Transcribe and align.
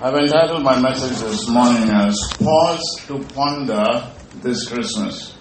I've 0.00 0.14
entitled 0.14 0.62
my 0.62 0.78
message 0.80 1.18
this 1.18 1.48
morning 1.48 1.90
as 1.90 2.16
Pause 2.38 3.02
to 3.08 3.18
Ponder 3.34 4.08
This 4.36 4.68
Christmas. 4.68 5.34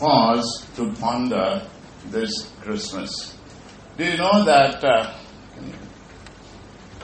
Pause 0.00 0.66
to 0.74 0.92
Ponder 0.94 1.62
This 2.06 2.50
Christmas. 2.60 3.38
Do 3.96 4.04
you 4.04 4.16
know 4.16 4.44
that? 4.46 4.82
Uh, 4.82 5.14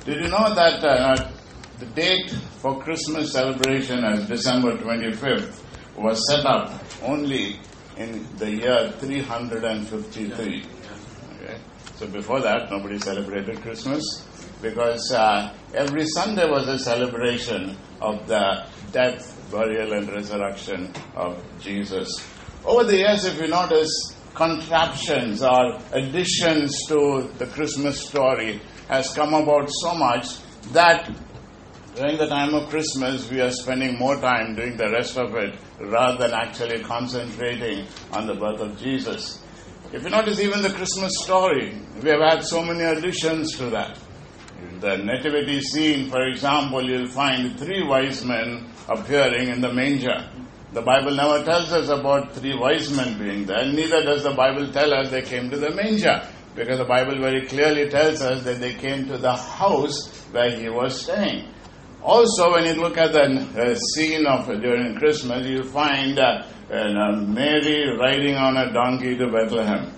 did 0.04 0.16
you 0.16 0.30
know 0.30 0.52
that 0.52 0.82
uh, 0.82 1.30
the 1.78 1.86
date 1.86 2.32
for 2.58 2.82
Christmas 2.82 3.30
celebration 3.34 4.02
as 4.02 4.26
December 4.26 4.76
25th 4.76 5.62
was 5.96 6.20
set 6.28 6.44
up 6.44 6.72
only 7.04 7.60
in 7.98 8.26
the 8.38 8.50
year 8.50 8.90
353? 8.98 10.64
Okay. 11.40 11.56
So 11.94 12.08
before 12.08 12.40
that, 12.40 12.68
nobody 12.68 12.98
celebrated 12.98 13.62
Christmas 13.62 14.26
because 14.62 15.12
uh, 15.12 15.54
every 15.74 16.06
Sunday 16.06 16.48
was 16.48 16.68
a 16.68 16.78
celebration 16.78 17.76
of 18.00 18.26
the 18.26 18.66
death, 18.92 19.48
burial, 19.50 19.92
and 19.92 20.08
resurrection 20.10 20.92
of 21.14 21.42
Jesus. 21.60 22.08
Over 22.64 22.84
the 22.84 22.98
years, 22.98 23.24
if 23.24 23.40
you 23.40 23.48
notice, 23.48 23.90
contraptions 24.34 25.42
or 25.42 25.78
additions 25.92 26.76
to 26.88 27.30
the 27.38 27.46
Christmas 27.46 28.06
story 28.08 28.60
has 28.88 29.12
come 29.14 29.34
about 29.34 29.68
so 29.70 29.94
much 29.94 30.38
that 30.72 31.10
during 31.94 32.16
the 32.18 32.26
time 32.28 32.54
of 32.54 32.68
Christmas, 32.68 33.28
we 33.30 33.40
are 33.40 33.50
spending 33.50 33.98
more 33.98 34.16
time 34.16 34.54
doing 34.54 34.76
the 34.76 34.88
rest 34.90 35.16
of 35.16 35.34
it 35.34 35.58
rather 35.80 36.18
than 36.18 36.32
actually 36.32 36.82
concentrating 36.82 37.86
on 38.12 38.26
the 38.26 38.34
birth 38.34 38.60
of 38.60 38.78
Jesus. 38.78 39.42
If 39.92 40.04
you 40.04 40.10
notice, 40.10 40.38
even 40.38 40.62
the 40.62 40.70
Christmas 40.70 41.12
story, 41.22 41.74
we 42.02 42.10
have 42.10 42.20
had 42.20 42.44
so 42.44 42.62
many 42.62 42.84
additions 42.84 43.56
to 43.56 43.70
that. 43.70 43.98
The 44.80 44.96
nativity 44.96 45.60
scene, 45.60 46.08
for 46.08 46.26
example, 46.26 46.82
you'll 46.82 47.08
find 47.08 47.58
three 47.58 47.86
wise 47.86 48.24
men 48.24 48.70
appearing 48.88 49.48
in 49.48 49.60
the 49.60 49.70
manger. 49.70 50.26
The 50.72 50.80
Bible 50.80 51.14
never 51.14 51.44
tells 51.44 51.70
us 51.70 51.90
about 51.90 52.32
three 52.32 52.56
wise 52.56 52.90
men 52.96 53.18
being 53.18 53.44
there, 53.44 53.66
neither 53.66 54.02
does 54.02 54.22
the 54.22 54.30
Bible 54.30 54.72
tell 54.72 54.94
us 54.94 55.10
they 55.10 55.20
came 55.20 55.50
to 55.50 55.58
the 55.58 55.70
manger, 55.74 56.26
because 56.54 56.78
the 56.78 56.86
Bible 56.86 57.20
very 57.20 57.44
clearly 57.46 57.90
tells 57.90 58.22
us 58.22 58.42
that 58.44 58.60
they 58.60 58.72
came 58.72 59.06
to 59.08 59.18
the 59.18 59.34
house 59.34 60.08
where 60.30 60.50
he 60.56 60.70
was 60.70 61.02
staying. 61.02 61.52
Also, 62.02 62.52
when 62.52 62.64
you 62.64 62.80
look 62.80 62.96
at 62.96 63.12
the 63.12 63.26
uh, 63.60 63.74
scene 63.74 64.24
of 64.24 64.48
uh, 64.48 64.54
during 64.54 64.96
Christmas, 64.96 65.46
you'll 65.46 65.64
find 65.64 66.18
uh, 66.18 66.42
uh, 66.70 67.16
Mary 67.16 67.94
riding 67.98 68.36
on 68.36 68.56
a 68.56 68.72
donkey 68.72 69.14
to 69.18 69.30
Bethlehem. 69.30 69.92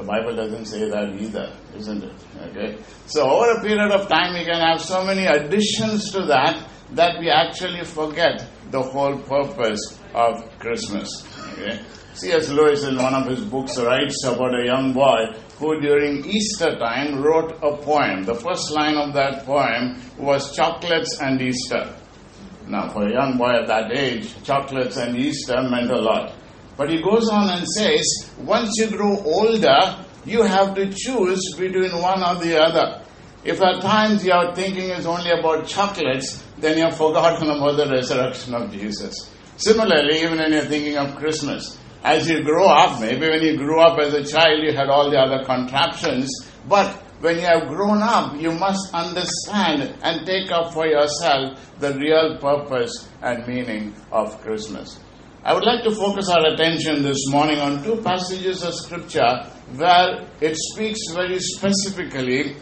The 0.00 0.06
Bible 0.06 0.34
doesn't 0.34 0.64
say 0.64 0.88
that 0.88 1.12
either, 1.20 1.52
isn't 1.76 2.02
it? 2.02 2.14
Okay. 2.48 2.78
So 3.04 3.28
over 3.28 3.50
a 3.52 3.60
period 3.60 3.90
of 3.90 4.08
time, 4.08 4.32
we 4.32 4.46
can 4.46 4.58
have 4.58 4.80
so 4.80 5.04
many 5.04 5.26
additions 5.26 6.10
to 6.12 6.24
that 6.24 6.66
that 6.92 7.20
we 7.20 7.28
actually 7.28 7.84
forget 7.84 8.48
the 8.70 8.80
whole 8.80 9.18
purpose 9.18 10.00
of 10.14 10.58
Christmas. 10.58 11.06
Okay. 11.52 11.82
C.S. 12.14 12.48
Lewis, 12.48 12.82
in 12.84 12.96
one 12.96 13.12
of 13.12 13.26
his 13.26 13.44
books, 13.44 13.78
writes 13.78 14.24
about 14.24 14.54
a 14.54 14.64
young 14.64 14.94
boy 14.94 15.36
who, 15.58 15.78
during 15.82 16.24
Easter 16.24 16.78
time, 16.78 17.20
wrote 17.20 17.52
a 17.62 17.76
poem. 17.76 18.24
The 18.24 18.34
first 18.34 18.70
line 18.70 18.96
of 18.96 19.12
that 19.12 19.44
poem 19.44 20.00
was 20.16 20.56
"Chocolates 20.56 21.20
and 21.20 21.42
Easter." 21.42 21.94
Now, 22.66 22.88
for 22.88 23.06
a 23.06 23.12
young 23.12 23.36
boy 23.36 23.50
at 23.50 23.66
that 23.66 23.92
age, 23.92 24.32
chocolates 24.44 24.96
and 24.96 25.14
Easter 25.14 25.60
meant 25.60 25.90
a 25.90 26.00
lot. 26.00 26.32
But 26.80 26.88
he 26.88 27.02
goes 27.02 27.28
on 27.28 27.50
and 27.50 27.68
says, 27.68 28.32
once 28.38 28.70
you 28.78 28.88
grow 28.88 29.18
older, 29.18 30.02
you 30.24 30.44
have 30.44 30.74
to 30.76 30.90
choose 30.90 31.54
between 31.58 31.92
one 31.92 32.22
or 32.22 32.40
the 32.42 32.58
other. 32.58 33.04
If 33.44 33.60
at 33.60 33.82
times 33.82 34.24
your 34.24 34.54
thinking 34.54 34.88
is 34.88 35.04
only 35.04 35.30
about 35.30 35.66
chocolates, 35.66 36.42
then 36.56 36.78
you've 36.78 36.96
forgotten 36.96 37.50
about 37.50 37.76
the 37.76 37.86
resurrection 37.86 38.54
of 38.54 38.72
Jesus. 38.72 39.30
Similarly, 39.58 40.22
even 40.22 40.38
when 40.38 40.52
you're 40.52 40.64
thinking 40.64 40.96
of 40.96 41.16
Christmas, 41.16 41.78
as 42.02 42.26
you 42.30 42.42
grow 42.42 42.66
up, 42.66 42.98
maybe 42.98 43.28
when 43.28 43.42
you 43.42 43.58
grew 43.58 43.78
up 43.82 43.98
as 43.98 44.14
a 44.14 44.24
child, 44.24 44.62
you 44.62 44.72
had 44.72 44.88
all 44.88 45.10
the 45.10 45.18
other 45.18 45.44
contraptions, 45.44 46.30
but 46.66 46.88
when 47.20 47.36
you 47.36 47.42
have 47.42 47.68
grown 47.68 48.00
up, 48.00 48.40
you 48.40 48.52
must 48.52 48.94
understand 48.94 49.98
and 50.02 50.24
take 50.24 50.50
up 50.50 50.72
for 50.72 50.86
yourself 50.86 51.60
the 51.78 51.92
real 51.92 52.38
purpose 52.38 53.06
and 53.20 53.46
meaning 53.46 53.94
of 54.10 54.40
Christmas. 54.40 54.98
I 55.42 55.54
would 55.54 55.64
like 55.64 55.82
to 55.84 55.90
focus 55.90 56.28
our 56.28 56.52
attention 56.52 57.02
this 57.02 57.26
morning 57.28 57.60
on 57.60 57.82
two 57.82 58.02
passages 58.02 58.62
of 58.62 58.74
Scripture 58.74 59.46
where 59.74 60.28
it 60.42 60.54
speaks 60.54 60.98
very 61.14 61.38
specifically 61.38 62.56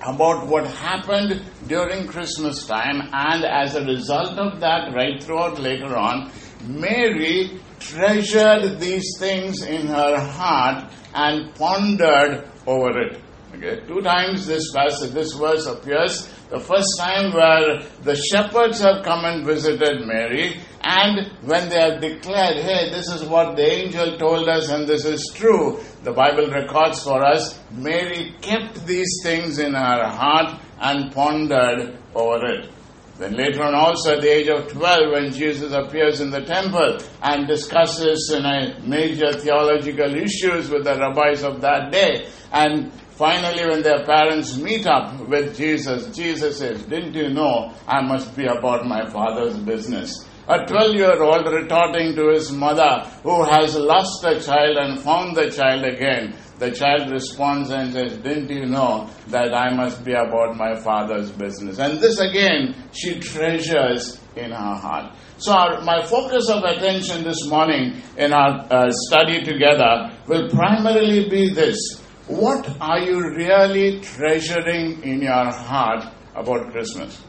about 0.00 0.46
what 0.46 0.66
happened 0.66 1.42
during 1.68 2.06
Christmas 2.06 2.66
time, 2.66 3.02
and 3.12 3.44
as 3.44 3.74
a 3.74 3.84
result 3.84 4.38
of 4.38 4.60
that, 4.60 4.94
right 4.94 5.22
throughout 5.22 5.60
later 5.60 5.94
on, 5.94 6.32
Mary 6.66 7.60
treasured 7.78 8.80
these 8.80 9.18
things 9.18 9.62
in 9.62 9.88
her 9.88 10.18
heart 10.18 10.90
and 11.14 11.54
pondered 11.54 12.48
over 12.66 12.98
it. 12.98 13.21
Okay, 13.54 13.80
two 13.86 14.00
times 14.00 14.46
this 14.46 14.72
passage, 14.72 15.10
this 15.10 15.34
verse 15.34 15.66
appears. 15.66 16.26
The 16.48 16.58
first 16.58 16.88
time 16.98 17.32
where 17.34 17.82
the 18.02 18.16
shepherds 18.16 18.80
have 18.80 19.04
come 19.04 19.26
and 19.26 19.44
visited 19.44 20.06
Mary, 20.06 20.58
and 20.82 21.30
when 21.42 21.68
they 21.68 21.78
have 21.78 22.00
declared, 22.00 22.56
hey, 22.56 22.90
this 22.90 23.08
is 23.08 23.24
what 23.24 23.56
the 23.56 23.70
angel 23.70 24.16
told 24.16 24.48
us 24.48 24.70
and 24.70 24.88
this 24.88 25.04
is 25.04 25.30
true, 25.34 25.80
the 26.02 26.12
Bible 26.12 26.48
records 26.48 27.02
for 27.02 27.22
us, 27.22 27.60
Mary 27.70 28.34
kept 28.40 28.86
these 28.86 29.20
things 29.22 29.58
in 29.58 29.74
her 29.74 30.08
heart 30.08 30.58
and 30.80 31.12
pondered 31.12 31.98
over 32.14 32.46
it. 32.46 32.70
Then 33.18 33.36
later 33.36 33.62
on, 33.62 33.74
also 33.74 34.16
at 34.16 34.22
the 34.22 34.32
age 34.32 34.48
of 34.48 34.72
12, 34.72 35.12
when 35.12 35.32
Jesus 35.32 35.72
appears 35.72 36.20
in 36.20 36.30
the 36.30 36.40
temple 36.40 36.98
and 37.22 37.46
discusses 37.46 38.30
you 38.34 38.42
know, 38.42 38.74
major 38.84 39.32
theological 39.34 40.14
issues 40.16 40.70
with 40.70 40.84
the 40.84 40.96
rabbis 40.98 41.44
of 41.44 41.60
that 41.60 41.92
day, 41.92 42.26
and 42.50 42.90
finally, 43.22 43.64
when 43.64 43.82
their 43.82 44.04
parents 44.04 44.56
meet 44.56 44.84
up 44.84 45.28
with 45.28 45.56
Jesus, 45.56 46.08
Jesus 46.16 46.58
says, 46.58 46.82
Didn't 46.82 47.14
you 47.14 47.28
know 47.28 47.72
I 47.86 48.00
must 48.02 48.36
be 48.36 48.46
about 48.46 48.84
my 48.84 49.08
father's 49.10 49.56
business? 49.56 50.26
A 50.48 50.66
12 50.66 50.96
year 50.96 51.22
old 51.22 51.46
retorting 51.46 52.16
to 52.16 52.30
his 52.30 52.50
mother 52.50 53.08
who 53.22 53.44
has 53.44 53.76
lost 53.76 54.24
a 54.24 54.40
child 54.40 54.76
and 54.76 54.98
found 54.98 55.36
the 55.36 55.48
child 55.52 55.84
again. 55.84 56.34
The 56.58 56.72
child 56.72 57.12
responds 57.12 57.70
and 57.70 57.92
says, 57.92 58.18
Didn't 58.18 58.50
you 58.50 58.66
know 58.66 59.08
that 59.28 59.54
I 59.54 59.72
must 59.72 60.04
be 60.04 60.14
about 60.14 60.56
my 60.56 60.74
father's 60.74 61.30
business? 61.30 61.78
And 61.78 62.00
this 62.00 62.18
again, 62.18 62.74
she 62.92 63.20
treasures 63.20 64.20
in 64.34 64.50
her 64.50 64.74
heart. 64.74 65.14
So, 65.38 65.52
our, 65.52 65.80
my 65.82 66.04
focus 66.04 66.48
of 66.50 66.64
attention 66.64 67.22
this 67.22 67.46
morning 67.46 68.02
in 68.16 68.32
our 68.32 68.66
uh, 68.68 68.90
study 68.90 69.44
together 69.44 70.10
will 70.26 70.48
primarily 70.50 71.28
be 71.28 71.54
this 71.54 72.01
What 72.28 72.68
are 72.80 73.00
you 73.00 73.20
really 73.34 74.00
treasuring 74.00 75.02
in 75.02 75.22
your 75.22 75.50
heart 75.50 76.04
about 76.36 76.70
Christmas? 76.70 77.20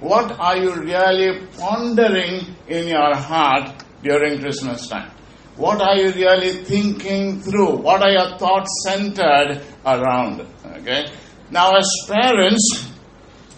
What 0.00 0.38
are 0.38 0.56
you 0.56 0.74
really 0.74 1.46
pondering 1.58 2.54
in 2.68 2.88
your 2.88 3.16
heart 3.16 3.82
during 4.02 4.40
Christmas 4.40 4.88
time? 4.88 5.10
What 5.56 5.80
are 5.80 5.96
you 5.96 6.12
really 6.12 6.64
thinking 6.64 7.40
through? 7.40 7.76
What 7.76 8.02
are 8.02 8.10
your 8.10 8.36
thoughts 8.36 8.70
centered 8.84 9.62
around? 9.86 10.46
Okay. 10.66 11.06
Now, 11.50 11.72
as 11.76 11.88
parents, 12.08 12.90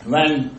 when 0.05 0.59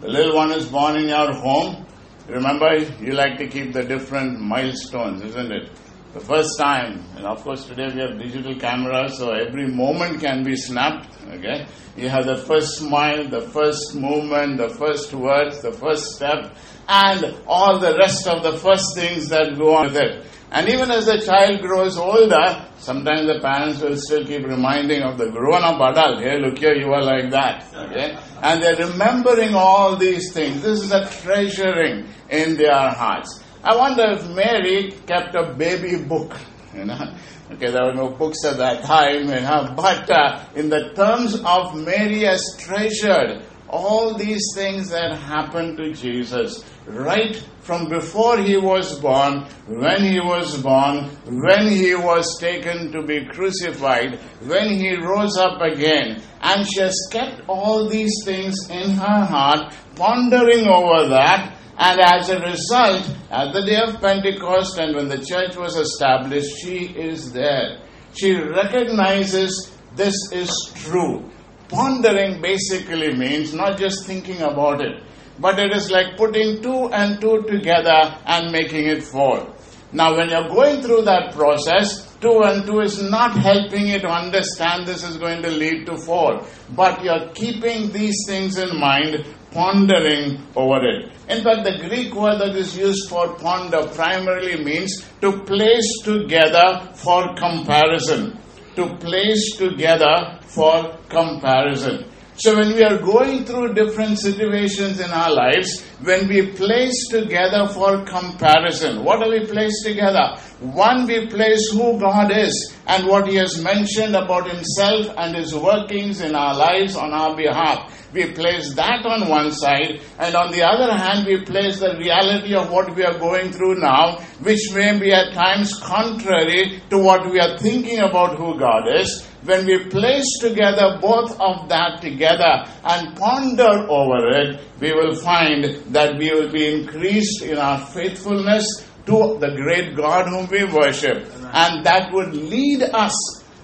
the 0.00 0.08
little 0.08 0.36
one 0.36 0.52
is 0.52 0.66
born 0.66 0.96
in 0.96 1.08
your 1.08 1.32
home, 1.34 1.86
remember 2.28 2.78
you 3.00 3.12
like 3.12 3.38
to 3.38 3.48
keep 3.48 3.72
the 3.72 3.82
different 3.82 4.40
milestones, 4.40 5.22
isn't 5.22 5.52
it? 5.52 5.70
The 6.12 6.20
first 6.20 6.58
time, 6.58 7.04
and 7.16 7.26
of 7.26 7.42
course 7.42 7.66
today 7.66 7.88
we 7.94 8.00
have 8.00 8.18
digital 8.18 8.54
cameras, 8.58 9.18
so 9.18 9.32
every 9.32 9.66
moment 9.68 10.20
can 10.20 10.42
be 10.44 10.56
snapped. 10.56 11.08
Okay, 11.28 11.66
you 11.96 12.08
have 12.08 12.24
the 12.24 12.36
first 12.36 12.78
smile, 12.78 13.28
the 13.28 13.42
first 13.42 13.94
movement, 13.94 14.56
the 14.56 14.70
first 14.70 15.12
words, 15.12 15.60
the 15.60 15.72
first 15.72 16.16
step, 16.16 16.56
and 16.88 17.36
all 17.46 17.78
the 17.78 17.96
rest 17.98 18.26
of 18.26 18.42
the 18.42 18.56
first 18.58 18.94
things 18.94 19.28
that 19.28 19.58
go 19.58 19.74
on 19.74 19.86
with 19.88 19.96
it. 19.96 20.26
And 20.52 20.68
even 20.68 20.90
as 20.90 21.06
the 21.06 21.20
child 21.20 21.60
grows 21.60 21.98
older, 21.98 22.64
sometimes 22.78 23.26
the 23.26 23.40
parents 23.40 23.80
will 23.82 23.96
still 23.96 24.24
keep 24.24 24.46
reminding 24.46 25.02
of 25.02 25.18
the 25.18 25.28
grown 25.30 25.64
up 25.64 25.80
adult. 25.80 26.22
Hey, 26.22 26.38
look 26.38 26.58
here, 26.58 26.74
you 26.74 26.92
are 26.92 27.02
like 27.02 27.30
that. 27.30 27.66
Okay? 27.74 28.16
And 28.42 28.62
they're 28.62 28.76
remembering 28.76 29.54
all 29.54 29.96
these 29.96 30.32
things. 30.32 30.62
This 30.62 30.82
is 30.82 30.92
a 30.92 31.04
treasuring 31.10 32.08
in 32.30 32.56
their 32.56 32.90
hearts. 32.90 33.42
I 33.66 33.74
wonder 33.74 34.12
if 34.12 34.30
Mary 34.30 34.92
kept 35.08 35.34
a 35.34 35.52
baby 35.52 35.96
book, 35.96 36.38
you 36.72 36.84
know. 36.84 37.16
Okay, 37.50 37.68
there 37.72 37.82
were 37.84 37.94
no 37.94 38.10
books 38.10 38.44
at 38.44 38.58
that 38.58 38.84
time, 38.84 39.22
you 39.22 39.40
know, 39.40 39.74
but 39.76 40.08
uh, 40.08 40.44
in 40.54 40.68
the 40.68 40.92
terms 40.94 41.34
of 41.44 41.74
Mary 41.74 42.20
has 42.22 42.44
treasured 42.60 43.42
all 43.68 44.14
these 44.14 44.44
things 44.54 44.90
that 44.90 45.18
happened 45.18 45.78
to 45.78 45.92
Jesus 45.94 46.64
right 46.86 47.42
from 47.60 47.88
before 47.88 48.38
he 48.38 48.56
was 48.56 49.00
born, 49.00 49.44
when 49.66 50.00
he 50.04 50.20
was 50.20 50.62
born, 50.62 51.10
when 51.26 51.68
he 51.68 51.96
was 51.96 52.38
taken 52.38 52.92
to 52.92 53.02
be 53.02 53.26
crucified, 53.26 54.20
when 54.46 54.68
he 54.68 54.94
rose 54.94 55.36
up 55.36 55.60
again. 55.60 56.22
And 56.40 56.64
she 56.64 56.80
has 56.80 56.96
kept 57.10 57.42
all 57.48 57.88
these 57.88 58.14
things 58.24 58.70
in 58.70 58.90
her 58.90 59.24
heart, 59.24 59.74
pondering 59.96 60.68
over 60.68 61.08
that. 61.08 61.55
And 61.78 62.00
as 62.00 62.30
a 62.30 62.40
result, 62.40 63.04
at 63.30 63.52
the 63.52 63.62
day 63.62 63.76
of 63.76 64.00
Pentecost 64.00 64.78
and 64.78 64.96
when 64.96 65.08
the 65.08 65.22
church 65.22 65.56
was 65.56 65.76
established, 65.76 66.56
she 66.62 66.86
is 66.86 67.32
there. 67.32 67.82
She 68.14 68.34
recognizes 68.34 69.72
this 69.94 70.14
is 70.32 70.50
true. 70.74 71.30
Pondering 71.68 72.40
basically 72.40 73.14
means 73.14 73.52
not 73.52 73.78
just 73.78 74.06
thinking 74.06 74.40
about 74.40 74.80
it, 74.80 75.02
but 75.38 75.58
it 75.58 75.72
is 75.76 75.90
like 75.90 76.16
putting 76.16 76.62
two 76.62 76.88
and 76.92 77.20
two 77.20 77.42
together 77.42 78.16
and 78.24 78.52
making 78.52 78.86
it 78.86 79.02
four. 79.02 79.52
Now, 79.92 80.16
when 80.16 80.30
you're 80.30 80.48
going 80.48 80.82
through 80.82 81.02
that 81.02 81.32
process, 81.32 82.14
two 82.20 82.42
and 82.42 82.66
two 82.66 82.80
is 82.80 83.02
not 83.02 83.36
helping 83.36 83.86
you 83.86 83.98
to 84.00 84.08
understand 84.08 84.86
this 84.86 85.04
is 85.04 85.16
going 85.16 85.42
to 85.42 85.50
lead 85.50 85.86
to 85.86 85.96
four, 85.96 86.42
but 86.74 87.02
you're 87.04 87.28
keeping 87.34 87.92
these 87.92 88.24
things 88.26 88.58
in 88.58 88.78
mind, 88.80 89.24
pondering 89.56 90.42
over 90.54 90.80
it. 90.86 91.10
In 91.28 91.42
fact, 91.42 91.64
the 91.64 91.76
Greek 91.88 92.14
word 92.14 92.38
that 92.40 92.54
is 92.54 92.76
used 92.76 93.08
for 93.08 93.34
ponder 93.36 93.82
primarily 94.00 94.62
means 94.62 94.92
to 95.22 95.30
place 95.50 95.90
together 96.04 96.68
for 96.94 97.34
comparison. 97.34 98.38
To 98.76 98.84
place 98.98 99.56
together 99.56 100.38
for 100.42 100.98
comparison. 101.08 102.04
So 102.38 102.54
when 102.54 102.74
we 102.74 102.82
are 102.84 102.98
going 102.98 103.46
through 103.46 103.72
different 103.72 104.18
situations 104.18 105.00
in 105.00 105.10
our 105.10 105.32
lives, 105.32 105.82
when 106.02 106.28
we 106.28 106.52
place 106.52 107.08
together 107.08 107.66
for 107.72 108.04
comparison, 108.04 109.04
what 109.04 109.24
do 109.24 109.30
we 109.30 109.46
place 109.46 109.82
together? 109.82 110.36
One, 110.60 111.06
we 111.06 111.28
place 111.28 111.70
who 111.70 111.98
God 111.98 112.30
is 112.36 112.74
and 112.86 113.06
what 113.06 113.26
He 113.26 113.36
has 113.36 113.62
mentioned 113.62 114.14
about 114.14 114.50
Himself 114.50 115.14
and 115.16 115.34
His 115.34 115.54
workings 115.54 116.20
in 116.20 116.34
our 116.34 116.54
lives 116.54 116.94
on 116.94 117.14
our 117.14 117.34
behalf. 117.34 118.12
We 118.12 118.32
place 118.32 118.74
that 118.74 119.06
on 119.06 119.28
one 119.30 119.50
side, 119.50 120.02
and 120.18 120.34
on 120.34 120.52
the 120.52 120.62
other 120.62 120.92
hand, 120.92 121.26
we 121.26 121.40
place 121.40 121.80
the 121.80 121.96
reality 121.96 122.54
of 122.54 122.70
what 122.70 122.94
we 122.94 123.02
are 123.02 123.18
going 123.18 123.50
through 123.50 123.80
now, 123.80 124.18
which 124.42 124.72
may 124.74 124.98
be 124.98 125.10
at 125.10 125.32
times 125.32 125.72
contrary 125.82 126.82
to 126.90 126.98
what 126.98 127.30
we 127.30 127.40
are 127.40 127.56
thinking 127.58 128.00
about 128.00 128.36
who 128.36 128.58
God 128.58 128.84
is 129.00 129.25
when 129.46 129.66
we 129.66 129.88
place 129.88 130.38
together 130.40 130.98
both 131.00 131.38
of 131.40 131.68
that 131.68 132.00
together 132.00 132.64
and 132.84 133.16
ponder 133.16 133.86
over 133.88 134.28
it, 134.28 134.60
we 134.80 134.92
will 134.92 135.14
find 135.14 135.64
that 135.94 136.18
we 136.18 136.30
will 136.30 136.50
be 136.50 136.66
increased 136.72 137.42
in 137.42 137.56
our 137.56 137.78
faithfulness 137.86 138.66
to 139.06 139.38
the 139.38 139.54
great 139.54 139.96
God 139.96 140.26
whom 140.28 140.48
we 140.50 140.64
worship. 140.64 141.30
And 141.52 141.86
that 141.86 142.12
would 142.12 142.34
lead 142.34 142.82
us, 142.82 143.14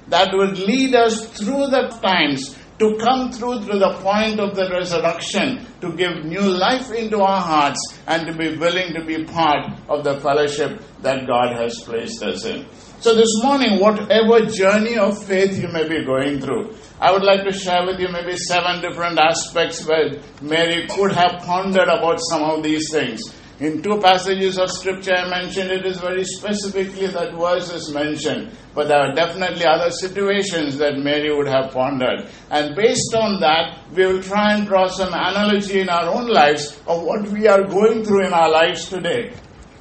that 0.09 0.31
would 0.33 0.59
lead 0.59 0.95
us 0.95 1.29
through 1.37 1.67
the 1.67 1.89
times 2.03 2.57
to 2.79 2.97
come 2.99 3.31
through 3.31 3.61
to 3.67 3.79
the 3.79 3.95
point 4.03 4.41
of 4.41 4.57
the 4.57 4.69
resurrection, 4.71 5.67
to 5.81 5.93
give 5.95 6.25
new 6.25 6.41
life 6.41 6.91
into 6.91 7.21
our 7.21 7.41
hearts, 7.41 7.81
and 8.07 8.27
to 8.27 8.33
be 8.37 8.57
willing 8.57 8.95
to 8.95 9.05
be 9.05 9.25
part 9.25 9.71
of 9.89 10.03
the 10.03 10.19
fellowship 10.21 10.81
that 11.01 11.27
God 11.27 11.57
has 11.57 11.79
placed 11.85 12.23
us 12.23 12.45
in. 12.45 12.67
So, 13.03 13.17
this 13.17 13.43
morning, 13.43 13.81
whatever 13.81 14.47
journey 14.47 14.97
of 14.97 15.25
faith 15.25 15.61
you 15.61 15.67
may 15.67 15.89
be 15.89 16.05
going 16.05 16.41
through, 16.41 16.77
I 17.01 17.11
would 17.11 17.25
like 17.25 17.43
to 17.43 17.53
share 17.53 17.85
with 17.85 17.99
you 17.99 18.07
maybe 18.07 18.37
seven 18.37 18.81
different 18.81 19.19
aspects 19.19 19.85
where 19.85 20.21
Mary 20.41 20.87
could 20.87 21.11
have 21.11 21.43
pondered 21.43 21.89
about 21.89 22.21
some 22.31 22.45
of 22.45 22.63
these 22.63 22.93
things. 22.93 23.21
In 23.59 23.83
two 23.83 23.99
passages 24.01 24.57
of 24.57 24.71
scripture 24.71 25.17
I 25.17 25.29
mentioned, 25.29 25.73
it 25.73 25.85
is 25.85 25.99
very 25.99 26.23
specifically 26.23 27.09
that 27.09 27.35
verse 27.35 27.73
is 27.73 27.93
mentioned. 27.93 28.53
But 28.73 28.87
there 28.87 29.01
are 29.01 29.15
definitely 29.17 29.67
other 29.67 29.91
situations 29.91 30.79
that 30.79 30.97
Mary 30.97 31.37
would 31.37 31.49
have 31.49 31.73
pondered. 31.73 32.29
And 32.53 32.77
based 32.77 33.17
on 33.17 33.41
that, 33.41 33.79
we 33.93 34.07
will 34.07 34.23
try 34.23 34.55
and 34.55 34.65
draw 34.65 34.87
some 34.87 35.13
analogy 35.13 35.81
in 35.81 35.89
our 35.89 36.07
own 36.07 36.29
lives 36.29 36.81
of 36.87 37.03
what 37.03 37.27
we 37.31 37.49
are 37.49 37.65
going 37.65 38.05
through 38.05 38.27
in 38.27 38.33
our 38.33 38.49
lives 38.49 38.89
today 38.89 39.33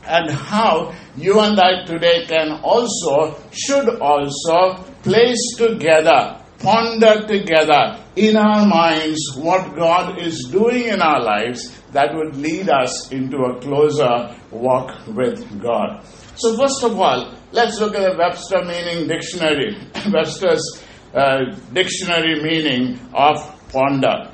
and 0.05 0.31
how 0.31 0.93
you 1.15 1.39
and 1.39 1.59
I 1.59 1.85
today 1.85 2.25
can 2.25 2.59
also, 2.63 3.39
should 3.51 3.99
also 3.99 4.83
place 5.03 5.55
together, 5.57 6.41
ponder 6.59 7.27
together 7.27 7.99
in 8.15 8.35
our 8.35 8.65
minds 8.65 9.19
what 9.37 9.75
God 9.75 10.19
is 10.19 10.47
doing 10.51 10.87
in 10.87 11.01
our 11.01 11.21
lives 11.21 11.77
that 11.91 12.13
would 12.13 12.35
lead 12.35 12.69
us 12.69 13.11
into 13.11 13.37
a 13.37 13.59
closer 13.59 14.35
walk 14.51 15.07
with 15.07 15.61
God. 15.61 16.03
So, 16.35 16.57
first 16.57 16.83
of 16.83 16.99
all, 16.99 17.33
let's 17.51 17.79
look 17.79 17.95
at 17.95 18.11
the 18.11 18.17
Webster 18.17 18.63
meaning 18.63 19.07
dictionary. 19.07 19.77
Webster's 20.11 20.83
uh, 21.13 21.55
dictionary 21.73 22.41
meaning 22.41 22.99
of 23.13 23.37
ponder. 23.69 24.30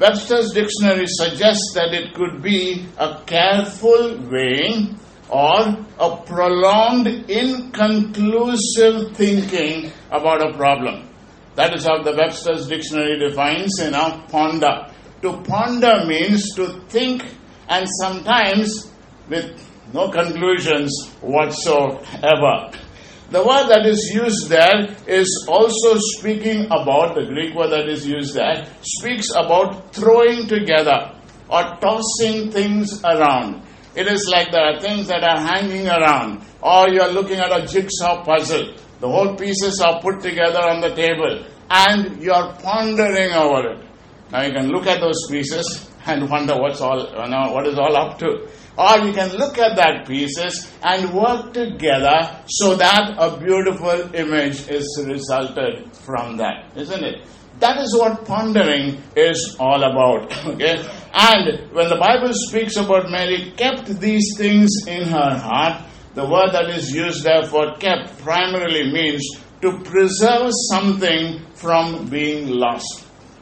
Webster's 0.00 0.52
dictionary 0.52 1.04
suggests 1.06 1.72
that 1.74 1.92
it 1.92 2.14
could 2.14 2.42
be 2.42 2.86
a 2.98 3.20
careful 3.26 4.18
weighing 4.30 4.98
or 5.28 5.76
a 5.98 6.16
prolonged, 6.24 7.06
inconclusive 7.28 9.14
thinking 9.14 9.92
about 10.10 10.42
a 10.42 10.56
problem. 10.56 11.06
That 11.54 11.74
is 11.76 11.84
how 11.84 12.02
the 12.02 12.16
Webster's 12.16 12.66
dictionary 12.66 13.18
defines 13.18 13.78
you 13.78 13.90
know, 13.90 14.24
ponder. 14.28 14.90
To 15.20 15.42
ponder 15.42 16.06
means 16.06 16.54
to 16.54 16.80
think 16.88 17.22
and 17.68 17.86
sometimes 18.00 18.90
with 19.28 19.52
no 19.92 20.10
conclusions 20.10 21.10
whatsoever. 21.20 22.70
The 23.30 23.46
word 23.46 23.68
that 23.68 23.86
is 23.86 24.10
used 24.12 24.48
there 24.48 24.90
is 25.06 25.46
also 25.48 25.98
speaking 26.18 26.66
about, 26.66 27.14
the 27.14 27.26
Greek 27.26 27.54
word 27.54 27.70
that 27.70 27.88
is 27.88 28.04
used 28.04 28.34
there, 28.34 28.66
speaks 28.82 29.30
about 29.30 29.94
throwing 29.94 30.48
together 30.48 31.14
or 31.48 31.62
tossing 31.80 32.50
things 32.50 33.00
around. 33.04 33.62
It 33.94 34.08
is 34.08 34.28
like 34.30 34.50
there 34.50 34.74
are 34.74 34.80
things 34.80 35.06
that 35.08 35.22
are 35.22 35.38
hanging 35.38 35.86
around, 35.86 36.42
or 36.60 36.88
you 36.88 37.00
are 37.02 37.10
looking 37.10 37.38
at 37.38 37.52
a 37.52 37.66
jigsaw 37.66 38.24
puzzle. 38.24 38.74
The 38.98 39.08
whole 39.08 39.36
pieces 39.36 39.80
are 39.80 40.00
put 40.00 40.22
together 40.22 40.66
on 40.66 40.80
the 40.80 40.94
table, 40.94 41.44
and 41.70 42.20
you 42.20 42.32
are 42.32 42.54
pondering 42.60 43.32
over 43.32 43.74
it. 43.74 43.86
Now 44.32 44.42
you 44.42 44.52
can 44.52 44.70
look 44.70 44.86
at 44.86 45.00
those 45.00 45.26
pieces 45.30 45.89
and 46.06 46.28
wonder 46.28 46.54
what's 46.56 46.80
all, 46.80 46.98
you 46.98 47.30
know, 47.30 47.52
what 47.52 47.66
is 47.66 47.78
all 47.78 47.96
up 47.96 48.18
to. 48.18 48.48
Or 48.78 48.98
you 49.06 49.12
can 49.12 49.36
look 49.36 49.58
at 49.58 49.76
that 49.76 50.06
pieces 50.06 50.72
and 50.82 51.12
work 51.12 51.52
together 51.52 52.42
so 52.46 52.76
that 52.76 53.14
a 53.18 53.36
beautiful 53.38 54.14
image 54.14 54.68
is 54.68 55.04
resulted 55.06 55.94
from 55.96 56.38
that, 56.38 56.72
isn't 56.76 57.04
it? 57.04 57.26
That 57.58 57.76
is 57.78 57.94
what 57.94 58.24
pondering 58.24 59.02
is 59.14 59.56
all 59.60 59.82
about. 59.82 60.32
Okay? 60.46 60.82
And 61.12 61.72
when 61.74 61.88
the 61.88 61.98
Bible 62.00 62.32
speaks 62.32 62.76
about 62.76 63.10
Mary 63.10 63.52
kept 63.56 63.86
these 64.00 64.34
things 64.38 64.86
in 64.86 65.02
her 65.08 65.36
heart, 65.36 65.82
the 66.14 66.24
word 66.24 66.52
that 66.52 66.70
is 66.70 66.94
used 66.94 67.24
there 67.24 67.44
for 67.44 67.76
kept 67.76 68.18
primarily 68.18 68.90
means 68.92 69.22
to 69.60 69.78
preserve 69.80 70.50
something 70.70 71.44
from 71.54 72.08
being 72.08 72.48
lost. 72.48 72.99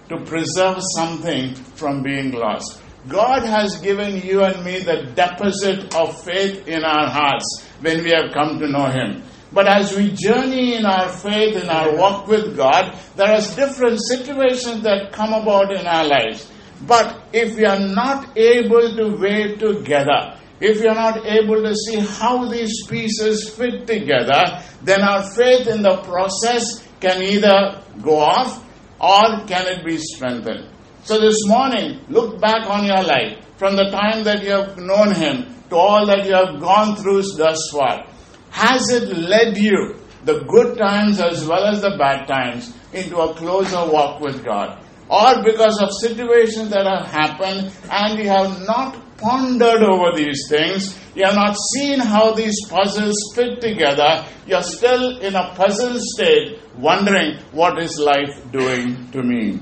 To 0.08 0.24
preserve 0.24 0.78
something 0.96 1.54
from 1.54 2.02
being 2.02 2.32
lost. 2.32 2.80
God 3.08 3.42
has 3.44 3.80
given 3.80 4.20
you 4.22 4.42
and 4.42 4.64
me 4.64 4.80
the 4.80 5.12
deposit 5.14 5.94
of 5.94 6.22
faith 6.24 6.66
in 6.66 6.82
our 6.82 7.08
hearts 7.10 7.66
when 7.80 8.02
we 8.02 8.10
have 8.10 8.32
come 8.32 8.58
to 8.58 8.68
know 8.68 8.86
Him. 8.86 9.22
But 9.52 9.66
as 9.66 9.96
we 9.96 10.12
journey 10.12 10.76
in 10.76 10.86
our 10.86 11.08
faith, 11.08 11.62
in 11.62 11.68
our 11.68 11.94
walk 11.96 12.26
with 12.26 12.56
God, 12.56 12.98
there 13.16 13.32
are 13.32 13.40
different 13.40 13.98
situations 14.08 14.82
that 14.82 15.12
come 15.12 15.32
about 15.32 15.72
in 15.72 15.86
our 15.86 16.06
lives. 16.06 16.50
But 16.86 17.20
if 17.32 17.56
we 17.56 17.64
are 17.64 17.80
not 17.80 18.36
able 18.36 18.94
to 18.96 19.16
weigh 19.16 19.56
together, 19.56 20.38
if 20.60 20.80
we 20.80 20.86
are 20.88 20.94
not 20.94 21.24
able 21.26 21.62
to 21.62 21.74
see 21.74 22.00
how 22.00 22.48
these 22.48 22.86
pieces 22.86 23.48
fit 23.48 23.86
together, 23.86 24.62
then 24.82 25.02
our 25.02 25.22
faith 25.22 25.66
in 25.66 25.82
the 25.82 25.96
process 25.98 26.86
can 27.00 27.22
either 27.22 27.82
go 28.02 28.18
off 28.18 28.64
or 29.00 29.46
can 29.46 29.66
it 29.66 29.84
be 29.84 29.96
strengthened. 29.98 30.68
So 31.04 31.20
this 31.20 31.38
morning, 31.46 32.00
look 32.08 32.40
back 32.40 32.68
on 32.68 32.84
your 32.84 33.02
life 33.02 33.38
from 33.56 33.76
the 33.76 33.90
time 33.90 34.24
that 34.24 34.42
you 34.42 34.50
have 34.50 34.76
known 34.76 35.14
Him 35.14 35.54
to 35.70 35.76
all 35.76 36.06
that 36.06 36.26
you 36.26 36.34
have 36.34 36.60
gone 36.60 36.96
through 36.96 37.22
thus 37.36 37.70
far. 37.72 38.06
Has 38.50 38.90
it 38.90 39.16
led 39.16 39.56
you, 39.56 39.96
the 40.24 40.40
good 40.44 40.76
times 40.78 41.20
as 41.20 41.46
well 41.46 41.66
as 41.66 41.82
the 41.82 41.96
bad 41.96 42.26
times, 42.26 42.74
into 42.92 43.18
a 43.18 43.34
closer 43.34 43.90
walk 43.90 44.20
with 44.20 44.44
God? 44.44 44.82
Or 45.08 45.42
because 45.42 45.80
of 45.80 45.90
situations 46.00 46.70
that 46.70 46.86
have 46.86 47.06
happened 47.10 47.72
and 47.90 48.18
you 48.18 48.28
have 48.28 48.66
not 48.66 48.96
pondered 49.16 49.82
over 49.82 50.16
these 50.16 50.46
things, 50.48 50.98
you 51.14 51.24
have 51.24 51.34
not 51.34 51.56
seen 51.74 51.98
how 51.98 52.32
these 52.32 52.56
puzzles 52.68 53.16
fit 53.34 53.60
together, 53.60 54.26
you're 54.46 54.62
still 54.62 55.18
in 55.18 55.34
a 55.34 55.54
puzzled 55.54 56.00
state, 56.00 56.60
wondering 56.76 57.38
what 57.52 57.82
is 57.82 57.98
life 57.98 58.40
doing 58.52 59.10
to 59.10 59.22
me. 59.22 59.60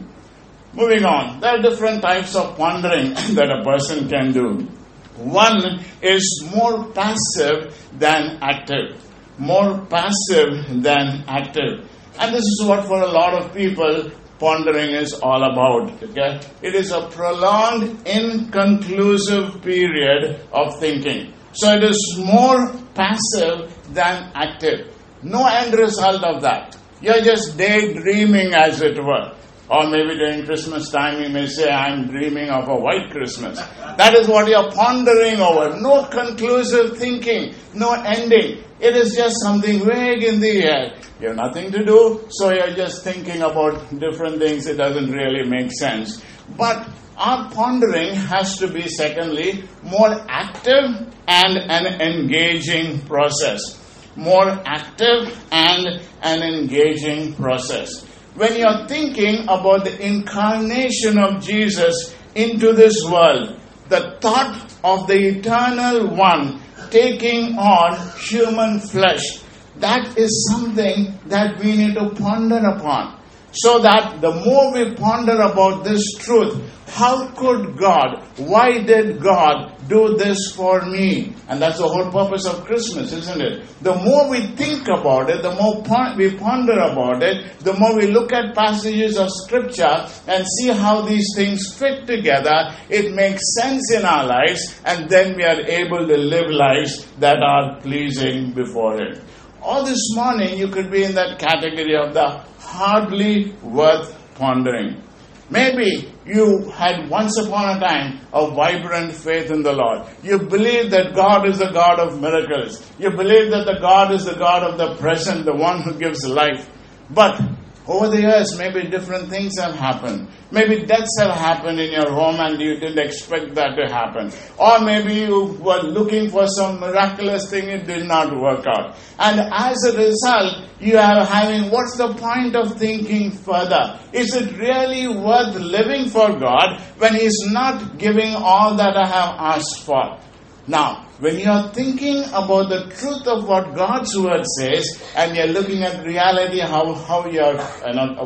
Moving 0.74 1.04
on, 1.06 1.40
there 1.40 1.58
are 1.58 1.62
different 1.62 2.02
types 2.02 2.34
of 2.36 2.56
pondering 2.56 3.10
that 3.34 3.48
a 3.50 3.64
person 3.64 4.08
can 4.08 4.32
do. 4.32 4.68
One 5.16 5.80
is 6.02 6.44
more 6.54 6.90
passive 6.92 7.74
than 7.98 8.38
active. 8.42 9.02
More 9.38 9.86
passive 9.86 10.82
than 10.82 11.24
active. 11.26 11.88
And 12.18 12.34
this 12.34 12.44
is 12.44 12.64
what 12.66 12.86
for 12.86 13.00
a 13.00 13.06
lot 13.06 13.34
of 13.34 13.54
people 13.54 14.10
pondering 14.38 14.90
is 14.90 15.14
all 15.14 15.42
about. 15.42 16.02
Okay? 16.02 16.40
It 16.62 16.74
is 16.74 16.92
a 16.92 17.08
prolonged, 17.08 18.06
inconclusive 18.06 19.62
period 19.62 20.40
of 20.52 20.78
thinking. 20.78 21.32
So 21.52 21.72
it 21.72 21.84
is 21.84 22.18
more 22.18 22.72
passive 22.94 23.72
than 23.94 24.30
active. 24.34 24.94
No 25.22 25.46
end 25.46 25.74
result 25.74 26.22
of 26.22 26.42
that. 26.42 26.76
You're 27.00 27.22
just 27.22 27.56
daydreaming, 27.56 28.52
as 28.54 28.80
it 28.80 28.96
were. 29.02 29.34
Or 29.68 29.90
maybe 29.90 30.16
during 30.16 30.44
Christmas 30.44 30.90
time, 30.90 31.20
you 31.20 31.28
may 31.28 31.46
say, 31.46 31.68
I'm 31.70 32.06
dreaming 32.06 32.50
of 32.50 32.68
a 32.68 32.76
white 32.76 33.10
Christmas. 33.10 33.58
That 33.96 34.14
is 34.14 34.28
what 34.28 34.46
you're 34.46 34.70
pondering 34.70 35.40
over. 35.40 35.80
No 35.80 36.04
conclusive 36.04 36.96
thinking, 36.98 37.54
no 37.74 37.92
ending. 37.92 38.62
It 38.78 38.94
is 38.94 39.16
just 39.16 39.36
something 39.42 39.84
vague 39.84 40.22
in 40.22 40.38
the 40.38 40.64
air. 40.64 40.94
You 41.20 41.28
have 41.28 41.36
nothing 41.36 41.72
to 41.72 41.84
do, 41.84 42.26
so 42.28 42.52
you're 42.52 42.74
just 42.74 43.02
thinking 43.02 43.42
about 43.42 43.98
different 43.98 44.38
things. 44.38 44.66
It 44.66 44.76
doesn't 44.76 45.10
really 45.10 45.48
make 45.48 45.72
sense. 45.72 46.22
But 46.56 46.88
our 47.16 47.50
pondering 47.50 48.14
has 48.14 48.58
to 48.58 48.68
be, 48.68 48.86
secondly, 48.86 49.64
more 49.82 50.14
active 50.28 51.12
and 51.26 51.56
an 51.56 52.00
engaging 52.00 53.00
process. 53.00 53.82
More 54.14 54.48
active 54.64 55.44
and 55.50 56.02
an 56.22 56.42
engaging 56.42 57.34
process. 57.34 58.04
When 58.36 58.54
you're 58.58 58.86
thinking 58.86 59.44
about 59.44 59.84
the 59.84 59.98
incarnation 59.98 61.18
of 61.18 61.42
Jesus 61.42 62.14
into 62.34 62.74
this 62.74 63.02
world, 63.02 63.58
the 63.88 64.18
thought 64.20 64.60
of 64.84 65.06
the 65.06 65.38
eternal 65.38 66.14
one 66.14 66.60
taking 66.90 67.56
on 67.56 67.96
human 68.20 68.80
flesh, 68.80 69.40
that 69.76 70.18
is 70.18 70.50
something 70.52 71.18
that 71.26 71.58
we 71.58 71.76
need 71.76 71.94
to 71.94 72.10
ponder 72.10 72.58
upon. 72.58 73.18
So 73.56 73.78
that 73.80 74.20
the 74.20 74.32
more 74.44 74.72
we 74.72 74.94
ponder 74.94 75.40
about 75.40 75.82
this 75.84 76.04
truth, 76.18 76.60
how 76.88 77.28
could 77.32 77.76
God, 77.76 78.22
why 78.36 78.82
did 78.82 79.20
God 79.20 79.72
do 79.88 80.16
this 80.16 80.52
for 80.54 80.82
me? 80.82 81.34
And 81.48 81.60
that's 81.60 81.78
the 81.78 81.88
whole 81.88 82.10
purpose 82.10 82.46
of 82.46 82.64
Christmas, 82.64 83.12
isn't 83.12 83.40
it? 83.40 83.64
The 83.82 83.94
more 83.94 84.28
we 84.28 84.46
think 84.56 84.88
about 84.88 85.30
it, 85.30 85.42
the 85.42 85.54
more 85.54 85.82
we 86.16 86.36
ponder 86.36 86.78
about 86.78 87.22
it, 87.22 87.58
the 87.60 87.72
more 87.74 87.96
we 87.96 88.06
look 88.08 88.32
at 88.32 88.54
passages 88.54 89.18
of 89.18 89.28
Scripture 89.30 90.06
and 90.28 90.44
see 90.58 90.68
how 90.68 91.02
these 91.02 91.26
things 91.34 91.74
fit 91.76 92.06
together, 92.06 92.74
it 92.88 93.14
makes 93.14 93.42
sense 93.60 93.92
in 93.92 94.04
our 94.04 94.26
lives, 94.26 94.80
and 94.84 95.08
then 95.08 95.34
we 95.36 95.44
are 95.44 95.60
able 95.60 96.06
to 96.06 96.16
live 96.16 96.50
lives 96.50 97.06
that 97.20 97.38
are 97.42 97.80
pleasing 97.80 98.52
before 98.52 98.96
Him. 98.98 99.20
All 99.66 99.84
this 99.84 100.14
morning, 100.14 100.56
you 100.56 100.68
could 100.68 100.92
be 100.92 101.02
in 101.02 101.16
that 101.16 101.40
category 101.40 101.96
of 101.96 102.14
the 102.14 102.40
hardly 102.60 103.50
worth 103.64 104.14
pondering. 104.36 105.02
Maybe 105.50 106.12
you 106.24 106.70
had 106.70 107.10
once 107.10 107.36
upon 107.36 107.76
a 107.76 107.80
time 107.80 108.20
a 108.32 108.48
vibrant 108.48 109.12
faith 109.12 109.50
in 109.50 109.64
the 109.64 109.72
Lord. 109.72 110.06
You 110.22 110.38
believe 110.38 110.92
that 110.92 111.16
God 111.16 111.48
is 111.48 111.58
the 111.58 111.72
God 111.72 111.98
of 111.98 112.20
miracles. 112.20 112.80
You 113.00 113.10
believe 113.10 113.50
that 113.50 113.66
the 113.66 113.80
God 113.80 114.12
is 114.12 114.24
the 114.24 114.36
God 114.36 114.62
of 114.62 114.78
the 114.78 114.94
present, 115.02 115.44
the 115.44 115.56
one 115.56 115.82
who 115.82 115.98
gives 115.98 116.24
life. 116.24 116.70
But 117.10 117.40
over 117.88 118.08
the 118.08 118.20
years, 118.20 118.58
maybe 118.58 118.88
different 118.88 119.28
things 119.28 119.58
have 119.58 119.74
happened. 119.74 120.28
Maybe 120.50 120.84
deaths 120.84 121.16
have 121.20 121.36
happened 121.36 121.78
in 121.78 121.92
your 121.92 122.10
home 122.10 122.40
and 122.40 122.60
you 122.60 122.78
didn't 122.78 122.98
expect 122.98 123.54
that 123.54 123.76
to 123.76 123.92
happen. 123.92 124.32
Or 124.58 124.80
maybe 124.80 125.14
you 125.14 125.56
were 125.60 125.82
looking 125.82 126.30
for 126.30 126.46
some 126.48 126.80
miraculous 126.80 127.48
thing, 127.48 127.68
it 127.68 127.86
did 127.86 128.06
not 128.06 128.36
work 128.36 128.64
out. 128.66 128.96
And 129.18 129.40
as 129.52 129.76
a 129.84 129.96
result, 129.96 130.68
you 130.80 130.98
are 130.98 131.24
having, 131.24 131.70
what's 131.70 131.96
the 131.96 132.12
point 132.14 132.56
of 132.56 132.76
thinking 132.76 133.30
further? 133.30 133.98
Is 134.12 134.34
it 134.34 134.56
really 134.58 135.08
worth 135.08 135.54
living 135.54 136.08
for 136.08 136.38
God 136.38 136.80
when 136.98 137.14
He's 137.14 137.38
not 137.46 137.98
giving 137.98 138.34
all 138.34 138.76
that 138.76 138.96
I 138.96 139.06
have 139.06 139.34
asked 139.38 139.84
for? 139.84 140.18
Now, 140.68 141.06
when 141.20 141.38
you 141.38 141.48
are 141.48 141.72
thinking 141.72 142.24
about 142.30 142.68
the 142.68 142.90
truth 142.98 143.26
of 143.28 143.46
what 143.46 143.74
God's 143.76 144.18
word 144.18 144.44
says 144.58 145.00
and 145.16 145.36
you're 145.36 145.46
looking 145.46 145.84
at 145.84 146.04
reality, 146.04 146.58
how, 146.58 146.92
how 146.92 147.26
you're, 147.26 147.56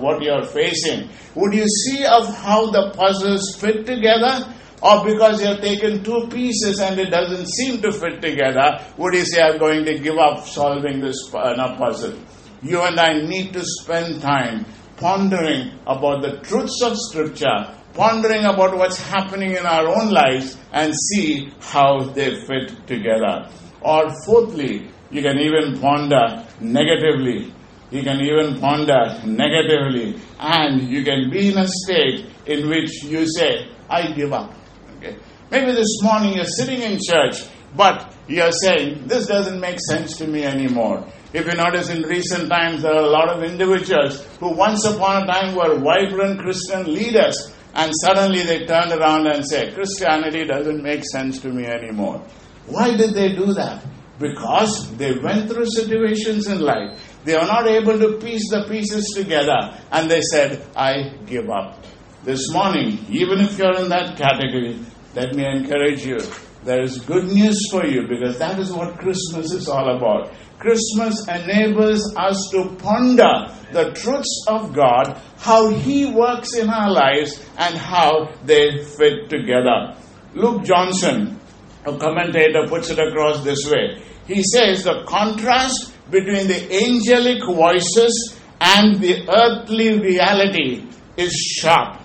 what 0.00 0.22
you're 0.22 0.44
facing, 0.44 1.10
would 1.34 1.52
you 1.52 1.66
see 1.68 2.04
of 2.06 2.34
how 2.36 2.70
the 2.70 2.92
puzzles 2.96 3.56
fit 3.56 3.84
together? 3.84 4.54
Or 4.82 5.04
because 5.04 5.44
you've 5.44 5.60
taken 5.60 6.02
two 6.02 6.28
pieces 6.28 6.80
and 6.80 6.98
it 6.98 7.10
doesn't 7.10 7.46
seem 7.48 7.82
to 7.82 7.92
fit 7.92 8.22
together, 8.22 8.82
would 8.96 9.12
you 9.12 9.26
say, 9.26 9.42
I'm 9.42 9.58
going 9.58 9.84
to 9.84 9.98
give 9.98 10.16
up 10.16 10.46
solving 10.46 11.00
this 11.00 11.28
puzzle? 11.28 12.18
You 12.62 12.80
and 12.80 12.98
I 12.98 13.20
need 13.20 13.52
to 13.52 13.62
spend 13.62 14.22
time 14.22 14.64
pondering 14.96 15.72
about 15.86 16.22
the 16.22 16.40
truths 16.42 16.80
of 16.82 16.96
Scripture 16.96 17.76
pondering 17.94 18.44
about 18.44 18.76
what's 18.76 18.98
happening 19.00 19.52
in 19.52 19.66
our 19.66 19.86
own 19.88 20.10
lives 20.10 20.56
and 20.72 20.94
see 20.94 21.52
how 21.60 22.00
they 22.00 22.40
fit 22.46 22.86
together. 22.86 23.48
Or 23.80 24.10
fourthly, 24.24 24.88
you 25.10 25.22
can 25.22 25.38
even 25.38 25.80
ponder 25.80 26.46
negatively. 26.60 27.52
You 27.90 28.02
can 28.02 28.20
even 28.20 28.60
ponder 28.60 29.20
negatively, 29.24 30.20
and 30.38 30.88
you 30.88 31.02
can 31.02 31.28
be 31.28 31.48
in 31.48 31.58
a 31.58 31.66
state 31.66 32.26
in 32.46 32.68
which 32.68 33.02
you 33.02 33.26
say, 33.26 33.68
I 33.88 34.12
give 34.12 34.32
up. 34.32 34.54
Okay? 34.98 35.16
Maybe 35.50 35.72
this 35.72 36.00
morning 36.02 36.34
you're 36.34 36.44
sitting 36.44 36.80
in 36.82 37.00
church, 37.02 37.42
but 37.74 38.14
you're 38.28 38.52
saying, 38.52 39.08
This 39.08 39.26
doesn't 39.26 39.58
make 39.58 39.78
sense 39.80 40.16
to 40.18 40.26
me 40.28 40.44
anymore. 40.44 41.04
If 41.32 41.46
you 41.46 41.52
notice 41.54 41.88
in 41.88 42.02
recent 42.02 42.48
times, 42.48 42.82
there 42.82 42.92
are 42.94 43.02
a 43.02 43.10
lot 43.10 43.28
of 43.28 43.42
individuals 43.42 44.24
who 44.38 44.52
once 44.52 44.84
upon 44.84 45.24
a 45.24 45.26
time 45.26 45.56
were 45.56 45.78
vibrant 45.78 46.40
Christian 46.40 46.92
leaders, 46.92 47.52
and 47.80 47.94
suddenly 48.04 48.42
they 48.42 48.66
turned 48.66 48.92
around 48.92 49.26
and 49.26 49.42
said, 49.46 49.74
Christianity 49.74 50.44
doesn't 50.44 50.82
make 50.82 51.02
sense 51.02 51.40
to 51.40 51.48
me 51.48 51.64
anymore. 51.64 52.22
Why 52.66 52.94
did 52.94 53.14
they 53.14 53.34
do 53.34 53.54
that? 53.54 53.82
Because 54.18 54.94
they 54.98 55.12
went 55.18 55.48
through 55.48 55.64
situations 55.64 56.46
in 56.46 56.60
life. 56.60 57.00
They 57.24 57.34
are 57.36 57.46
not 57.46 57.66
able 57.66 57.98
to 57.98 58.18
piece 58.18 58.50
the 58.50 58.66
pieces 58.68 59.06
together, 59.16 59.74
and 59.90 60.10
they 60.10 60.20
said, 60.20 60.62
I 60.76 61.16
give 61.24 61.48
up. 61.48 61.82
This 62.22 62.52
morning, 62.52 62.98
even 63.08 63.40
if 63.40 63.56
you're 63.56 63.78
in 63.80 63.88
that 63.88 64.18
category, 64.18 64.78
let 65.14 65.34
me 65.34 65.46
encourage 65.46 66.04
you. 66.04 66.18
There 66.62 66.82
is 66.82 66.98
good 66.98 67.24
news 67.24 67.58
for 67.70 67.86
you 67.86 68.06
because 68.06 68.38
that 68.38 68.58
is 68.58 68.70
what 68.70 68.98
Christmas 68.98 69.52
is 69.52 69.68
all 69.68 69.96
about. 69.96 70.32
Christmas 70.58 71.26
enables 71.26 72.14
us 72.16 72.48
to 72.52 72.76
ponder 72.76 73.48
the 73.72 73.92
truths 73.92 74.44
of 74.46 74.74
God, 74.74 75.18
how 75.38 75.70
He 75.70 76.04
works 76.04 76.54
in 76.54 76.68
our 76.68 76.90
lives, 76.90 77.42
and 77.56 77.74
how 77.74 78.34
they 78.44 78.84
fit 78.84 79.30
together. 79.30 79.96
Luke 80.34 80.64
Johnson, 80.64 81.40
a 81.86 81.96
commentator, 81.96 82.66
puts 82.68 82.90
it 82.90 82.98
across 82.98 83.42
this 83.42 83.70
way. 83.70 84.02
He 84.26 84.42
says 84.42 84.84
the 84.84 85.04
contrast 85.06 85.94
between 86.10 86.46
the 86.46 86.84
angelic 86.84 87.42
voices 87.42 88.38
and 88.60 89.00
the 89.00 89.26
earthly 89.30 89.98
reality 89.98 90.86
is 91.16 91.32
sharp. 91.32 92.00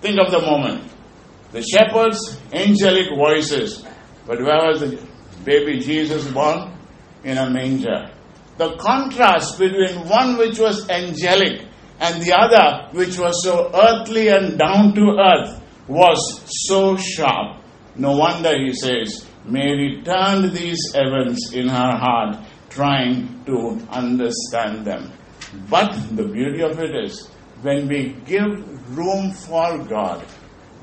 Think 0.00 0.18
of 0.18 0.32
the 0.32 0.40
moment. 0.40 0.82
The 1.52 1.62
shepherds, 1.62 2.40
angelic 2.52 3.14
voices. 3.16 3.84
But 4.26 4.40
where 4.40 4.68
was 4.68 4.80
the 4.80 5.02
baby 5.44 5.78
Jesus 5.78 6.30
born? 6.30 6.78
in 7.24 7.38
a 7.38 7.50
manger. 7.50 8.10
The 8.56 8.76
contrast 8.76 9.58
between 9.58 10.08
one 10.08 10.36
which 10.36 10.58
was 10.58 10.88
angelic 10.88 11.62
and 12.00 12.22
the 12.22 12.32
other 12.36 12.88
which 12.96 13.18
was 13.18 13.44
so 13.44 13.70
earthly 13.74 14.28
and 14.28 14.58
down 14.58 14.94
to 14.94 15.16
earth 15.18 15.62
was 15.86 16.42
so 16.68 16.96
sharp. 16.96 17.62
No 17.96 18.16
wonder 18.16 18.56
he 18.58 18.72
says, 18.72 19.26
Mary 19.44 20.02
turned 20.04 20.52
these 20.52 20.92
events 20.94 21.52
in 21.52 21.68
her 21.68 21.96
heart, 21.96 22.36
trying 22.68 23.44
to 23.46 23.78
understand 23.90 24.84
them. 24.84 25.12
But 25.70 25.92
the 26.14 26.24
beauty 26.24 26.62
of 26.62 26.78
it 26.78 26.94
is, 26.94 27.28
when 27.62 27.88
we 27.88 28.16
give 28.26 28.96
room 28.96 29.32
for 29.32 29.78
God, 29.84 30.24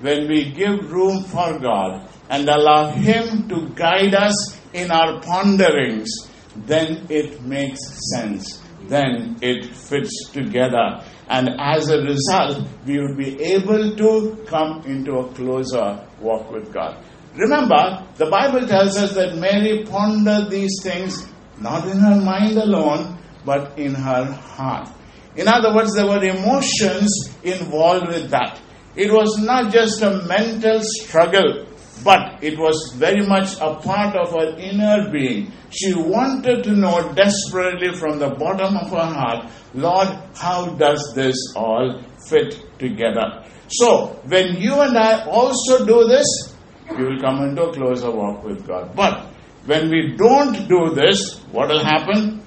when 0.02 0.28
we 0.28 0.52
give 0.52 0.92
room 0.92 1.24
for 1.24 1.60
God 1.60 2.10
and 2.30 2.48
allow 2.50 2.92
Him 2.92 3.48
to 3.50 3.70
guide 3.76 4.14
us 4.14 4.60
in 4.74 4.92
our 4.92 5.22
ponderings, 5.22 6.10
then 6.56 7.06
it 7.10 7.42
makes 7.42 7.80
sense. 8.14 8.62
Then 8.88 9.38
it 9.42 9.66
fits 9.66 10.30
together. 10.32 11.04
And 11.28 11.50
as 11.60 11.90
a 11.90 12.02
result, 12.02 12.68
we 12.86 13.00
will 13.00 13.16
be 13.16 13.42
able 13.42 13.96
to 13.96 14.44
come 14.46 14.84
into 14.86 15.18
a 15.18 15.34
closer 15.34 16.06
walk 16.20 16.52
with 16.52 16.72
God. 16.72 17.04
Remember, 17.36 18.06
the 18.16 18.28
Bible 18.28 18.68
tells 18.68 18.96
us 18.96 19.14
that 19.16 19.36
Mary 19.38 19.84
pondered 19.86 20.50
these 20.50 20.82
things 20.84 21.28
not 21.60 21.88
in 21.88 21.98
her 21.98 22.22
mind 22.22 22.58
alone, 22.58 23.18
but 23.44 23.78
in 23.78 23.94
her 23.94 24.26
heart. 24.26 24.90
In 25.36 25.48
other 25.48 25.74
words, 25.76 25.94
there 25.96 26.06
were 26.08 26.24
emotions 26.24 27.12
involved 27.44 28.08
with 28.08 28.30
that. 28.30 28.60
It 28.96 29.12
was 29.12 29.38
not 29.40 29.74
just 29.74 30.02
a 30.02 30.24
mental 30.26 30.80
struggle, 30.82 31.66
but 32.04 32.44
it 32.44 32.58
was 32.58 32.94
very 32.96 33.26
much 33.26 33.56
a 33.60 33.76
part 33.76 34.16
of 34.16 34.32
her 34.32 34.58
inner 34.58 35.10
being. 35.12 35.52
She 35.70 35.94
wanted 35.94 36.64
to 36.64 36.72
know 36.72 37.12
desperately 37.14 37.94
from 37.94 38.20
the 38.20 38.30
bottom 38.30 38.78
of 38.78 38.90
her 38.92 39.06
heart, 39.06 39.52
Lord, 39.74 40.08
how 40.36 40.68
does 40.76 41.14
this 41.16 41.36
all 41.56 42.02
fit 42.30 42.80
together? 42.80 43.44
So, 43.68 44.20
when 44.28 44.62
you 44.62 44.80
and 44.82 44.98
I 44.98 45.26
also 45.26 45.86
do 45.86 46.08
this, 46.08 46.56
we 46.98 47.04
will 47.04 47.20
come 47.20 47.42
into 47.44 47.64
a 47.64 47.74
closer 47.74 48.12
walk 48.12 48.44
with 48.44 48.66
God. 48.68 48.96
But 48.96 49.26
when 49.66 49.90
we 49.90 50.16
don't 50.16 50.68
do 50.70 50.94
this, 50.94 51.40
what 51.52 51.70
will 51.70 51.84
happen? 51.84 52.44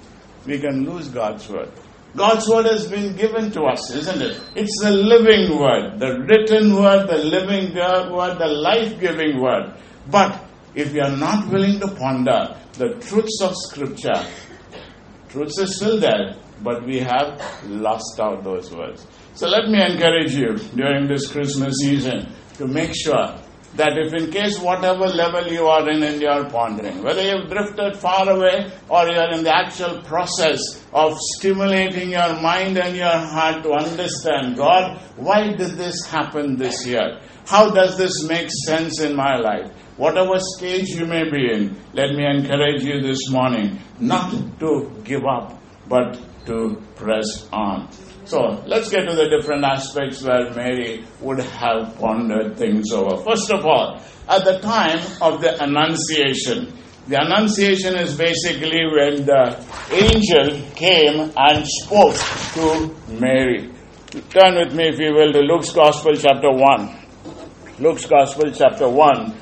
We 0.46 0.58
can 0.60 0.88
lose 0.88 1.08
God's 1.08 1.48
word. 1.48 1.70
God's 2.16 2.48
word 2.48 2.66
has 2.66 2.88
been 2.88 3.16
given 3.16 3.50
to 3.52 3.62
us, 3.62 3.90
isn't 3.90 4.22
it? 4.22 4.40
It's 4.56 4.80
the 4.82 4.90
living 4.90 5.58
word, 5.58 6.00
the 6.00 6.20
written 6.20 6.74
word, 6.74 7.06
the 7.08 7.18
living 7.18 7.74
word, 7.74 8.38
the 8.38 8.48
life 8.48 8.98
giving 8.98 9.40
word. 9.40 9.74
But 10.10 10.44
if 10.74 10.92
we 10.92 11.00
are 11.00 11.16
not 11.16 11.48
willing 11.48 11.80
to 11.80 11.88
ponder 11.88 12.56
the 12.74 12.94
truths 13.00 13.40
of 13.42 13.54
Scripture, 13.56 14.24
truths 15.28 15.58
are 15.60 15.66
still 15.66 16.00
there, 16.00 16.36
but 16.62 16.84
we 16.84 16.98
have 16.98 17.40
lost 17.66 18.18
out 18.20 18.42
those 18.42 18.72
words. 18.74 19.06
So 19.34 19.48
let 19.48 19.68
me 19.68 19.80
encourage 19.80 20.34
you 20.34 20.56
during 20.74 21.06
this 21.06 21.30
Christmas 21.30 21.74
season 21.80 22.32
to 22.54 22.66
make 22.66 22.94
sure 22.94 23.36
that 23.76 23.98
if 23.98 24.12
in 24.14 24.30
case 24.30 24.58
whatever 24.58 25.06
level 25.06 25.46
you 25.52 25.66
are 25.66 25.88
in 25.90 26.02
and 26.02 26.20
you 26.20 26.28
are 26.28 26.48
pondering, 26.50 27.02
whether 27.02 27.22
you've 27.22 27.48
drifted 27.50 27.96
far 27.96 28.28
away 28.28 28.70
or 28.88 29.06
you 29.08 29.18
are 29.18 29.32
in 29.32 29.44
the 29.44 29.54
actual 29.54 30.02
process 30.02 30.82
of 30.92 31.16
stimulating 31.36 32.10
your 32.10 32.40
mind 32.40 32.78
and 32.78 32.96
your 32.96 33.06
heart 33.34 33.62
to 33.62 33.72
understand 33.72 34.56
God, 34.56 34.98
why 35.16 35.52
did 35.52 35.76
this 35.76 36.06
happen 36.06 36.56
this 36.56 36.86
year? 36.86 37.20
How 37.46 37.70
does 37.70 37.96
this 37.96 38.24
make 38.28 38.48
sense 38.66 39.00
in 39.00 39.14
my 39.14 39.36
life? 39.36 39.70
Whatever 39.96 40.38
stage 40.38 40.88
you 40.90 41.06
may 41.06 41.28
be 41.30 41.50
in, 41.52 41.76
let 41.92 42.14
me 42.14 42.24
encourage 42.24 42.84
you 42.84 43.00
this 43.00 43.30
morning 43.30 43.78
not 43.98 44.30
to 44.60 44.92
give 45.04 45.24
up, 45.24 45.60
but 45.88 46.18
to 46.46 46.80
press 46.96 47.48
on. 47.52 47.88
So 48.28 48.62
let's 48.66 48.90
get 48.90 49.08
to 49.08 49.16
the 49.16 49.30
different 49.30 49.64
aspects 49.64 50.22
where 50.22 50.52
Mary 50.52 51.02
would 51.22 51.40
have 51.40 51.96
pondered 51.98 52.58
things 52.58 52.92
over. 52.92 53.16
First 53.24 53.50
of 53.50 53.64
all, 53.64 54.02
at 54.28 54.44
the 54.44 54.58
time 54.58 54.98
of 55.22 55.40
the 55.40 55.56
Annunciation, 55.64 56.76
the 57.06 57.22
Annunciation 57.22 57.96
is 57.96 58.18
basically 58.18 58.84
when 58.84 59.24
the 59.24 59.56
angel 59.90 60.60
came 60.76 61.32
and 61.38 61.66
spoke 61.66 62.16
to 62.52 62.94
Mary. 63.18 63.72
Turn 64.28 64.56
with 64.56 64.74
me, 64.74 64.88
if 64.88 64.98
you 64.98 65.14
will, 65.14 65.32
to 65.32 65.40
Luke's 65.40 65.72
Gospel, 65.72 66.14
chapter 66.14 66.52
1. 66.52 66.96
Luke's 67.78 68.04
Gospel, 68.04 68.50
chapter 68.52 68.90
1, 68.90 69.32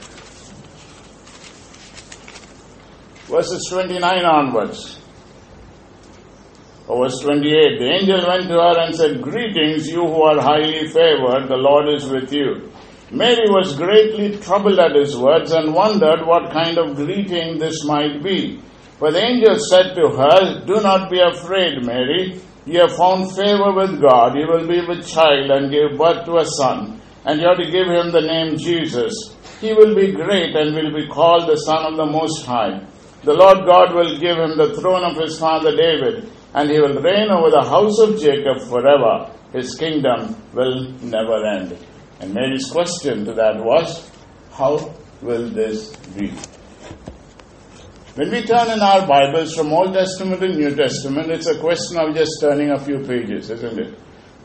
verses 3.26 3.66
29 3.68 4.24
onwards. 4.24 5.00
Verse 6.86 7.18
28 7.20 7.78
The 7.80 7.90
angel 7.98 8.22
went 8.28 8.46
to 8.46 8.54
her 8.62 8.78
and 8.78 8.94
said, 8.94 9.20
Greetings, 9.20 9.88
you 9.88 10.06
who 10.06 10.22
are 10.22 10.40
highly 10.40 10.86
favored, 10.86 11.48
the 11.48 11.58
Lord 11.58 11.88
is 11.88 12.06
with 12.06 12.32
you. 12.32 12.70
Mary 13.10 13.50
was 13.50 13.74
greatly 13.76 14.38
troubled 14.38 14.78
at 14.78 14.94
his 14.94 15.16
words 15.16 15.50
and 15.52 15.74
wondered 15.74 16.24
what 16.26 16.52
kind 16.52 16.78
of 16.78 16.94
greeting 16.94 17.58
this 17.58 17.84
might 17.84 18.22
be. 18.22 18.60
But 19.00 19.12
the 19.12 19.24
angel 19.24 19.58
said 19.58 19.94
to 19.94 20.10
her, 20.14 20.64
Do 20.64 20.80
not 20.80 21.10
be 21.10 21.18
afraid, 21.20 21.84
Mary. 21.84 22.40
You 22.66 22.80
have 22.80 22.96
found 22.96 23.34
favor 23.34 23.74
with 23.74 24.00
God. 24.00 24.36
You 24.38 24.46
will 24.46 24.66
be 24.66 24.80
with 24.86 25.06
child 25.06 25.50
and 25.50 25.70
give 25.70 25.98
birth 25.98 26.24
to 26.26 26.38
a 26.38 26.46
son, 26.46 27.00
and 27.24 27.40
you 27.40 27.46
are 27.46 27.56
to 27.56 27.70
give 27.70 27.86
him 27.86 28.10
the 28.10 28.22
name 28.26 28.58
Jesus. 28.58 29.12
He 29.60 29.72
will 29.72 29.94
be 29.94 30.12
great 30.12 30.54
and 30.54 30.74
will 30.74 30.94
be 30.94 31.08
called 31.08 31.48
the 31.48 31.56
Son 31.56 31.84
of 31.86 31.96
the 31.96 32.06
Most 32.06 32.44
High. 32.44 32.84
The 33.22 33.34
Lord 33.34 33.66
God 33.66 33.94
will 33.94 34.18
give 34.18 34.36
him 34.36 34.56
the 34.56 34.74
throne 34.80 35.04
of 35.04 35.16
his 35.16 35.38
father 35.38 35.74
David 35.76 36.30
and 36.56 36.70
he 36.70 36.80
will 36.80 37.00
reign 37.02 37.30
over 37.30 37.50
the 37.50 37.62
house 37.62 37.98
of 38.00 38.18
Jacob 38.18 38.62
forever. 38.62 39.30
His 39.52 39.74
kingdom 39.74 40.34
will 40.54 40.90
never 41.02 41.44
end. 41.46 41.76
And 42.20 42.32
Mary's 42.32 42.70
question 42.70 43.26
to 43.26 43.34
that 43.34 43.62
was, 43.62 44.10
How 44.52 44.94
will 45.20 45.50
this 45.50 45.94
be? 46.16 46.32
When 48.14 48.30
we 48.30 48.42
turn 48.42 48.70
in 48.70 48.80
our 48.80 49.06
Bibles 49.06 49.54
from 49.54 49.70
Old 49.70 49.92
Testament 49.92 50.40
to 50.40 50.48
New 50.48 50.74
Testament, 50.74 51.30
it's 51.30 51.46
a 51.46 51.58
question 51.60 51.98
of 51.98 52.14
just 52.14 52.40
turning 52.40 52.70
a 52.70 52.80
few 52.80 53.00
pages, 53.00 53.50
isn't 53.50 53.78
it? 53.78 53.98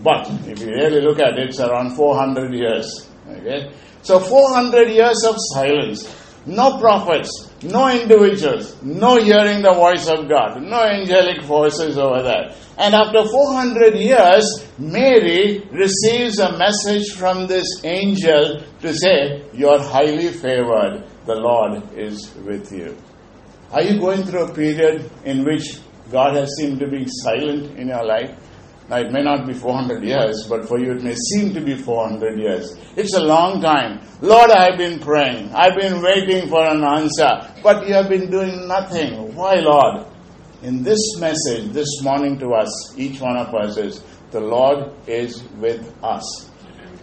But 0.03 0.29
if 0.47 0.59
you 0.59 0.67
really 0.67 0.99
look 0.99 1.19
at 1.19 1.39
it, 1.39 1.47
it's 1.49 1.61
around 1.61 1.95
400 1.95 2.53
years. 2.53 3.09
Okay? 3.29 3.71
So 4.01 4.19
400 4.19 4.89
years 4.89 5.23
of 5.23 5.35
silence. 5.53 6.13
No 6.45 6.77
prophets, 6.77 7.50
no 7.63 7.89
individuals, 7.89 8.81
no 8.81 9.17
hearing 9.17 9.61
the 9.61 9.73
voice 9.73 10.07
of 10.07 10.27
God, 10.27 10.61
no 10.63 10.81
angelic 10.83 11.43
voices 11.43 11.97
over 11.97 12.23
there. 12.23 12.55
And 12.77 12.95
after 12.95 13.23
400 13.23 13.95
years, 13.95 14.65
Mary 14.79 15.67
receives 15.71 16.39
a 16.39 16.57
message 16.57 17.11
from 17.11 17.47
this 17.47 17.83
angel 17.83 18.61
to 18.81 18.93
say, 18.93 19.43
You're 19.53 19.81
highly 19.81 20.29
favored, 20.29 21.05
the 21.25 21.35
Lord 21.35 21.83
is 21.97 22.33
with 22.45 22.71
you. 22.71 22.97
Are 23.71 23.83
you 23.83 23.99
going 23.99 24.23
through 24.23 24.45
a 24.45 24.53
period 24.53 25.09
in 25.23 25.45
which 25.45 25.79
God 26.11 26.35
has 26.35 26.49
seemed 26.57 26.79
to 26.79 26.87
be 26.87 27.05
silent 27.07 27.77
in 27.77 27.87
your 27.89 28.03
life? 28.03 28.35
Now, 28.91 28.97
it 28.97 29.13
may 29.13 29.23
not 29.23 29.47
be 29.47 29.53
400 29.53 30.03
years, 30.03 30.45
but 30.49 30.67
for 30.67 30.77
you 30.77 30.91
it 30.91 31.01
may 31.01 31.15
seem 31.15 31.53
to 31.53 31.61
be 31.61 31.75
400 31.75 32.37
years. 32.37 32.75
It's 32.97 33.13
a 33.13 33.21
long 33.23 33.61
time. 33.61 34.01
Lord, 34.19 34.51
I've 34.51 34.77
been 34.77 34.99
praying. 34.99 35.49
I've 35.55 35.77
been 35.79 36.01
waiting 36.01 36.49
for 36.49 36.61
an 36.65 36.83
answer, 36.83 37.39
but 37.63 37.87
you 37.87 37.93
have 37.93 38.09
been 38.09 38.29
doing 38.29 38.67
nothing. 38.67 39.33
Why, 39.33 39.53
Lord? 39.55 40.07
In 40.63 40.83
this 40.83 40.99
message, 41.19 41.71
this 41.71 42.01
morning 42.03 42.37
to 42.39 42.49
us, 42.51 42.93
each 42.97 43.21
one 43.21 43.37
of 43.37 43.55
us 43.55 43.77
is 43.77 44.03
the 44.31 44.41
Lord 44.41 44.91
is 45.07 45.41
with 45.57 45.95
us. 46.03 46.49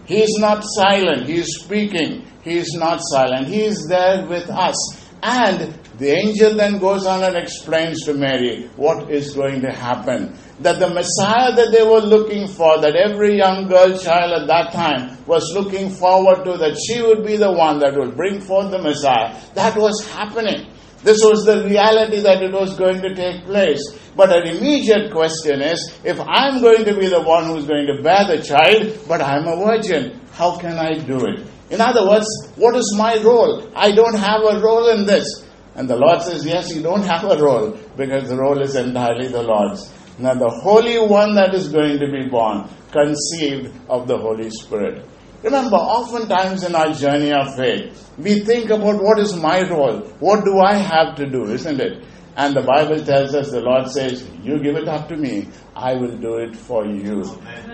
He 0.05 0.21
is 0.21 0.37
not 0.39 0.65
silent. 0.65 1.27
He 1.27 1.39
is 1.39 1.63
speaking. 1.65 2.27
He 2.43 2.59
is 2.59 2.75
not 2.75 3.01
silent. 3.01 3.49
He 3.49 3.63
is 3.63 3.87
there 3.89 4.27
with 4.27 4.51
us. 4.51 4.77
And 5.23 5.73
the 5.97 6.11
angel 6.11 6.55
then 6.55 6.79
goes 6.79 7.07
on 7.07 7.25
and 7.25 7.35
explains 7.35 8.05
to 8.05 8.15
Mary 8.15 8.69
what 8.77 9.11
is 9.11 9.35
going 9.35 9.63
to 9.63 9.73
happen. 9.73 10.37
That 10.61 10.81
the 10.81 10.89
Messiah 10.89 11.55
that 11.55 11.71
they 11.71 11.85
were 11.85 12.01
looking 12.01 12.49
for, 12.49 12.81
that 12.81 12.97
every 12.97 13.37
young 13.37 13.69
girl 13.69 13.97
child 13.97 14.43
at 14.43 14.49
that 14.49 14.73
time 14.73 15.17
was 15.27 15.53
looking 15.55 15.89
forward 15.91 16.45
to, 16.45 16.59
that 16.59 16.77
she 16.77 17.01
would 17.01 17.25
be 17.25 17.37
the 17.37 17.53
one 17.53 17.79
that 17.79 17.95
would 17.95 18.17
bring 18.17 18.41
forth 18.41 18.71
the 18.71 18.83
Messiah, 18.83 19.39
that 19.55 19.77
was 19.77 20.05
happening. 20.11 20.67
This 21.03 21.23
was 21.23 21.45
the 21.45 21.63
reality 21.65 22.21
that 22.21 22.43
it 22.43 22.53
was 22.53 22.77
going 22.77 23.01
to 23.03 23.15
take 23.15 23.45
place. 23.45 23.81
But 24.17 24.33
an 24.33 24.57
immediate 24.57 25.13
question 25.13 25.63
is 25.63 25.79
if 26.03 26.19
I'm 26.19 26.61
going 26.61 26.85
to 26.87 26.99
be 26.99 27.07
the 27.07 27.23
one 27.23 27.45
who's 27.47 27.67
going 27.67 27.87
to 27.87 28.03
bear 28.03 28.27
the 28.27 28.43
child, 28.43 28.99
but 29.07 29.23
I'm 29.23 29.47
a 29.47 29.57
virgin, 29.65 30.21
how 30.33 30.59
can 30.59 30.77
I 30.77 30.99
do 30.99 31.25
it? 31.25 31.47
In 31.71 31.81
other 31.81 32.09
words, 32.09 32.27
what 32.57 32.75
is 32.75 32.93
my 32.99 33.17
role? 33.23 33.71
I 33.77 33.93
don't 33.93 34.17
have 34.17 34.41
a 34.43 34.59
role 34.61 34.89
in 34.89 35.07
this. 35.07 35.45
And 35.77 35.89
the 35.89 35.97
Lord 35.97 36.23
says, 36.23 36.45
Yes, 36.45 36.75
you 36.75 36.83
don't 36.83 37.05
have 37.05 37.23
a 37.25 37.37
role 37.41 37.79
because 37.97 38.29
the 38.29 38.37
role 38.37 38.61
is 38.61 38.75
entirely 38.75 39.29
the 39.29 39.43
Lord's. 39.43 39.89
Now, 40.19 40.35
the 40.35 40.51
Holy 40.51 40.99
One 40.99 41.35
that 41.37 41.55
is 41.55 41.69
going 41.69 41.99
to 42.01 42.11
be 42.11 42.29
born, 42.29 42.69
conceived 42.91 43.73
of 43.89 44.09
the 44.09 44.19
Holy 44.19 44.51
Spirit. 44.51 45.07
Remember, 45.43 45.77
oftentimes 45.77 46.65
in 46.65 46.75
our 46.75 46.93
journey 46.93 47.33
of 47.33 47.55
faith, 47.55 48.11
we 48.19 48.41
think 48.41 48.71
about 48.71 49.01
what 49.01 49.21
is 49.21 49.37
my 49.37 49.69
role? 49.71 50.01
What 50.19 50.45
do 50.45 50.59
I 50.59 50.75
have 50.75 51.15
to 51.17 51.31
do, 51.31 51.45
isn't 51.45 51.81
it? 51.81 52.05
And 52.37 52.55
the 52.55 52.63
Bible 52.63 53.05
tells 53.05 53.35
us, 53.35 53.51
the 53.51 53.61
Lord 53.61 53.89
says, 53.91 54.25
You 54.43 54.61
give 54.61 54.77
it 54.77 54.89
up 54.89 55.09
to 55.09 55.17
me, 55.17 55.49
I 55.75 55.95
will 55.95 56.17
do 56.17 56.39
it 56.39 56.57
for 56.57 56.87
you. 56.87 57.23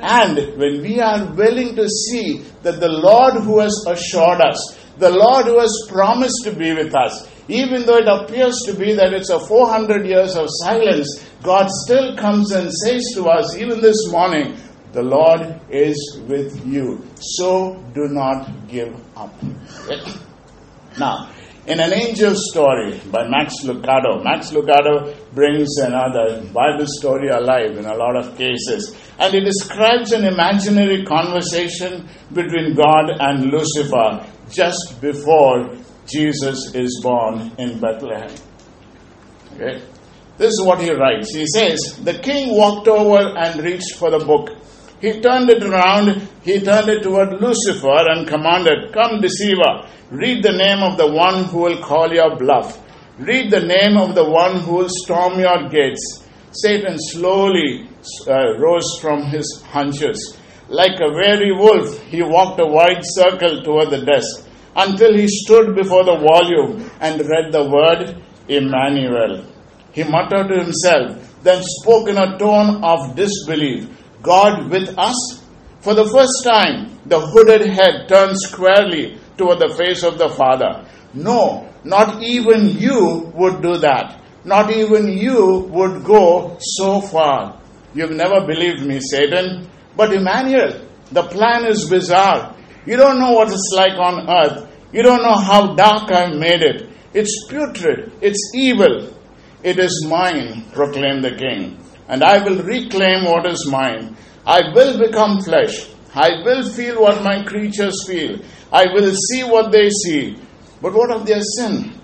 And 0.00 0.36
when 0.58 0.82
we 0.82 1.00
are 1.00 1.32
willing 1.34 1.76
to 1.76 1.88
see 1.88 2.44
that 2.62 2.80
the 2.80 2.88
Lord 2.88 3.42
who 3.42 3.60
has 3.60 3.84
assured 3.86 4.40
us, 4.40 4.78
the 4.98 5.10
Lord 5.10 5.46
who 5.46 5.58
has 5.58 5.86
promised 5.88 6.44
to 6.44 6.54
be 6.54 6.72
with 6.72 6.94
us, 6.94 7.28
even 7.48 7.84
though 7.84 7.98
it 7.98 8.08
appears 8.08 8.62
to 8.64 8.74
be 8.74 8.94
that 8.94 9.12
it's 9.12 9.28
a 9.28 9.38
400 9.38 10.06
years 10.06 10.34
of 10.34 10.46
silence, 10.48 11.22
God 11.44 11.68
still 11.84 12.16
comes 12.16 12.52
and 12.52 12.72
says 12.72 13.02
to 13.14 13.26
us, 13.26 13.54
even 13.56 13.82
this 13.82 14.10
morning, 14.10 14.56
the 14.92 15.02
Lord 15.02 15.60
is 15.68 15.96
with 16.26 16.66
you. 16.66 17.06
So 17.20 17.74
do 17.92 18.08
not 18.08 18.66
give 18.66 18.94
up. 19.14 19.34
Now, 20.98 21.30
in 21.66 21.80
an 21.80 21.92
angel 21.92 22.34
story 22.34 22.98
by 23.12 23.28
Max 23.28 23.62
Lucado, 23.64 24.24
Max 24.24 24.52
Lucado 24.52 25.14
brings 25.34 25.76
another 25.78 26.42
Bible 26.52 26.86
story 26.86 27.28
alive 27.28 27.76
in 27.76 27.84
a 27.84 27.94
lot 27.94 28.16
of 28.16 28.38
cases. 28.38 28.96
And 29.18 29.34
it 29.34 29.44
describes 29.44 30.12
an 30.12 30.24
imaginary 30.24 31.04
conversation 31.04 32.08
between 32.32 32.74
God 32.74 33.10
and 33.20 33.50
Lucifer 33.50 34.26
just 34.50 34.98
before 35.02 35.76
Jesus 36.06 36.74
is 36.74 37.00
born 37.02 37.52
in 37.58 37.80
Bethlehem. 37.80 38.34
Okay? 39.54 39.82
This 40.36 40.50
is 40.50 40.62
what 40.64 40.80
he 40.80 40.90
writes. 40.90 41.34
He 41.34 41.46
says, 41.46 42.00
The 42.02 42.18
king 42.18 42.56
walked 42.56 42.88
over 42.88 43.18
and 43.38 43.60
reached 43.62 43.94
for 43.96 44.10
the 44.10 44.18
book 44.18 44.50
He 45.04 45.20
turned 45.20 45.50
it 45.50 45.62
around, 45.62 46.26
he 46.44 46.60
turned 46.60 46.88
it 46.88 47.02
toward 47.02 47.38
Lucifer 47.38 48.08
and 48.08 48.26
commanded, 48.26 48.90
Come, 48.94 49.20
deceiver, 49.20 49.86
read 50.10 50.42
the 50.42 50.52
name 50.56 50.82
of 50.82 50.96
the 50.96 51.12
one 51.12 51.44
who 51.44 51.58
will 51.58 51.82
call 51.82 52.10
your 52.10 52.36
bluff. 52.36 52.80
Read 53.18 53.50
the 53.50 53.60
name 53.60 53.98
of 53.98 54.14
the 54.14 54.24
one 54.24 54.60
who 54.60 54.76
will 54.76 54.88
storm 54.88 55.38
your 55.38 55.68
gates. 55.68 56.24
Satan 56.52 56.96
slowly 56.98 57.86
uh, 58.26 58.56
rose 58.58 58.98
from 58.98 59.24
his 59.24 59.62
hunches. 59.66 60.38
Like 60.68 60.98
a 61.00 61.12
wary 61.12 61.52
wolf, 61.52 62.00
he 62.04 62.22
walked 62.22 62.58
a 62.60 62.66
wide 62.66 63.02
circle 63.02 63.62
toward 63.62 63.90
the 63.90 64.06
desk 64.06 64.48
until 64.74 65.14
he 65.14 65.28
stood 65.28 65.76
before 65.76 66.04
the 66.04 66.16
volume 66.16 66.90
and 67.00 67.20
read 67.20 67.52
the 67.52 67.68
word 67.68 68.22
Emmanuel. 68.48 69.44
He 69.94 70.04
muttered 70.04 70.48
to 70.48 70.62
himself, 70.62 71.42
then 71.42 71.62
spoke 71.62 72.08
in 72.08 72.18
a 72.18 72.36
tone 72.38 72.84
of 72.84 73.16
disbelief 73.16 73.88
God 74.24 74.70
with 74.70 74.98
us? 74.98 75.44
For 75.80 75.94
the 75.94 76.08
first 76.08 76.42
time, 76.42 76.98
the 77.06 77.20
hooded 77.20 77.68
head 77.68 78.08
turned 78.08 78.40
squarely 78.40 79.20
toward 79.36 79.60
the 79.60 79.74
face 79.76 80.02
of 80.02 80.18
the 80.18 80.30
Father. 80.30 80.88
No, 81.12 81.68
not 81.84 82.22
even 82.22 82.68
you 82.68 83.30
would 83.34 83.62
do 83.62 83.76
that. 83.76 84.18
Not 84.44 84.70
even 84.70 85.08
you 85.08 85.68
would 85.70 86.04
go 86.04 86.56
so 86.58 87.00
far. 87.02 87.60
You've 87.94 88.16
never 88.16 88.46
believed 88.46 88.84
me, 88.84 88.98
Satan. 89.00 89.68
But 89.94 90.12
Emmanuel, 90.12 90.80
the 91.12 91.22
plan 91.22 91.66
is 91.66 91.88
bizarre. 91.88 92.56
You 92.86 92.96
don't 92.96 93.20
know 93.20 93.32
what 93.32 93.52
it's 93.52 93.70
like 93.76 93.98
on 93.98 94.28
earth. 94.28 94.70
You 94.92 95.02
don't 95.02 95.22
know 95.22 95.36
how 95.36 95.74
dark 95.74 96.10
I've 96.10 96.36
made 96.36 96.62
it. 96.62 96.88
It's 97.12 97.46
putrid. 97.48 98.12
It's 98.20 98.52
evil. 98.54 99.14
It 99.64 99.78
is 99.78 100.06
mine, 100.06 100.66
proclaimed 100.72 101.24
the 101.24 101.36
king, 101.36 101.78
and 102.06 102.22
I 102.22 102.44
will 102.44 102.62
reclaim 102.62 103.24
what 103.24 103.46
is 103.46 103.66
mine. 103.66 104.14
I 104.46 104.60
will 104.74 104.98
become 104.98 105.40
flesh. 105.40 105.88
I 106.14 106.42
will 106.44 106.68
feel 106.68 107.00
what 107.00 107.24
my 107.24 107.42
creatures 107.44 108.06
feel. 108.06 108.38
I 108.70 108.84
will 108.92 109.14
see 109.14 109.42
what 109.42 109.72
they 109.72 109.88
see. 109.88 110.36
But 110.82 110.92
what 110.92 111.10
of 111.10 111.24
their 111.26 111.40
sin? 111.40 111.98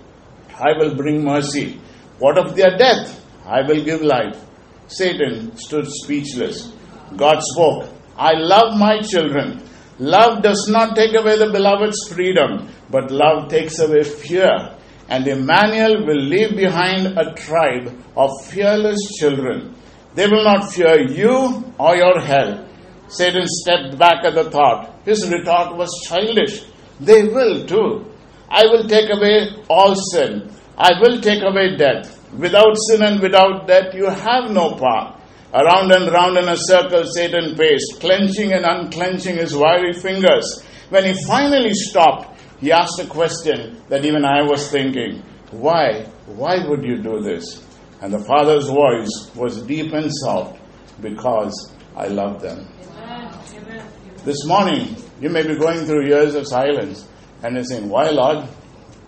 I 0.58 0.72
will 0.78 0.94
bring 0.96 1.22
mercy. 1.22 1.78
What 2.18 2.38
of 2.38 2.56
their 2.56 2.78
death? 2.78 3.22
I 3.44 3.60
will 3.60 3.84
give 3.84 4.00
life. 4.00 4.42
Satan 4.86 5.54
stood 5.56 5.86
speechless. 5.86 6.72
God 7.16 7.40
spoke, 7.42 7.88
I 8.16 8.32
love 8.32 8.78
my 8.78 9.02
children. 9.02 9.62
Love 9.98 10.42
does 10.42 10.66
not 10.70 10.96
take 10.96 11.14
away 11.14 11.36
the 11.36 11.50
beloved's 11.52 12.08
freedom, 12.10 12.68
but 12.88 13.10
love 13.10 13.48
takes 13.50 13.78
away 13.80 14.02
fear. 14.02 14.76
And 15.10 15.26
Emmanuel 15.26 16.06
will 16.06 16.22
leave 16.22 16.56
behind 16.56 17.18
a 17.18 17.34
tribe 17.34 18.00
of 18.16 18.30
fearless 18.46 19.00
children. 19.18 19.74
They 20.14 20.26
will 20.26 20.44
not 20.44 20.72
fear 20.72 21.00
you 21.00 21.64
or 21.78 21.96
your 21.96 22.20
hell. 22.20 22.66
Satan 23.08 23.44
stepped 23.46 23.98
back 23.98 24.24
at 24.24 24.34
the 24.34 24.50
thought. 24.50 24.94
His 25.04 25.28
retort 25.28 25.76
was 25.76 25.90
childish. 26.08 26.62
They 27.00 27.24
will 27.24 27.66
too. 27.66 28.06
I 28.48 28.66
will 28.66 28.86
take 28.86 29.10
away 29.10 29.50
all 29.68 29.96
sin. 29.96 30.48
I 30.78 30.90
will 31.00 31.20
take 31.20 31.42
away 31.42 31.76
death. 31.76 32.16
Without 32.32 32.76
sin 32.88 33.02
and 33.02 33.20
without 33.20 33.66
death, 33.66 33.92
you 33.94 34.06
have 34.06 34.50
no 34.50 34.76
power. 34.76 35.16
Around 35.52 35.90
and 35.90 36.12
round 36.12 36.38
in 36.38 36.48
a 36.48 36.56
circle, 36.56 37.04
Satan 37.04 37.56
paced, 37.56 37.98
clenching 37.98 38.52
and 38.52 38.64
unclenching 38.64 39.36
his 39.36 39.56
wiry 39.56 39.92
fingers. 39.92 40.64
When 40.90 41.04
he 41.04 41.24
finally 41.26 41.74
stopped, 41.74 42.29
he 42.60 42.72
asked 42.72 43.00
a 43.00 43.06
question 43.06 43.82
that 43.88 44.04
even 44.04 44.24
I 44.24 44.42
was 44.42 44.70
thinking 44.70 45.22
Why? 45.50 46.04
Why 46.26 46.66
would 46.66 46.84
you 46.84 47.02
do 47.02 47.20
this? 47.20 47.66
And 48.02 48.12
the 48.12 48.24
Father's 48.24 48.68
voice 48.68 49.30
was 49.34 49.62
deep 49.62 49.92
and 49.92 50.10
soft 50.22 50.60
because 51.00 51.72
I 51.96 52.06
love 52.08 52.40
them. 52.40 52.66
Amen. 52.96 53.86
This 54.24 54.44
morning, 54.46 54.96
you 55.20 55.30
may 55.30 55.42
be 55.46 55.56
going 55.56 55.84
through 55.86 56.06
years 56.06 56.34
of 56.34 56.46
silence 56.46 57.08
and 57.42 57.54
you're 57.54 57.64
saying, 57.64 57.88
Why, 57.88 58.10
Lord? 58.10 58.44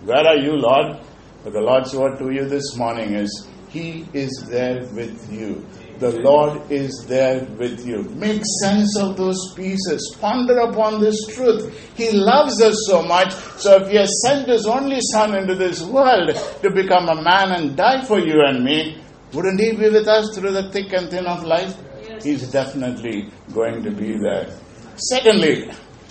Where 0.05 0.27
are 0.27 0.37
you, 0.37 0.53
Lord? 0.57 1.01
But 1.45 1.53
the 1.53 1.61
Lord's 1.61 1.95
word 1.95 2.19
to 2.19 2.31
you 2.31 2.47
this 2.49 2.77
morning 2.77 3.15
is, 3.15 3.49
He 3.69 4.07
is 4.13 4.31
there 4.49 4.81
with 4.95 5.31
you 5.33 5.67
the 6.03 6.21
Lord 6.21 6.71
is 6.71 7.05
there 7.09 7.45
with 7.59 7.87
you. 7.87 8.03
Make 8.03 8.43
sense 8.61 8.99
of 8.99 9.17
those 9.17 9.39
pieces. 9.55 10.17
Ponder 10.21 10.59
upon 10.59 11.01
this 11.01 11.17
truth. 11.29 11.63
He 11.97 12.11
loves 12.11 12.61
us 12.61 12.77
so 12.89 13.03
much. 13.03 13.33
So 13.33 13.81
if 13.83 13.89
He 13.89 13.97
has 13.97 14.11
sent 14.27 14.49
His 14.49 14.67
only 14.67 14.99
Son 15.13 15.35
into 15.37 15.55
this 15.55 15.81
world 15.83 16.35
to 16.63 16.71
become 16.71 17.09
a 17.09 17.23
man 17.23 17.53
and 17.53 17.77
die 17.77 18.05
for 18.05 18.19
you 18.19 18.43
and 18.45 18.65
me, 18.65 19.01
wouldn't 19.33 19.61
He 19.61 19.73
be 19.73 19.89
with 19.91 20.09
us 20.09 20.37
through 20.37 20.51
the 20.51 20.71
thick 20.71 20.93
and 20.93 21.09
thin 21.09 21.27
of 21.27 21.45
life? 21.45 21.77
Yes. 22.03 22.25
He's 22.25 22.51
definitely 22.51 23.31
going 23.55 23.85
to 23.85 23.91
be 23.93 24.19
there. 24.19 24.49
Secondly, 24.97 25.71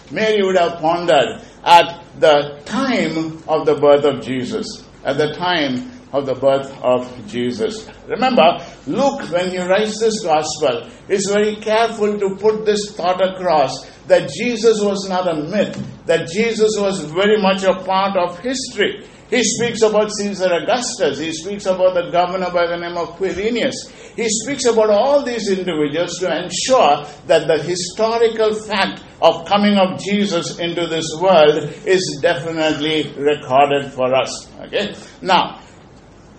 Mary 0.10 0.42
would 0.42 0.58
have 0.58 0.80
pondered 0.80 1.42
at 1.64 2.04
the 2.20 2.62
time 2.66 3.44
of 3.48 3.66
the 3.66 3.76
birth 3.76 4.06
of 4.06 4.22
Jesus. 4.24 4.66
At 5.04 5.18
the 5.18 5.34
time 5.34 5.92
of 6.14 6.26
the 6.26 6.36
birth 6.36 6.72
of 6.84 7.10
Jesus. 7.28 7.90
Remember, 8.08 8.58
Luke, 8.88 9.22
when 9.32 9.52
he 9.52 9.60
writes 9.60 10.00
this 10.00 10.24
gospel, 10.24 10.90
is 11.08 11.30
very 11.32 11.56
careful 11.56 12.20
to 12.20 12.36
put 12.36 12.66
this 12.66 12.96
thought 12.96 13.22
across 13.22 13.90
that 14.08 14.30
Jesus 14.30 14.82
was 14.82 15.08
not 15.08 15.28
a 15.28 15.36
myth, 15.36 16.06
that 16.06 16.28
Jesus 16.28 16.76
was 16.78 17.00
very 17.06 17.42
much 17.42 17.64
a 17.64 17.76
part 17.84 18.18
of 18.18 18.40
history. 18.40 19.06
He 19.30 19.42
speaks 19.46 19.82
about 19.82 20.12
Caesar 20.12 20.52
Augustus. 20.52 21.18
He 21.18 21.32
speaks 21.32 21.66
about 21.66 21.94
the 21.94 22.12
governor 22.12 22.52
by 22.52 22.68
the 22.68 22.76
name 22.76 22.98
of 22.98 23.16
Quirinius. 23.18 23.90
He 24.18 24.28
speaks 24.28 24.66
about 24.66 24.90
all 24.90 25.24
these 25.24 25.50
individuals 25.50 26.20
to 26.20 26.28
ensure 26.28 27.06
that 27.28 27.48
the 27.48 27.64
historical 27.64 28.54
fact 28.54 29.02
of 29.22 29.46
coming 29.46 29.78
of 29.78 30.04
Jesus 30.04 30.60
into 30.60 30.86
this 30.86 31.08
world 31.22 31.64
is 31.86 32.20
definitely 32.22 33.14
recorded 33.16 33.94
for 33.94 34.14
us. 34.14 34.52
Okay? 34.64 34.96
Now, 35.22 35.62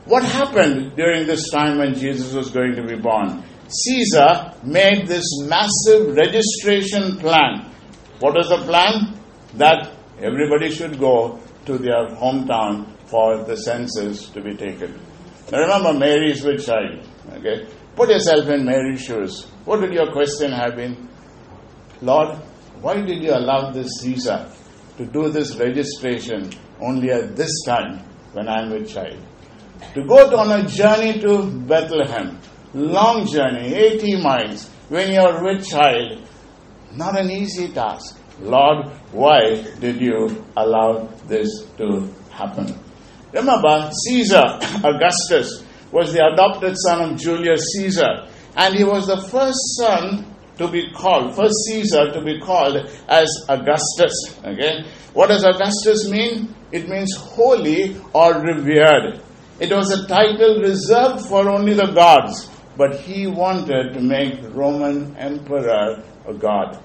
what 0.05 0.25
happened 0.25 0.97
during 0.97 1.27
this 1.27 1.51
time 1.51 1.79
when 1.79 1.95
Jesus 1.95 2.33
was 2.35 2.51
going 2.51 2.75
to 2.77 2.83
be 2.83 2.97
born? 2.97 3.45
Caesar 3.69 4.53
made 4.65 5.07
this 5.07 5.25
massive 5.47 6.15
registration 6.17 7.19
plan. 7.19 7.71
What 8.19 8.35
was 8.35 8.49
the 8.49 8.59
plan? 8.59 9.19
That 9.55 9.93
everybody 10.19 10.71
should 10.71 10.99
go 10.99 11.41
to 11.67 11.79
their 11.79 12.09
hometown 12.09 12.87
for 13.07 13.45
the 13.45 13.57
census 13.57 14.29
to 14.31 14.43
be 14.43 14.55
taken. 14.57 14.99
Now 15.51 15.61
remember, 15.61 15.93
Mary 15.93 16.33
is 16.33 16.43
with 16.43 16.65
child. 16.67 17.07
Okay? 17.35 17.67
Put 17.95 18.09
yourself 18.09 18.49
in 18.49 18.65
Mary's 18.65 19.03
shoes. 19.05 19.45
What 19.65 19.81
would 19.81 19.93
your 19.93 20.11
question 20.13 20.51
have 20.51 20.77
been? 20.77 21.09
Lord, 22.01 22.39
why 22.81 23.01
did 23.01 23.23
you 23.23 23.33
allow 23.33 23.71
this 23.71 23.89
Caesar 24.01 24.51
to 24.97 25.07
do 25.07 25.29
this 25.29 25.57
registration 25.57 26.51
only 26.81 27.11
at 27.11 27.37
this 27.37 27.53
time 27.65 27.99
when 28.33 28.49
I'm 28.49 28.71
with 28.71 28.89
child? 28.93 29.19
To 29.95 30.05
go 30.05 30.37
on 30.37 30.51
a 30.61 30.69
journey 30.69 31.21
to 31.21 31.45
Bethlehem, 31.67 32.39
long 32.75 33.27
journey, 33.27 33.75
80 33.75 34.23
miles, 34.23 34.69
when 34.89 35.13
you're 35.13 35.43
with 35.43 35.67
child, 35.69 36.27
not 36.93 37.19
an 37.19 37.31
easy 37.31 37.69
task. 37.69 38.19
Lord, 38.41 38.89
why 39.13 39.63
did 39.81 40.01
you 40.01 40.45
allow 40.57 41.07
this 41.27 41.65
to 41.79 42.09
happen? 42.31 42.79
Remember, 43.33 43.91
Caesar 44.07 44.59
Augustus 44.85 45.65
was 45.91 46.13
the 46.13 46.25
adopted 46.33 46.75
son 46.77 47.13
of 47.13 47.19
Julius 47.21 47.63
Caesar, 47.75 48.27
and 48.57 48.75
he 48.75 48.85
was 48.85 49.07
the 49.07 49.21
first 49.29 49.59
son 49.79 50.27
to 50.59 50.69
be 50.69 50.91
called, 50.93 51.35
first 51.35 51.55
Caesar 51.69 52.13
to 52.13 52.23
be 52.23 52.39
called 52.41 52.77
as 53.09 53.29
Augustus. 53.49 54.39
Okay? 54.45 54.85
What 55.15 55.29
does 55.29 55.45
Augustus 55.45 56.09
mean? 56.09 56.55
It 56.73 56.89
means 56.89 57.15
holy 57.17 57.97
or 58.13 58.35
revered. 58.41 59.21
It 59.63 59.71
was 59.73 59.93
a 59.93 60.09
title 60.09 60.59
reserved 60.59 61.25
for 61.27 61.49
only 61.49 61.75
the 61.75 61.93
gods, 61.93 62.51
but 62.77 62.99
he 63.03 63.29
wanted 63.29 63.93
to 63.95 64.01
make 64.01 64.41
Roman 64.53 65.17
emperor 65.17 66.03
a 66.27 66.35
god. 66.35 66.83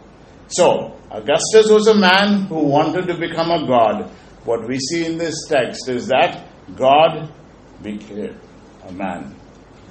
So, 0.49 0.95
Augustus 1.09 1.71
was 1.71 1.87
a 1.87 1.95
man 1.95 2.43
who 2.43 2.59
wanted 2.67 3.07
to 3.07 3.17
become 3.17 3.49
a 3.49 3.65
god. 3.65 4.11
What 4.45 4.67
we 4.67 4.77
see 4.77 5.05
in 5.07 5.17
this 5.17 5.47
text 5.49 5.89
is 5.89 6.05
that 6.09 6.45
God 6.75 7.33
became 7.81 8.39
a 8.87 8.91
man. 8.91 9.35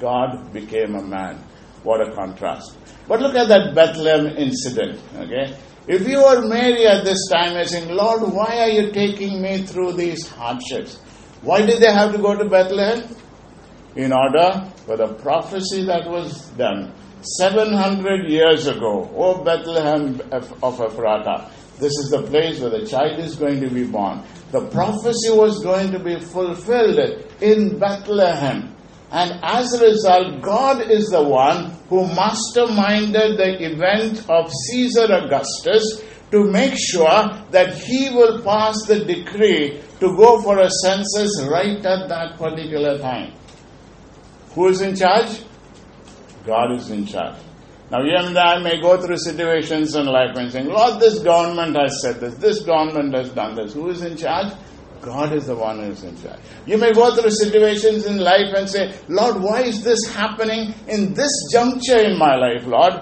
God 0.01 0.53
became 0.53 0.95
a 0.95 1.03
man. 1.03 1.43
What 1.83 2.01
a 2.01 2.15
contrast. 2.15 2.77
But 3.09 3.21
look 3.21 3.35
at 3.35 3.49
that 3.49 3.75
Bethlehem 3.75 4.27
incident, 4.37 5.01
okay? 5.17 5.59
If 5.89 6.07
you 6.07 6.23
were 6.23 6.47
Mary 6.47 6.87
at 6.87 7.05
this 7.05 7.29
time, 7.33 7.63
saying, 7.65 7.89
Lord, 7.89 8.23
why 8.33 8.61
are 8.61 8.69
you 8.69 8.93
taking 8.93 9.43
me 9.43 9.63
through 9.63 9.95
these 9.95 10.29
hardships? 10.29 11.01
Why 11.43 11.65
did 11.65 11.81
they 11.81 11.93
have 11.93 12.13
to 12.13 12.19
go 12.19 12.37
to 12.37 12.49
Bethlehem? 12.49 13.05
In 13.95 14.13
order 14.13 14.71
for 14.87 14.97
the 14.97 15.15
prophecy 15.15 15.85
that 15.87 16.09
was 16.09 16.49
done 16.51 16.93
700 17.39 18.29
years 18.29 18.67
ago. 18.67 19.11
O 19.17 19.43
Bethlehem 19.43 20.21
of 20.31 20.79
Ephratah, 20.79 21.51
this 21.79 21.93
is 21.93 22.11
the 22.11 22.23
place 22.23 22.61
where 22.61 22.71
the 22.71 22.87
child 22.87 23.19
is 23.19 23.37
going 23.37 23.61
to 23.61 23.69
be 23.69 23.85
born. 23.85 24.23
The 24.53 24.67
prophecy 24.69 25.31
was 25.31 25.63
going 25.63 25.93
to 25.93 25.99
be 25.99 26.21
fulfilled 26.21 26.99
in 27.41 27.79
Bethlehem. 27.79 28.75
And 29.11 29.39
as 29.43 29.73
a 29.75 29.85
result, 29.85 30.43
God 30.43 30.91
is 30.91 31.09
the 31.09 31.23
one 31.23 31.73
who 31.89 32.07
masterminded 32.07 33.37
the 33.37 33.65
event 33.73 34.29
of 34.29 34.51
Caesar 34.69 35.07
Augustus 35.13 36.03
to 36.31 36.45
make 36.45 36.75
sure 36.77 37.31
that 37.51 37.75
he 37.75 38.11
will 38.11 38.43
pass 38.43 38.83
the 38.87 39.05
decree 39.05 39.81
to 40.01 40.17
go 40.17 40.41
for 40.43 40.59
a 40.61 40.71
census 40.71 41.43
right 41.51 41.85
at 41.85 42.09
that 42.09 42.37
particular 42.39 42.99
time. 42.99 43.33
Who 44.55 44.69
is 44.69 44.81
in 44.81 44.95
charge? 44.95 45.43
God 46.47 46.73
is 46.73 46.91
in 46.91 47.07
charge. 47.07 47.37
Now, 47.91 48.03
you 48.03 48.17
and 48.17 48.37
I 48.37 48.59
may 48.59 48.81
go 48.81 49.01
through 49.01 49.19
situations 49.19 49.95
in 49.95 50.07
life 50.07 50.37
and 50.37 50.51
saying, 50.51 50.67
Lord, 50.67 51.01
this 51.01 51.21
government 51.21 51.77
has 51.77 52.03
said 52.03 52.21
this, 52.21 52.35
this 52.35 52.61
government 52.65 53.15
has 53.15 53.31
done 53.31 53.55
this. 53.55 53.75
Who 53.75 53.89
is 53.91 54.03
in 54.03 54.17
charge? 54.17 54.53
God 55.03 55.33
is 55.33 55.47
the 55.47 55.55
one 55.55 55.79
who 55.79 55.91
is 55.91 56.03
in 56.03 56.21
charge. 56.21 56.41
You 56.67 56.79
may 56.79 56.93
go 56.93 57.15
through 57.15 57.31
situations 57.31 58.07
in 58.07 58.19
life 58.19 58.53
and 58.57 58.69
say, 58.69 58.99
Lord, 59.09 59.41
why 59.41 59.63
is 59.63 59.85
this 59.85 60.05
happening 60.13 60.75
in 60.89 61.15
this 61.15 61.31
juncture 61.53 61.99
in 61.99 62.19
my 62.19 62.35
life, 62.35 62.67
Lord? 62.67 62.95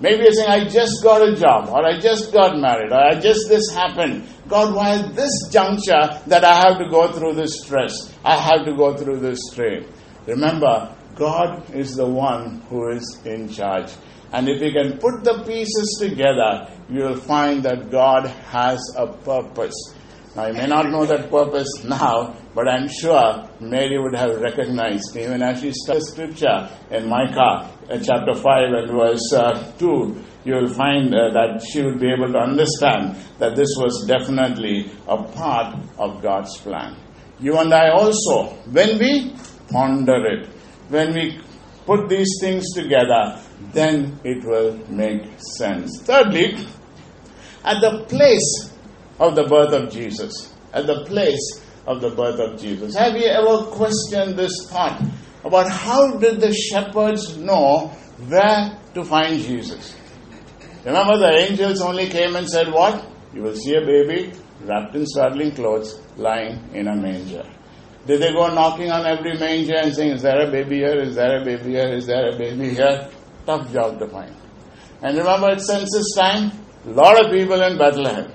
Maybe 0.00 0.24
you're 0.24 0.32
saying, 0.32 0.48
I 0.48 0.64
just 0.68 1.04
got 1.04 1.22
a 1.22 1.36
job, 1.36 1.68
or 1.68 1.86
I 1.86 2.00
just 2.00 2.32
got 2.32 2.58
married, 2.58 2.90
or 2.90 2.98
I 2.98 3.20
just 3.20 3.48
this 3.48 3.70
happened. 3.70 4.26
God, 4.48 4.74
why 4.74 5.02
this 5.02 5.48
juncture 5.50 6.20
that 6.26 6.44
I 6.44 6.54
have 6.66 6.78
to 6.78 6.88
go 6.90 7.12
through 7.12 7.34
this 7.34 7.62
stress? 7.62 8.12
I 8.24 8.36
have 8.36 8.64
to 8.66 8.74
go 8.74 8.96
through 8.96 9.20
this 9.20 9.38
strain. 9.50 9.86
Remember, 10.26 10.94
God 11.14 11.74
is 11.74 11.94
the 11.94 12.06
one 12.06 12.60
who 12.68 12.90
is 12.90 13.20
in 13.24 13.48
charge. 13.48 13.92
And 14.32 14.48
if 14.48 14.62
you 14.62 14.72
can 14.72 14.98
put 14.98 15.24
the 15.24 15.44
pieces 15.46 15.98
together, 16.00 16.68
you 16.88 17.02
will 17.04 17.16
find 17.16 17.62
that 17.64 17.90
God 17.90 18.26
has 18.26 18.80
a 18.96 19.06
purpose. 19.06 19.74
Now, 20.34 20.46
you 20.46 20.54
may 20.54 20.66
not 20.66 20.86
know 20.88 21.04
that 21.04 21.30
purpose 21.30 21.68
now, 21.84 22.34
but 22.54 22.68
I'm 22.68 22.88
sure 22.88 23.48
Mary 23.60 23.98
would 23.98 24.14
have 24.14 24.40
recognized 24.40 25.16
even 25.16 25.42
as 25.42 25.60
she 25.60 25.72
studied 25.72 26.02
scripture 26.02 26.68
in 26.90 27.08
Micah 27.08 27.70
chapter 28.02 28.34
5 28.34 28.44
and 28.72 28.90
verse 28.90 29.32
uh, 29.32 29.72
2. 29.78 30.24
You 30.44 30.54
will 30.56 30.74
find 30.74 31.14
uh, 31.14 31.30
that 31.32 31.64
she 31.66 31.82
would 31.82 32.00
be 32.00 32.12
able 32.12 32.32
to 32.32 32.38
understand 32.38 33.16
that 33.38 33.56
this 33.56 33.74
was 33.78 34.04
definitely 34.06 34.90
a 35.06 35.22
part 35.22 35.76
of 35.98 36.20
God's 36.20 36.56
plan. 36.58 36.96
You 37.40 37.56
and 37.58 37.72
I 37.72 37.90
also, 37.90 38.54
when 38.70 38.98
we 38.98 39.34
ponder 39.70 40.24
it, 40.26 40.48
when 40.88 41.14
we 41.14 41.40
put 41.86 42.08
these 42.08 42.28
things 42.40 42.72
together, 42.74 43.40
then 43.72 44.20
it 44.24 44.44
will 44.44 44.76
make 44.88 45.24
sense. 45.56 46.02
Thirdly, 46.02 46.66
at 47.64 47.80
the 47.80 48.04
place 48.08 48.72
of 49.18 49.36
the 49.36 49.44
birth 49.44 49.72
of 49.72 49.90
Jesus, 49.90 50.52
at 50.72 50.86
the 50.86 51.04
place 51.04 51.61
of 51.86 52.00
the 52.00 52.10
birth 52.10 52.38
of 52.38 52.60
Jesus. 52.60 52.94
Have 52.94 53.16
you 53.16 53.26
ever 53.26 53.64
questioned 53.70 54.36
this 54.36 54.68
thought 54.70 55.02
about 55.44 55.70
how 55.70 56.16
did 56.16 56.40
the 56.40 56.52
shepherds 56.52 57.36
know 57.36 57.88
where 58.28 58.78
to 58.94 59.04
find 59.04 59.40
Jesus? 59.40 59.96
Remember, 60.84 61.18
the 61.18 61.32
angels 61.48 61.80
only 61.80 62.08
came 62.08 62.36
and 62.36 62.48
said, 62.48 62.72
What? 62.72 63.08
You 63.34 63.42
will 63.42 63.56
see 63.56 63.74
a 63.74 63.80
baby 63.80 64.32
wrapped 64.64 64.94
in 64.94 65.06
swaddling 65.06 65.52
clothes 65.54 66.00
lying 66.16 66.58
in 66.74 66.88
a 66.88 66.96
manger. 66.96 67.44
Did 68.06 68.20
they 68.20 68.32
go 68.32 68.52
knocking 68.52 68.90
on 68.90 69.06
every 69.06 69.38
manger 69.38 69.76
and 69.76 69.94
saying, 69.94 70.12
Is 70.12 70.22
there 70.22 70.48
a 70.48 70.50
baby 70.50 70.76
here? 70.78 71.00
Is 71.00 71.14
there 71.14 71.40
a 71.40 71.44
baby 71.44 71.70
here? 71.70 71.88
Is 71.94 72.06
there 72.06 72.30
a 72.30 72.36
baby 72.36 72.70
here? 72.70 73.08
Tough 73.46 73.72
job 73.72 73.98
to 74.00 74.08
find. 74.08 74.34
And 75.02 75.16
remember, 75.16 75.48
at 75.50 75.60
census 75.60 76.14
time, 76.16 76.52
a 76.86 76.90
lot 76.90 77.24
of 77.24 77.32
people 77.32 77.60
in 77.62 77.78
Bethlehem. 77.78 78.32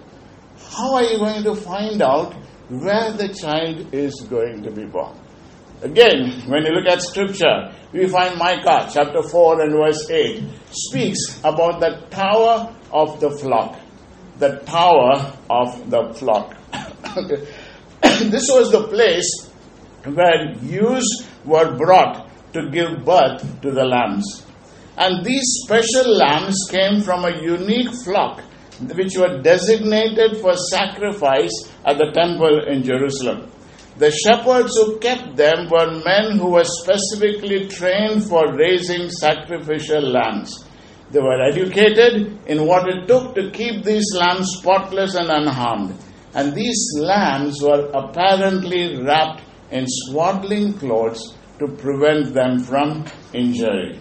How 0.71 0.95
are 0.95 1.03
you 1.03 1.17
going 1.17 1.43
to 1.43 1.55
find 1.55 2.01
out 2.01 2.33
where 2.69 3.12
the 3.13 3.30
child 3.30 3.93
is 3.93 4.13
going 4.30 4.63
to 4.63 4.71
be 4.71 4.86
born? 4.86 5.17
Again, 5.82 6.41
when 6.47 6.65
you 6.65 6.71
look 6.71 6.88
at 6.88 7.01
scripture, 7.01 7.71
we 7.93 8.08
find 8.08 8.38
Micah 8.38 8.89
chapter 8.91 9.21
4 9.21 9.62
and 9.62 9.71
verse 9.73 10.10
8 10.10 10.43
speaks 10.71 11.39
about 11.43 11.80
the 11.80 12.01
tower 12.10 12.73
of 12.91 13.19
the 13.19 13.30
flock. 13.32 13.80
The 14.39 14.58
tower 14.65 15.34
of 15.49 15.89
the 15.89 16.13
flock. 16.13 16.56
this 18.01 18.47
was 18.49 18.71
the 18.71 18.88
place 18.89 19.51
where 20.03 20.53
ewes 20.63 21.27
were 21.45 21.75
brought 21.77 22.27
to 22.53 22.69
give 22.69 23.06
birth 23.06 23.62
to 23.62 23.71
the 23.71 23.86
lambs. 23.86 24.45
And 24.97 25.23
these 25.23 25.45
special 25.63 26.17
lambs 26.17 26.58
came 26.71 27.01
from 27.01 27.23
a 27.23 27.39
unique 27.39 27.93
flock 28.03 28.41
which 28.79 29.17
were 29.17 29.41
designated 29.41 30.37
for 30.37 30.55
sacrifice 30.55 31.71
at 31.85 31.97
the 31.97 32.11
temple 32.13 32.67
in 32.67 32.83
Jerusalem. 32.83 33.49
The 33.97 34.11
shepherds 34.11 34.75
who 34.77 34.99
kept 34.99 35.35
them 35.35 35.69
were 35.71 36.03
men 36.05 36.37
who 36.37 36.51
were 36.51 36.63
specifically 36.63 37.67
trained 37.67 38.23
for 38.23 38.53
raising 38.55 39.09
sacrificial 39.09 40.01
lambs. 40.01 40.65
They 41.09 41.19
were 41.19 41.41
educated 41.41 42.37
in 42.45 42.67
what 42.67 42.87
it 42.87 43.07
took 43.07 43.33
to 43.35 43.49
keep 43.49 43.83
these 43.83 44.05
lambs 44.13 44.57
spotless 44.59 45.15
and 45.15 45.31
unharmed. 45.31 45.97
And 46.35 46.53
these 46.53 46.91
lambs 46.99 47.59
were 47.61 47.89
apparently 47.93 49.01
wrapped 49.01 49.41
in 49.71 49.85
swaddling 49.87 50.73
clothes 50.73 51.33
to 51.59 51.67
prevent 51.67 52.33
them 52.33 52.59
from 52.59 53.05
injury. 53.33 53.99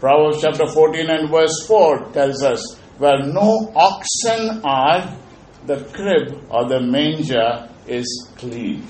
Proverbs 0.00 0.42
chapter 0.42 0.66
14 0.66 1.08
and 1.08 1.30
verse 1.30 1.64
4 1.68 2.10
tells 2.12 2.42
us 2.42 2.80
where 2.98 3.18
no 3.24 3.72
oxen 3.74 4.60
are, 4.64 5.16
the 5.66 5.84
crib 5.92 6.44
or 6.50 6.68
the 6.68 6.80
manger 6.80 7.68
is 7.86 8.28
clean. 8.36 8.86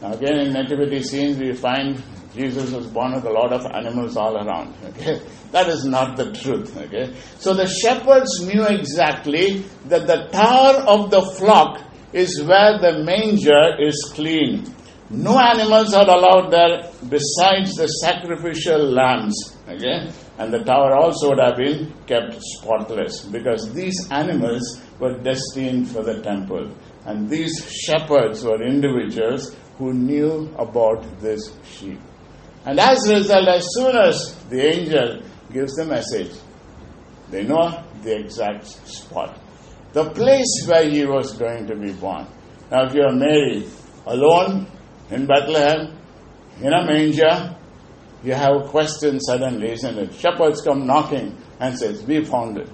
Now, 0.00 0.12
again, 0.12 0.38
in 0.38 0.52
nativity 0.52 1.02
scenes, 1.02 1.38
we 1.38 1.52
find 1.54 2.02
Jesus 2.34 2.70
was 2.70 2.86
born 2.86 3.14
with 3.14 3.24
a 3.24 3.30
lot 3.30 3.52
of 3.52 3.66
animals 3.66 4.16
all 4.16 4.36
around. 4.36 4.74
Okay, 4.88 5.20
that 5.52 5.68
is 5.68 5.84
not 5.84 6.16
the 6.16 6.32
truth. 6.32 6.76
Okay, 6.76 7.14
so 7.38 7.54
the 7.54 7.66
shepherds 7.66 8.40
knew 8.46 8.64
exactly 8.64 9.64
that 9.86 10.06
the 10.06 10.28
tower 10.30 10.76
of 10.86 11.10
the 11.10 11.22
flock 11.22 11.82
is 12.12 12.42
where 12.42 12.78
the 12.78 13.02
manger 13.04 13.76
is 13.80 14.10
clean. 14.14 14.74
No 15.10 15.38
animals 15.38 15.94
are 15.94 16.08
allowed 16.08 16.50
there 16.50 16.90
besides 17.08 17.74
the 17.74 17.86
sacrificial 17.86 18.78
lambs. 18.92 19.56
Okay, 19.68 20.10
and 20.38 20.52
the 20.52 20.62
tower 20.62 20.94
also 20.94 21.30
would 21.30 21.40
have 21.40 21.56
been 21.56 21.92
kept 22.06 22.36
spotless 22.40 23.24
because 23.24 23.74
these 23.74 24.08
animals 24.12 24.80
were 25.00 25.18
destined 25.18 25.88
for 25.88 26.04
the 26.04 26.22
temple. 26.22 26.70
And 27.04 27.28
these 27.28 27.68
shepherds 27.84 28.44
were 28.44 28.62
individuals 28.62 29.56
who 29.78 29.92
knew 29.92 30.54
about 30.56 31.02
this 31.20 31.52
sheep. 31.64 31.98
And 32.64 32.78
as 32.78 33.08
a 33.08 33.14
result, 33.14 33.48
as 33.48 33.66
soon 33.70 33.96
as 33.96 34.36
the 34.48 34.64
angel 34.64 35.22
gives 35.52 35.74
the 35.74 35.86
message, 35.86 36.32
they 37.30 37.42
know 37.42 37.82
the 38.02 38.20
exact 38.20 38.66
spot, 38.66 39.38
the 39.92 40.10
place 40.10 40.66
where 40.68 40.88
he 40.88 41.04
was 41.04 41.32
going 41.36 41.66
to 41.66 41.74
be 41.74 41.92
born. 41.92 42.26
Now, 42.70 42.86
if 42.86 42.94
you 42.94 43.02
are 43.02 43.14
Mary, 43.14 43.66
alone 44.06 44.66
in 45.10 45.26
Bethlehem, 45.26 45.98
in 46.60 46.72
a 46.72 46.84
manger, 46.84 47.56
you 48.22 48.34
have 48.34 48.56
a 48.62 48.68
question 48.68 49.20
suddenly, 49.20 49.72
isn't 49.72 49.98
it? 49.98 50.14
Shepherds 50.14 50.62
come 50.62 50.86
knocking 50.86 51.36
and 51.60 51.78
says, 51.78 52.02
We 52.04 52.24
found 52.24 52.58
it. 52.58 52.68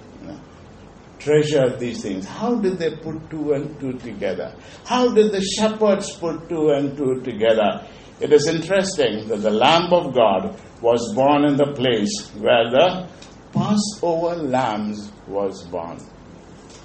Treasure 1.19 1.75
these 1.77 2.03
things. 2.03 2.25
How 2.27 2.55
did 2.55 2.77
they 2.77 2.95
put 2.97 3.29
two 3.29 3.53
and 3.53 3.79
two 3.79 3.93
together? 3.93 4.53
How 4.85 5.11
did 5.13 5.31
the 5.31 5.41
shepherds 5.41 6.15
put 6.17 6.47
two 6.49 6.69
and 6.69 6.95
two 6.95 7.21
together? 7.21 7.87
It 8.19 8.31
is 8.31 8.47
interesting 8.47 9.27
that 9.29 9.37
the 9.41 9.49
Lamb 9.49 9.91
of 9.91 10.13
God 10.13 10.59
was 10.81 11.13
born 11.15 11.45
in 11.45 11.57
the 11.57 11.73
place 11.73 12.29
where 12.37 12.69
the 12.69 13.07
Passover 13.51 14.35
lambs 14.35 15.11
was 15.27 15.63
born. 15.67 15.97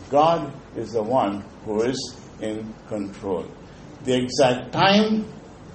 God 0.09 0.53
is 0.77 0.92
the 0.92 1.03
one 1.03 1.44
who 1.64 1.83
is 1.83 2.16
in 2.40 2.73
control. 2.88 3.44
The 4.05 4.16
exact 4.23 4.73
time 4.73 5.27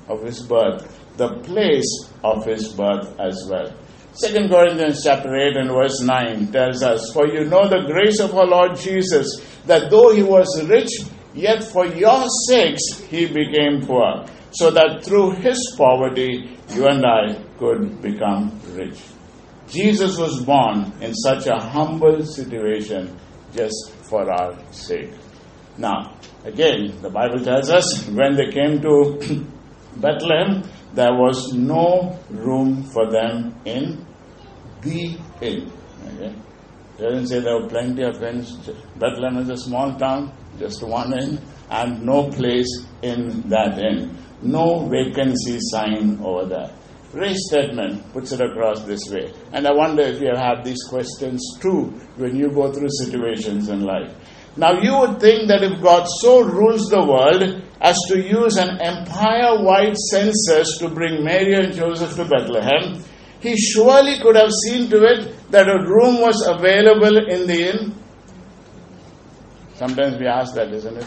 of 0.08 0.24
his 0.24 0.42
birth 0.42 1.05
the 1.18 1.40
place 1.40 2.10
of 2.24 2.46
his 2.46 2.70
birth 2.74 3.20
as 3.20 3.48
well. 3.50 3.74
2 4.22 4.48
Corinthians 4.48 5.04
chapter 5.04 5.36
8 5.36 5.58
and 5.58 5.70
verse 5.72 6.00
9 6.02 6.52
tells 6.52 6.82
us, 6.84 7.12
For 7.12 7.28
you 7.28 7.46
know 7.46 7.68
the 7.68 7.86
grace 7.86 8.20
of 8.20 8.34
our 8.34 8.48
Lord 8.48 8.78
Jesus, 8.78 9.42
that 9.66 9.92
though 9.92 10.14
he 10.14 10.24
was 10.24 10.48
rich, 10.70 10.90
yet 11.34 11.64
for 11.64 11.86
your 11.86 12.26
sakes 12.48 13.02
he 13.10 13.26
became 13.28 13.86
poor, 13.86 14.26
so 14.52 14.72
that 14.72 15.04
through 15.04 15.32
his 15.32 15.76
poverty 15.78 16.58
you 16.74 16.88
and 16.88 17.06
I 17.06 17.44
could 17.60 18.02
become 18.02 18.58
rich. 18.74 19.00
Jesus 19.68 20.18
was 20.18 20.44
born 20.46 20.94
in 21.02 21.14
such 21.14 21.48
a 21.48 21.60
humble 21.60 22.24
situation 22.26 23.18
just 23.54 23.92
for 24.10 24.30
our 24.32 24.56
sake. 24.72 25.12
Now, 25.78 26.18
again, 26.46 27.02
the 27.02 27.10
Bible 27.10 27.44
tells 27.44 27.70
us 27.70 28.08
when 28.08 28.36
they 28.36 28.52
came 28.52 28.82
to 28.82 29.20
Bethlehem, 29.98 30.64
there 30.96 31.14
was 31.14 31.54
no 31.54 32.18
room 32.30 32.84
for 32.84 33.12
them 33.12 33.54
in 33.66 34.06
the 34.82 35.18
inn. 35.42 35.72
Okay? 36.08 36.36
Doesn't 36.98 37.28
say 37.28 37.40
there 37.42 37.60
were 37.62 37.68
plenty 37.68 38.04
of 38.04 38.24
inns. 38.24 38.56
Bethlehem 38.98 39.38
is 39.40 39.50
a 39.50 39.58
small 39.58 39.94
town, 40.00 40.32
just 40.58 40.82
one 40.82 41.14
inn, 41.14 41.42
and 41.70 42.04
no 42.04 42.30
place 42.30 42.86
in 43.02 43.42
that 43.50 43.78
inn. 43.78 44.18
No 44.42 44.88
vacancy 44.88 45.58
sign 45.60 46.20
over 46.24 46.46
there. 46.46 46.72
Ray 47.12 47.34
Stedman 47.34 48.04
puts 48.14 48.32
it 48.32 48.42
across 48.42 48.84
this 48.84 49.10
way. 49.10 49.34
And 49.54 49.68
I 49.68 49.74
wonder 49.74 50.04
if 50.04 50.22
you 50.22 50.32
have 50.36 50.64
these 50.64 50.84
questions 50.90 51.42
too 51.62 51.94
when 52.16 52.36
you 52.36 52.50
go 52.52 52.72
through 52.72 52.90
situations 52.90 53.70
in 53.70 53.82
life. 53.82 54.14
Now, 54.58 54.80
you 54.80 54.98
would 55.00 55.20
think 55.20 55.50
that 55.50 55.64
if 55.64 55.82
God 55.82 56.08
so 56.22 56.42
rules 56.42 56.90
the 56.90 57.06
world 57.06 57.62
as 57.82 57.98
to 58.08 58.18
use 58.18 58.56
an 58.56 58.80
empire 58.82 59.62
wide 59.62 59.98
census 59.98 60.78
to 60.78 60.90
bring 60.90 61.24
Mary 61.24 61.56
and 61.56 61.74
Joseph 61.74 62.16
to 62.16 62.26
Bethlehem, 62.26 63.04
he 63.42 63.58
surely 63.58 64.18
could 64.20 64.36
have 64.38 64.52
seen 64.66 64.90
to 64.90 65.04
it 65.04 65.52
that 65.52 65.68
a 65.68 65.84
room 65.84 66.22
was 66.22 66.42
available 66.48 67.18
in 67.28 67.48
the 67.48 67.70
inn. 67.70 67.96
Sometimes 69.76 70.18
we 70.20 70.26
ask 70.26 70.56
that, 70.56 70.72
isn't 70.72 70.98
it? 70.98 71.06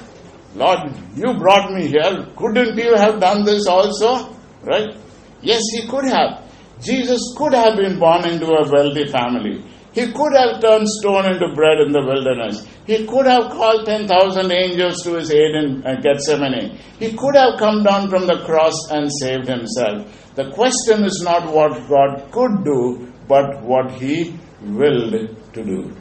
Lord, 0.54 0.92
you 1.16 1.34
brought 1.38 1.72
me 1.72 1.88
here. 1.88 2.26
Couldn't 2.36 2.76
you 2.76 2.94
have 2.94 3.18
done 3.18 3.44
this 3.44 3.66
also? 3.66 4.36
Right? 4.62 4.94
Yes, 5.40 5.62
he 5.72 5.86
could 5.88 6.04
have. 6.04 6.44
Jesus 6.82 7.34
could 7.36 7.54
have 7.54 7.76
been 7.76 7.98
born 7.98 8.28
into 8.28 8.46
a 8.46 8.70
wealthy 8.70 9.06
family. 9.06 9.64
He 9.98 10.12
could 10.12 10.32
have 10.38 10.60
turned 10.60 10.88
stone 10.88 11.26
into 11.26 11.52
bread 11.56 11.80
in 11.84 11.90
the 11.90 12.00
wilderness. 12.00 12.64
He 12.86 13.04
could 13.04 13.26
have 13.26 13.50
called 13.50 13.84
10,000 13.84 14.52
angels 14.52 15.02
to 15.02 15.14
his 15.14 15.32
aid 15.32 15.56
in 15.56 15.84
uh, 15.84 15.96
Gethsemane. 16.00 16.78
He 17.00 17.14
could 17.14 17.34
have 17.34 17.58
come 17.58 17.82
down 17.82 18.08
from 18.08 18.28
the 18.28 18.44
cross 18.46 18.76
and 18.92 19.10
saved 19.20 19.48
himself. 19.48 20.06
The 20.36 20.52
question 20.52 21.02
is 21.02 21.20
not 21.24 21.52
what 21.52 21.72
God 21.88 22.30
could 22.30 22.62
do, 22.64 23.12
but 23.26 23.60
what 23.64 23.90
he 23.90 24.38
willed 24.62 25.14
to 25.54 25.64
do. 25.64 25.92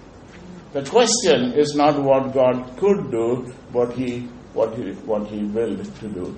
The 0.73 0.83
question 0.87 1.53
is 1.53 1.73
not 1.73 1.99
what 1.99 2.35
God 2.35 2.77
could 2.77 3.09
do, 3.09 3.51
but 3.73 3.93
he 3.93 4.27
what 4.53 4.75
he 4.77 4.91
what 5.09 5.25
he 5.27 5.41
willed 5.43 5.83
to 6.01 6.07
do. 6.07 6.37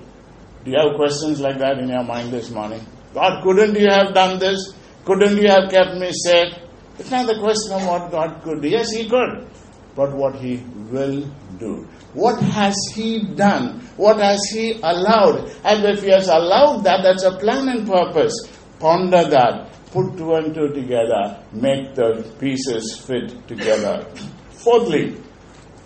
Do 0.64 0.70
you 0.70 0.78
have 0.78 0.96
questions 0.96 1.40
like 1.40 1.58
that 1.58 1.78
in 1.78 1.90
your 1.90 2.04
mind 2.04 2.32
this 2.32 2.50
morning? 2.50 2.80
God, 3.12 3.42
couldn't 3.42 3.74
you 3.78 3.90
have 3.90 4.14
done 4.14 4.38
this? 4.38 4.72
Couldn't 5.04 5.36
you 5.36 5.48
have 5.48 5.70
kept 5.70 5.94
me 5.96 6.10
safe? 6.24 6.54
It's 7.00 7.10
not 7.10 7.26
the 7.26 7.38
question 7.40 7.72
of 7.72 7.86
what 7.86 8.10
God 8.10 8.42
could 8.42 8.62
do. 8.62 8.68
Yes, 8.68 8.92
He 8.92 9.08
could. 9.08 9.48
But 9.96 10.12
what 10.12 10.36
He 10.36 10.58
will 10.92 11.28
do. 11.58 11.88
What 12.14 12.40
has 12.40 12.76
He 12.94 13.24
done? 13.24 13.80
What 13.96 14.18
has 14.18 14.40
He 14.52 14.72
allowed? 14.82 15.50
And 15.64 15.84
if 15.84 16.02
He 16.02 16.10
has 16.10 16.28
allowed 16.28 16.84
that, 16.84 17.02
that's 17.02 17.24
a 17.24 17.36
plan 17.38 17.68
and 17.68 17.88
purpose. 17.88 18.34
Ponder 18.78 19.24
that. 19.24 19.72
Put 19.90 20.16
two 20.16 20.34
and 20.34 20.54
two 20.54 20.68
together. 20.68 21.42
Make 21.52 21.96
the 21.96 22.22
pieces 22.38 23.00
fit 23.04 23.48
together. 23.48 24.06
Fourthly, 24.50 25.16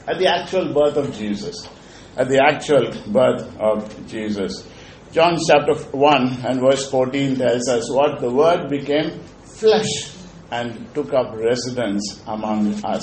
at 0.06 0.18
the 0.18 0.26
actual 0.26 0.74
birth 0.74 0.98
of 0.98 1.16
Jesus 1.16 1.66
at 2.16 2.28
the 2.28 2.40
actual 2.42 2.90
birth 3.10 3.56
of 3.58 4.06
Jesus. 4.06 4.66
John 5.12 5.36
chapter 5.48 5.74
1 5.74 6.44
and 6.46 6.60
verse 6.60 6.90
14 6.90 7.36
tells 7.36 7.68
us 7.68 7.90
what 7.90 8.20
the 8.20 8.30
Word 8.30 8.68
became 8.68 9.20
flesh 9.44 10.10
and 10.54 10.94
took 10.94 11.12
up 11.12 11.34
residence 11.34 12.22
among 12.28 12.72
us. 12.84 13.02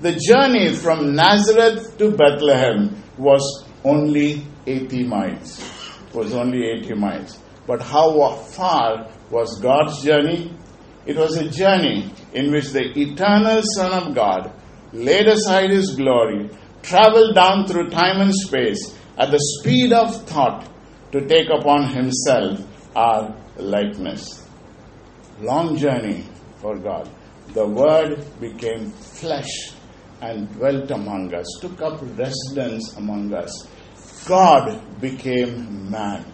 The 0.00 0.12
journey 0.28 0.74
from 0.74 1.14
Nazareth 1.14 1.98
to 1.98 2.10
Bethlehem 2.10 3.02
was 3.18 3.42
only 3.84 4.46
80 4.66 5.04
miles. 5.04 5.60
It 6.08 6.14
Was 6.14 6.32
only 6.32 6.62
80 6.70 6.94
miles. 6.94 7.38
But 7.66 7.82
how 7.82 8.32
far 8.56 9.10
was 9.30 9.60
God's 9.60 10.02
journey? 10.02 10.56
It 11.04 11.16
was 11.16 11.36
a 11.36 11.50
journey 11.50 12.14
in 12.32 12.50
which 12.50 12.70
the 12.70 12.86
eternal 12.98 13.60
Son 13.76 13.92
of 13.92 14.14
God 14.14 14.50
laid 14.92 15.28
aside 15.28 15.70
his 15.70 15.94
glory 15.96 16.48
traveled 16.82 17.34
down 17.34 17.66
through 17.66 17.90
time 17.90 18.22
and 18.22 18.34
space 18.34 18.96
at 19.18 19.30
the 19.30 19.38
speed 19.38 19.92
of 19.92 20.26
thought 20.26 20.66
to 21.12 21.26
take 21.26 21.48
upon 21.50 21.88
himself 21.88 22.58
our 22.96 23.36
likeness. 23.58 24.46
Long 25.40 25.76
journey 25.76 26.24
for 26.60 26.78
God. 26.78 27.08
The 27.54 27.66
Word 27.66 28.24
became 28.40 28.90
flesh 28.90 29.72
and 30.20 30.52
dwelt 30.54 30.90
among 30.90 31.34
us, 31.34 31.46
took 31.60 31.80
up 31.80 32.00
residence 32.16 32.96
among 32.96 33.32
us. 33.34 33.66
God 34.26 35.00
became 35.00 35.90
man. 35.90 36.24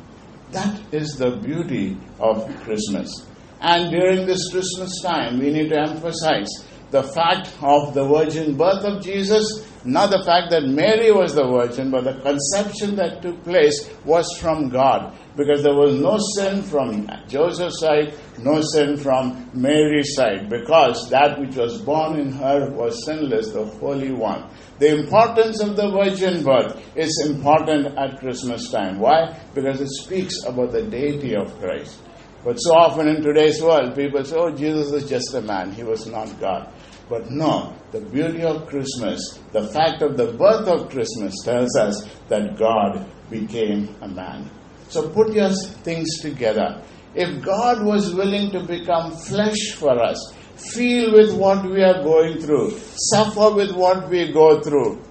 That 0.50 0.78
is 0.92 1.16
the 1.16 1.36
beauty 1.36 1.96
of 2.18 2.46
Christmas. 2.62 3.26
And 3.60 3.90
during 3.90 4.26
this 4.26 4.50
Christmas 4.50 5.00
time, 5.02 5.38
we 5.38 5.50
need 5.50 5.70
to 5.70 5.78
emphasize 5.78 6.48
the 6.90 7.02
fact 7.02 7.50
of 7.62 7.94
the 7.94 8.06
virgin 8.06 8.56
birth 8.56 8.84
of 8.84 9.02
Jesus 9.02 9.66
not 9.86 10.10
the 10.10 10.22
fact 10.24 10.50
that 10.50 10.64
Mary 10.64 11.12
was 11.12 11.34
the 11.34 11.46
virgin, 11.46 11.90
but 11.92 12.04
the 12.04 12.14
conception 12.20 12.96
that 12.96 13.22
took 13.22 13.42
place 13.44 13.88
was 14.04 14.26
from 14.40 14.68
God. 14.68 15.16
Because 15.36 15.62
there 15.62 15.74
was 15.74 16.00
no 16.00 16.18
sin 16.34 16.62
from 16.62 17.08
Joseph's 17.28 17.80
side, 17.80 18.14
no 18.38 18.62
sin 18.62 18.96
from 18.96 19.50
Mary's 19.52 20.14
side. 20.14 20.48
Because 20.48 21.10
that 21.10 21.38
which 21.38 21.56
was 21.56 21.82
born 21.82 22.18
in 22.18 22.32
her 22.32 22.70
was 22.70 23.04
sinless, 23.04 23.50
the 23.50 23.64
Holy 23.64 24.12
One. 24.12 24.48
The 24.78 24.96
importance 24.96 25.60
of 25.60 25.76
the 25.76 25.90
virgin 25.90 26.42
birth 26.42 26.82
is 26.96 27.22
important 27.26 27.98
at 27.98 28.18
Christmas 28.18 28.70
time. 28.70 28.98
Why? 28.98 29.38
Because 29.54 29.80
it 29.80 29.90
speaks 29.90 30.42
about 30.44 30.72
the 30.72 30.82
deity 30.82 31.36
of 31.36 31.58
Christ. 31.60 32.00
But 32.42 32.56
so 32.56 32.74
often 32.74 33.08
in 33.08 33.22
today's 33.22 33.60
world, 33.60 33.94
people 33.94 34.24
say, 34.24 34.36
oh, 34.38 34.52
Jesus 34.52 34.92
is 34.92 35.10
just 35.10 35.34
a 35.34 35.42
man, 35.42 35.72
he 35.72 35.82
was 35.82 36.06
not 36.06 36.38
God. 36.40 36.72
But 37.08 37.30
no, 37.30 37.74
the 37.92 38.00
beauty 38.00 38.42
of 38.42 38.66
Christmas, 38.66 39.38
the 39.52 39.68
fact 39.68 40.00
of 40.00 40.16
the 40.16 40.32
birth 40.32 40.68
of 40.68 40.88
Christmas 40.90 41.34
tells 41.44 41.76
us 41.76 42.08
that 42.28 42.56
God 42.56 43.04
became 43.30 43.94
a 44.00 44.08
man. 44.08 44.50
So 44.88 45.08
put 45.08 45.32
your 45.32 45.50
things 45.84 46.18
together. 46.20 46.82
If 47.14 47.42
God 47.44 47.84
was 47.84 48.14
willing 48.14 48.50
to 48.50 48.60
become 48.62 49.12
flesh 49.16 49.72
for 49.74 49.98
us, 50.00 50.34
feel 50.56 51.12
with 51.12 51.34
what 51.34 51.64
we 51.64 51.82
are 51.82 52.02
going 52.02 52.40
through, 52.40 52.78
suffer 53.12 53.54
with 53.54 53.72
what 53.74 54.08
we 54.08 54.32
go 54.32 54.60
through, 54.60 55.02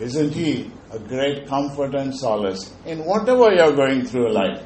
isn't 0.00 0.32
He 0.32 0.70
a 0.90 0.98
great 0.98 1.46
comfort 1.46 1.94
and 1.94 2.14
solace 2.14 2.72
in 2.86 3.04
whatever 3.04 3.52
you're 3.52 3.76
going 3.76 4.04
through 4.04 4.32
life? 4.32 4.62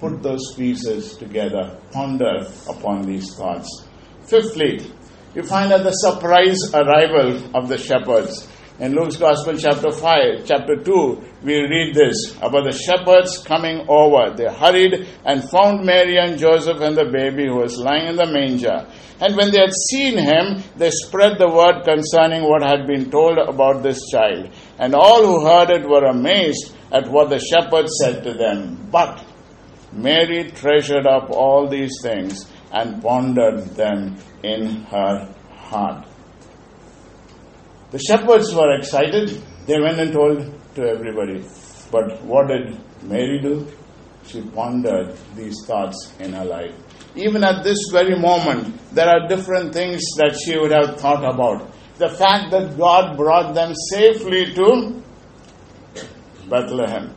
Put 0.00 0.22
those 0.22 0.54
pieces 0.56 1.16
together, 1.16 1.78
ponder 1.92 2.46
upon 2.68 3.02
these 3.02 3.34
thoughts. 3.34 3.84
Fifthly, 4.26 4.90
you 5.34 5.42
find 5.42 5.70
that 5.70 5.84
the 5.84 5.92
surprise 5.92 6.58
arrival 6.74 7.56
of 7.56 7.68
the 7.68 7.78
shepherds. 7.78 8.48
In 8.78 8.94
Luke's 8.94 9.16
Gospel, 9.16 9.56
chapter 9.56 9.90
5, 9.90 10.44
chapter 10.44 10.76
2, 10.76 11.22
we 11.42 11.54
read 11.62 11.94
this 11.94 12.36
about 12.42 12.64
the 12.64 12.76
shepherds 12.76 13.38
coming 13.38 13.86
over. 13.88 14.36
They 14.36 14.52
hurried 14.52 15.08
and 15.24 15.48
found 15.48 15.86
Mary 15.86 16.18
and 16.18 16.38
Joseph 16.38 16.82
and 16.82 16.94
the 16.94 17.06
baby 17.06 17.46
who 17.46 17.56
was 17.56 17.78
lying 17.78 18.08
in 18.08 18.16
the 18.16 18.26
manger. 18.26 18.86
And 19.18 19.34
when 19.34 19.50
they 19.50 19.60
had 19.60 19.72
seen 19.72 20.18
him, 20.18 20.62
they 20.76 20.90
spread 20.90 21.38
the 21.38 21.48
word 21.48 21.84
concerning 21.84 22.42
what 22.42 22.62
had 22.62 22.86
been 22.86 23.10
told 23.10 23.38
about 23.38 23.82
this 23.82 23.98
child. 24.10 24.50
And 24.78 24.94
all 24.94 25.24
who 25.24 25.46
heard 25.46 25.70
it 25.70 25.88
were 25.88 26.04
amazed 26.04 26.74
at 26.92 27.08
what 27.08 27.30
the 27.30 27.40
shepherds 27.40 27.92
said 28.02 28.24
to 28.24 28.34
them. 28.34 28.90
But 28.92 29.24
Mary 29.90 30.50
treasured 30.50 31.06
up 31.06 31.30
all 31.30 31.66
these 31.66 31.96
things 32.02 32.52
and 32.70 33.02
pondered 33.02 33.74
them 33.74 34.16
in 34.42 34.82
her 34.90 35.34
heart. 35.54 36.05
The 37.90 37.98
shepherds 37.98 38.54
were 38.54 38.76
excited. 38.76 39.40
They 39.66 39.80
went 39.80 40.00
and 40.00 40.12
told 40.12 40.52
to 40.74 40.82
everybody. 40.82 41.44
But 41.90 42.22
what 42.24 42.48
did 42.48 42.78
Mary 43.02 43.40
do? 43.40 43.66
She 44.26 44.42
pondered 44.42 45.16
these 45.36 45.54
thoughts 45.66 46.12
in 46.18 46.32
her 46.32 46.44
life. 46.44 46.74
Even 47.14 47.44
at 47.44 47.62
this 47.62 47.78
very 47.92 48.18
moment, 48.18 48.76
there 48.92 49.08
are 49.08 49.28
different 49.28 49.72
things 49.72 50.02
that 50.16 50.36
she 50.44 50.58
would 50.58 50.72
have 50.72 51.00
thought 51.00 51.24
about. 51.24 51.70
The 51.98 52.08
fact 52.08 52.50
that 52.50 52.76
God 52.76 53.16
brought 53.16 53.54
them 53.54 53.72
safely 53.92 54.52
to 54.54 55.02
Bethlehem, 56.50 57.14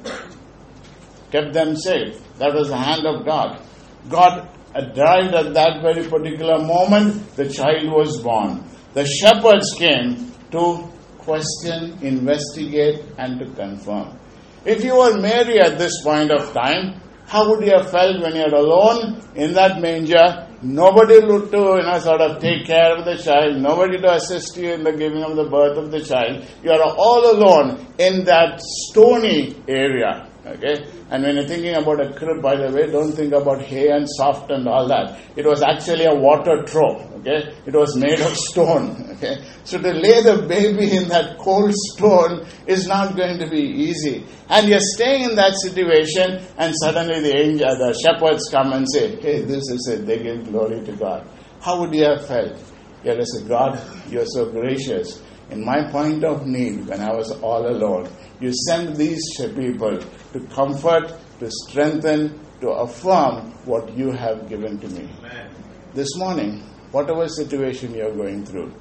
kept 1.32 1.54
them 1.54 1.76
safe. 1.76 2.16
That 2.38 2.54
was 2.54 2.70
the 2.70 2.78
hand 2.78 3.06
of 3.06 3.26
God. 3.26 3.62
God 4.08 4.48
arrived 4.76 5.34
at 5.34 5.54
that 5.54 5.82
very 5.82 6.08
particular 6.08 6.60
moment, 6.60 7.36
the 7.36 7.50
child 7.50 7.92
was 7.92 8.22
born. 8.22 8.64
The 8.94 9.06
shepherds 9.06 9.74
came 9.78 10.29
to 10.52 10.90
question, 11.20 11.98
investigate, 12.02 13.04
and 13.18 13.40
to 13.40 13.46
confirm. 13.52 14.18
If 14.66 14.84
you 14.84 14.98
were 14.98 15.20
Mary 15.20 15.60
at 15.60 15.78
this 15.78 16.04
point 16.04 16.32
of 16.32 16.54
time, 16.54 17.02
how 17.28 17.50
would 17.50 17.66
you 17.66 17.72
have 17.78 17.92
felt 17.92 18.22
when 18.22 18.36
you're 18.36 18.54
alone 18.56 19.22
in 19.36 19.54
that 19.54 19.80
manger? 19.82 20.48
Nobody 20.62 21.22
to 21.22 21.28
you 21.28 21.84
know, 21.84 22.00
sort 22.00 22.22
of 22.22 22.42
take 22.42 22.66
care 22.66 22.98
of 22.98 23.06
the 23.06 23.16
child, 23.18 23.62
nobody 23.62 23.98
to 24.00 24.14
assist 24.16 24.58
you 24.58 24.74
in 24.74 24.84
the 24.84 24.92
giving 24.92 25.24
of 25.24 25.36
the 25.36 25.46
birth 25.46 25.78
of 25.78 25.92
the 25.92 26.02
child. 26.02 26.44
You 26.64 26.72
are 26.72 26.82
all 26.82 27.32
alone 27.32 27.86
in 27.98 28.26
that 28.26 28.60
stony 28.62 29.56
area. 29.68 30.29
Okay? 30.46 30.86
And 31.10 31.24
when 31.24 31.36
you're 31.36 31.48
thinking 31.48 31.76
about 31.76 32.00
a 32.00 32.14
crib, 32.14 32.42
by 32.42 32.56
the 32.56 32.72
way, 32.74 32.90
don't 32.92 33.12
think 33.12 33.34
about 33.34 33.62
hay 33.62 33.90
and 33.90 34.08
soft 34.10 34.50
and 34.52 34.68
all 34.68 34.88
that. 34.88 35.20
It 35.36 35.46
was 35.46 35.62
actually 35.62 36.06
a 36.06 36.16
water 36.16 36.64
trough. 36.64 37.02
Okay? 37.18 37.54
It 37.66 37.74
was 37.74 37.96
made 37.96 38.20
of 38.22 38.36
stone. 38.36 39.06
Okay? 39.20 39.44
So 39.66 39.78
to 39.78 39.92
lay 39.92 40.24
the 40.24 40.46
baby 40.48 40.96
in 40.96 41.10
that 41.10 41.38
cold 41.40 41.74
stone 41.74 42.48
is 42.68 42.88
not 42.88 43.18
going 43.18 43.38
to 43.40 43.50
be 43.50 43.60
easy. 43.60 44.24
And 44.48 44.70
you're 44.70 44.80
staying 44.80 45.32
in 45.32 45.36
that 45.36 45.56
situation, 45.56 46.42
and 46.58 46.74
suddenly 46.82 47.20
the 47.20 47.38
angel, 47.38 47.68
uh, 47.68 47.76
the 47.76 48.00
shepherds 48.02 48.48
come 48.50 48.72
and 48.72 48.88
say, 48.90 49.20
Hey, 49.20 49.42
this 49.42 49.70
is 49.70 49.90
it. 49.92 50.06
They 50.06 50.24
give 50.24 50.46
glory 50.50 50.86
to 50.86 50.94
God. 50.94 51.28
How 51.60 51.82
would 51.82 51.94
you 51.94 52.06
have 52.06 52.26
felt? 52.26 52.58
You'd 53.04 53.28
say, 53.28 53.46
God, 53.46 53.80
you're 54.10 54.26
so 54.26 54.50
gracious. 54.52 55.22
In 55.52 55.66
my 55.66 55.90
point 55.92 56.24
of 56.24 56.46
need, 56.46 56.86
when 56.88 57.02
I 57.02 57.14
was 57.14 57.32
all 57.42 57.68
alone, 57.68 58.10
you 58.40 58.52
send 58.68 58.96
these 58.96 59.24
people 59.38 60.00
to 60.34 60.40
comfort, 60.54 61.14
to 61.40 61.50
strengthen, 61.68 62.40
to 62.62 62.70
affirm 62.70 63.52
what 63.66 63.96
you 63.98 64.12
have 64.12 64.48
given 64.48 64.80
to 64.80 64.88
me. 64.90 65.10
Amen. 65.20 65.50
This 65.94 66.16
morning, 66.18 66.62
whatever 66.92 67.28
situation 67.28 67.96
you're 67.96 68.16
going 68.16 68.46
through, 68.46 68.72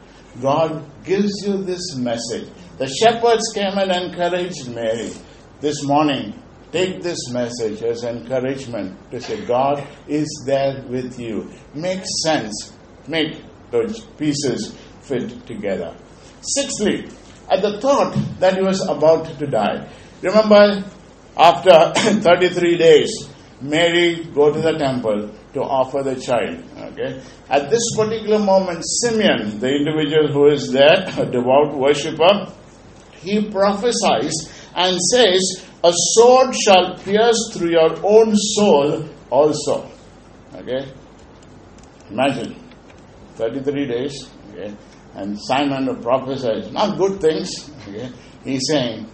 God 0.42 0.84
gives 1.04 1.32
you 1.46 1.62
this 1.64 1.96
message. 1.96 2.48
The 2.76 2.86
shepherds 2.86 3.50
came 3.54 3.78
and 3.78 3.90
encouraged 3.90 4.68
Mary. 4.74 5.10
This 5.60 5.82
morning, 5.84 6.40
take 6.70 7.02
this 7.02 7.30
message 7.30 7.82
as 7.82 8.04
encouragement 8.04 9.10
to 9.10 9.20
say, 9.20 9.44
God 9.46 9.86
is 10.06 10.28
there 10.46 10.84
with 10.88 11.18
you. 11.18 11.50
Make 11.74 12.02
sense. 12.22 12.72
Make 13.08 13.42
those 13.70 14.04
pieces 14.18 14.76
fit 15.00 15.46
together. 15.46 15.96
Sixthly, 16.40 17.08
at 17.50 17.62
the 17.62 17.80
thought 17.80 18.16
that 18.40 18.54
he 18.54 18.62
was 18.62 18.80
about 18.86 19.38
to 19.38 19.46
die. 19.46 19.88
Remember, 20.22 20.84
after 21.36 21.92
33 22.20 22.76
days, 22.76 23.28
Mary 23.60 24.24
go 24.34 24.52
to 24.52 24.60
the 24.60 24.72
temple 24.72 25.30
to 25.54 25.60
offer 25.60 26.02
the 26.02 26.14
child. 26.20 26.62
Okay. 26.76 27.20
At 27.48 27.70
this 27.70 27.82
particular 27.96 28.38
moment, 28.38 28.84
Simeon, 28.84 29.58
the 29.58 29.68
individual 29.68 30.28
who 30.32 30.46
is 30.48 30.70
there, 30.70 31.04
a 31.18 31.26
devout 31.26 31.76
worshipper, 31.76 32.52
he 33.20 33.50
prophesies 33.50 34.34
and 34.76 34.96
says, 35.12 35.42
"A 35.82 35.92
sword 35.92 36.54
shall 36.54 36.96
pierce 36.98 37.50
through 37.52 37.70
your 37.70 37.94
own 38.04 38.34
soul 38.36 39.04
also." 39.30 39.90
Okay. 40.54 40.92
Imagine, 42.10 42.54
33 43.36 43.86
days. 43.86 44.28
Okay 44.52 44.74
and 45.18 45.38
Simon 45.38 45.86
the 45.86 45.94
prophesies, 45.94 46.70
not 46.72 46.96
good 46.96 47.20
things. 47.20 47.70
Okay? 47.88 48.10
He's 48.44 48.62
saying, 48.68 49.10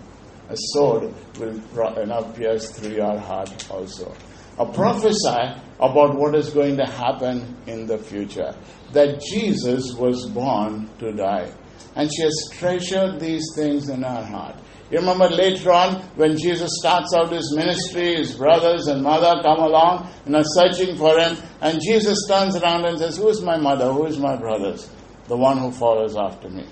a 0.51 0.57
sword 0.57 1.15
will 1.39 2.07
not 2.07 2.35
pierce 2.37 2.71
through 2.71 2.97
your 2.97 3.19
heart 3.19 3.71
also. 3.71 4.15
A 4.59 4.67
prophesy 4.67 5.61
about 5.81 6.15
what 6.17 6.35
is 6.35 6.51
going 6.51 6.77
to 6.77 6.85
happen 6.87 7.57
in 7.67 7.87
the 7.87 7.99
future. 7.99 8.55
That 8.93 9.21
Jesus 9.21 9.95
was 9.95 10.29
born 10.29 10.91
to 10.99 11.13
die. 11.13 11.51
And 11.97 12.11
she 12.15 12.23
has 12.23 12.51
treasured 12.53 13.19
these 13.19 13.45
things 13.57 13.89
in 13.89 14.03
her 14.03 14.25
heart. 14.25 14.57
You 14.91 14.99
remember 14.99 15.29
later 15.29 15.73
on 15.73 16.03
when 16.17 16.37
Jesus 16.37 16.71
starts 16.79 17.15
out 17.17 17.33
his 17.33 17.55
ministry, 17.57 18.17
his 18.17 18.37
brothers 18.37 18.87
and 18.87 19.03
mother 19.03 19.43
come 19.43 19.61
along 19.61 20.11
and 20.27 20.37
are 20.37 20.45
searching 20.45 20.97
for 20.97 21.19
him, 21.19 21.37
and 21.63 21.81
Jesus 21.83 22.19
turns 22.29 22.55
around 22.57 22.85
and 22.85 22.99
says, 22.99 23.17
Who 23.17 23.29
is 23.29 23.41
my 23.41 23.57
mother? 23.57 23.91
Who 23.91 24.05
is 24.05 24.19
my 24.19 24.37
brothers? 24.37 24.89
The 25.29 25.37
one 25.37 25.59
who 25.59 25.71
follows 25.71 26.17
after 26.17 26.49
me. 26.49 26.67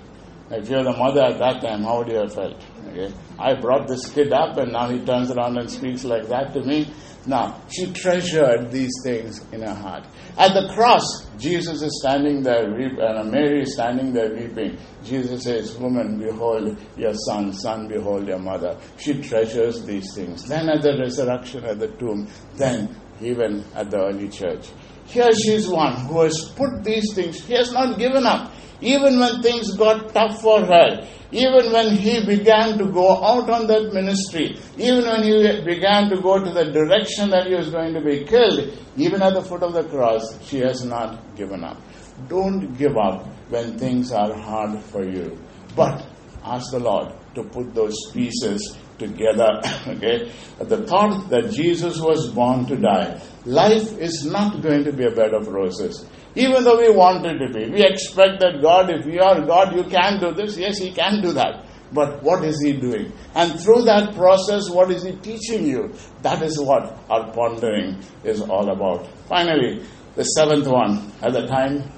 If 0.51 0.69
you're 0.69 0.83
the 0.83 0.93
mother 0.93 1.23
at 1.23 1.39
that 1.39 1.61
time, 1.61 1.83
how 1.83 1.99
would 1.99 2.09
you 2.09 2.17
have 2.17 2.33
felt? 2.33 2.63
Okay? 2.89 3.11
I 3.39 3.59
brought 3.59 3.87
this 3.87 4.09
kid 4.11 4.31
up 4.31 4.57
and 4.57 4.71
now 4.71 4.89
he 4.89 4.99
turns 5.03 5.31
around 5.31 5.57
and 5.57 5.69
speaks 5.69 6.03
like 6.03 6.27
that 6.27 6.53
to 6.53 6.61
me. 6.61 6.93
Now, 7.25 7.61
she 7.69 7.91
treasured 7.93 8.69
these 8.69 8.91
things 9.03 9.43
in 9.53 9.61
her 9.61 9.73
heart. 9.73 10.05
At 10.37 10.53
the 10.53 10.73
cross, 10.73 11.25
Jesus 11.37 11.81
is 11.81 12.01
standing 12.01 12.43
there, 12.43 12.69
weep, 12.75 12.99
and 12.99 13.31
Mary 13.31 13.61
is 13.61 13.73
standing 13.73 14.11
there 14.11 14.33
weeping. 14.33 14.77
Jesus 15.05 15.43
says, 15.43 15.77
Woman, 15.77 16.19
behold 16.19 16.77
your 16.97 17.13
son, 17.13 17.53
son, 17.53 17.87
behold 17.87 18.27
your 18.27 18.39
mother. 18.39 18.77
She 18.97 19.21
treasures 19.21 19.85
these 19.85 20.13
things. 20.13 20.47
Then 20.47 20.67
at 20.67 20.81
the 20.81 20.97
resurrection 20.99 21.63
at 21.63 21.79
the 21.79 21.87
tomb, 21.87 22.27
then 22.57 22.93
even 23.21 23.63
at 23.73 23.89
the 23.89 23.97
early 23.97 24.27
church. 24.27 24.67
Here 25.07 25.33
she 25.33 25.53
is 25.53 25.67
one 25.67 25.95
who 26.07 26.21
has 26.21 26.49
put 26.55 26.83
these 26.83 27.13
things, 27.13 27.43
he 27.45 27.53
has 27.53 27.71
not 27.71 27.97
given 27.97 28.25
up. 28.25 28.51
Even 28.81 29.19
when 29.19 29.41
things 29.41 29.77
got 29.77 30.13
tough 30.13 30.41
for 30.41 30.59
her, 30.65 31.07
even 31.31 31.71
when 31.71 31.95
he 31.95 32.25
began 32.25 32.77
to 32.77 32.85
go 32.91 33.23
out 33.23 33.49
on 33.49 33.65
that 33.67 33.93
ministry, 33.93 34.57
even 34.77 35.05
when 35.05 35.23
he 35.23 35.61
began 35.61 36.09
to 36.09 36.21
go 36.21 36.43
to 36.43 36.51
the 36.51 36.65
direction 36.71 37.29
that 37.29 37.47
he 37.47 37.55
was 37.55 37.69
going 37.69 37.93
to 37.93 38.01
be 38.01 38.23
killed, 38.25 38.77
even 38.97 39.21
at 39.21 39.33
the 39.33 39.41
foot 39.41 39.63
of 39.63 39.73
the 39.73 39.83
cross, 39.85 40.37
she 40.45 40.59
has 40.59 40.83
not 40.83 41.35
given 41.35 41.63
up. 41.63 41.81
Don't 42.27 42.77
give 42.77 42.97
up 42.97 43.25
when 43.49 43.77
things 43.79 44.11
are 44.11 44.33
hard 44.33 44.79
for 44.79 45.03
you. 45.03 45.37
But 45.75 46.05
ask 46.43 46.71
the 46.71 46.79
Lord 46.79 47.13
to 47.35 47.43
put 47.43 47.73
those 47.73 47.95
pieces 48.11 48.77
together. 48.99 49.61
okay? 49.87 50.31
The 50.59 50.85
thought 50.85 51.29
that 51.29 51.51
Jesus 51.51 51.99
was 51.99 52.31
born 52.31 52.65
to 52.67 52.77
die. 52.77 53.21
Life 53.45 53.97
is 53.99 54.25
not 54.25 54.61
going 54.61 54.83
to 54.85 54.93
be 54.93 55.05
a 55.05 55.11
bed 55.11 55.33
of 55.33 55.47
roses. 55.47 56.05
Even 56.35 56.63
though 56.63 56.77
we 56.79 56.89
want 56.91 57.25
it 57.25 57.37
to 57.45 57.53
be. 57.53 57.69
We 57.69 57.85
expect 57.85 58.39
that 58.39 58.61
God, 58.61 58.89
if 58.89 59.05
you 59.05 59.21
are 59.21 59.45
God, 59.45 59.75
you 59.75 59.83
can 59.83 60.19
do 60.19 60.33
this. 60.33 60.57
Yes, 60.57 60.77
He 60.79 60.91
can 60.91 61.21
do 61.21 61.33
that. 61.33 61.65
But 61.91 62.23
what 62.23 62.43
is 62.43 62.59
He 62.61 62.73
doing? 62.73 63.13
And 63.35 63.59
through 63.59 63.83
that 63.83 64.15
process, 64.15 64.69
what 64.69 64.89
is 64.89 65.03
He 65.03 65.11
teaching 65.17 65.67
you? 65.67 65.93
That 66.23 66.41
is 66.41 66.59
what 66.59 66.97
our 67.09 67.31
pondering 67.31 68.01
is 68.23 68.41
all 68.41 68.69
about. 68.71 69.07
Finally, 69.27 69.85
the 70.15 70.23
seventh 70.23 70.67
one. 70.67 71.11
At 71.21 71.33
the 71.33 71.45
time 71.47 71.91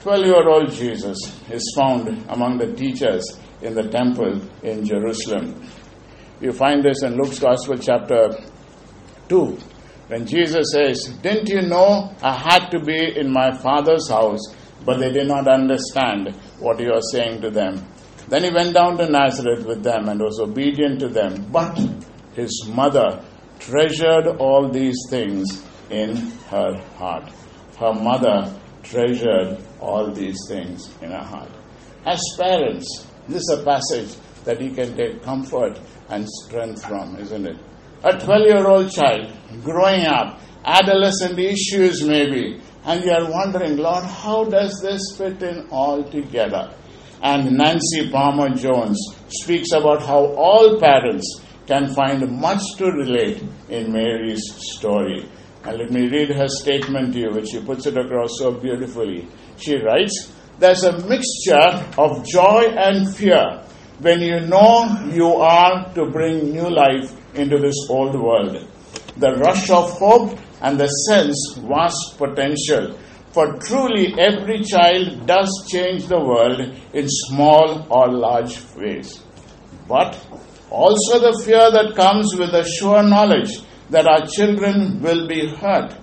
12 0.00 0.24
year 0.24 0.48
old 0.48 0.70
Jesus 0.72 1.18
is 1.50 1.74
found 1.76 2.08
among 2.30 2.56
the 2.56 2.72
teachers 2.74 3.38
in 3.62 3.74
the 3.74 3.88
temple 3.88 4.40
in 4.62 4.84
Jerusalem. 4.84 5.62
You 6.40 6.52
find 6.52 6.82
this 6.84 7.02
in 7.02 7.16
Luke's 7.16 7.38
Gospel, 7.38 7.76
chapter 7.76 8.30
2, 9.28 9.58
when 10.08 10.26
Jesus 10.26 10.72
says, 10.72 11.04
Didn't 11.22 11.48
you 11.48 11.62
know 11.62 12.14
I 12.22 12.34
had 12.34 12.70
to 12.70 12.80
be 12.80 13.16
in 13.16 13.32
my 13.32 13.56
Father's 13.56 14.08
house? 14.08 14.40
But 14.84 14.98
they 14.98 15.12
did 15.12 15.28
not 15.28 15.46
understand 15.46 16.34
what 16.58 16.80
he 16.80 16.86
was 16.86 17.12
saying 17.12 17.42
to 17.42 17.50
them. 17.50 17.86
Then 18.28 18.44
he 18.44 18.50
went 18.50 18.74
down 18.74 18.96
to 18.98 19.08
Nazareth 19.08 19.66
with 19.66 19.82
them 19.82 20.08
and 20.08 20.20
was 20.20 20.40
obedient 20.40 21.00
to 21.00 21.08
them. 21.08 21.50
But 21.52 21.78
his 22.34 22.66
mother 22.72 23.22
treasured 23.58 24.26
all 24.38 24.70
these 24.70 24.96
things 25.10 25.62
in 25.90 26.16
her 26.48 26.76
heart. 26.96 27.30
Her 27.78 27.92
mother 27.92 28.58
treasured 28.82 29.58
all 29.80 30.10
these 30.12 30.38
things 30.48 30.92
in 31.02 31.10
her 31.10 31.22
heart. 31.22 31.50
As 32.06 32.20
parents, 32.38 33.06
this 33.28 33.42
is 33.42 33.58
a 33.60 33.64
passage 33.64 34.16
that 34.44 34.60
you 34.60 34.70
can 34.70 34.96
take 34.96 35.22
comfort 35.22 35.78
and 36.08 36.26
strength 36.28 36.84
from, 36.86 37.16
isn't 37.16 37.46
it? 37.46 37.56
A 38.02 38.18
12 38.18 38.46
year 38.46 38.66
old 38.66 38.90
child 38.90 39.30
growing 39.62 40.06
up, 40.06 40.40
adolescent 40.64 41.38
issues 41.38 42.02
maybe, 42.04 42.60
and 42.84 43.04
you 43.04 43.10
are 43.10 43.30
wondering, 43.30 43.76
Lord, 43.76 44.04
how 44.04 44.44
does 44.44 44.80
this 44.82 45.16
fit 45.16 45.42
in 45.42 45.68
all 45.70 46.02
together? 46.04 46.74
And 47.22 47.58
Nancy 47.58 48.10
Palmer 48.10 48.54
Jones 48.54 48.98
speaks 49.28 49.72
about 49.72 50.02
how 50.02 50.24
all 50.34 50.80
parents 50.80 51.42
can 51.66 51.94
find 51.94 52.40
much 52.40 52.62
to 52.78 52.86
relate 52.86 53.42
in 53.68 53.92
Mary's 53.92 54.42
story. 54.74 55.28
And 55.62 55.76
let 55.76 55.90
me 55.90 56.08
read 56.08 56.30
her 56.30 56.48
statement 56.48 57.12
to 57.12 57.20
you, 57.20 57.30
which 57.32 57.50
she 57.50 57.60
puts 57.60 57.86
it 57.86 57.98
across 57.98 58.30
so 58.38 58.52
beautifully. 58.52 59.28
She 59.58 59.76
writes, 59.76 60.32
There's 60.60 60.84
a 60.84 60.92
mixture 61.08 61.86
of 61.96 62.22
joy 62.26 62.64
and 62.76 63.16
fear 63.16 63.62
when 64.00 64.20
you 64.20 64.40
know 64.40 65.08
you 65.10 65.28
are 65.36 65.90
to 65.94 66.04
bring 66.10 66.50
new 66.52 66.68
life 66.68 67.16
into 67.34 67.56
this 67.56 67.76
old 67.88 68.14
world. 68.14 68.68
The 69.16 69.36
rush 69.36 69.70
of 69.70 69.90
hope 69.92 70.38
and 70.60 70.78
the 70.78 70.86
sense 71.08 71.56
vast 71.56 72.18
potential. 72.18 72.98
For 73.32 73.56
truly 73.58 74.14
every 74.18 74.62
child 74.62 75.26
does 75.26 75.48
change 75.72 76.08
the 76.08 76.20
world 76.20 76.60
in 76.92 77.06
small 77.08 77.86
or 77.88 78.12
large 78.12 78.60
ways. 78.76 79.22
But 79.88 80.12
also 80.68 81.20
the 81.20 81.42
fear 81.42 81.70
that 81.72 81.96
comes 81.96 82.36
with 82.36 82.52
the 82.52 82.64
sure 82.64 83.02
knowledge 83.02 83.60
that 83.88 84.06
our 84.06 84.26
children 84.26 85.00
will 85.00 85.26
be 85.26 85.48
hurt 85.48 85.94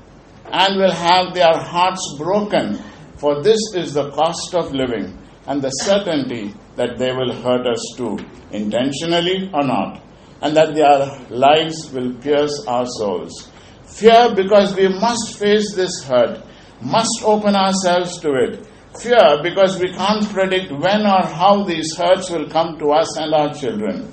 and 0.51 0.77
will 0.77 0.91
have 0.91 1.35
their 1.35 1.53
hearts 1.59 2.15
broken, 2.17 2.81
for 3.17 3.41
this 3.43 3.59
is 3.75 3.93
the 3.93 4.11
cost 4.11 4.53
of 4.53 4.73
living 4.73 5.17
and 5.47 5.61
the 5.61 5.69
certainty 5.69 6.53
that 6.75 6.97
they 6.97 7.11
will 7.11 7.33
hurt 7.33 7.65
us 7.65 7.81
too, 7.97 8.17
intentionally 8.51 9.49
or 9.53 9.63
not, 9.63 10.01
and 10.41 10.55
that 10.55 10.75
their 10.75 11.19
lives 11.29 11.91
will 11.91 12.13
pierce 12.15 12.63
our 12.67 12.85
souls. 12.85 13.49
Fear 13.85 14.35
because 14.35 14.75
we 14.75 14.87
must 14.87 15.39
face 15.39 15.73
this 15.75 16.03
hurt, 16.03 16.43
must 16.81 17.23
open 17.23 17.55
ourselves 17.55 18.19
to 18.19 18.33
it. 18.33 18.67
Fear 19.01 19.41
because 19.41 19.79
we 19.79 19.91
can't 19.93 20.27
predict 20.29 20.71
when 20.71 21.01
or 21.05 21.23
how 21.25 21.63
these 21.63 21.95
hurts 21.97 22.29
will 22.29 22.47
come 22.49 22.77
to 22.77 22.91
us 22.91 23.17
and 23.17 23.33
our 23.33 23.53
children. 23.53 24.11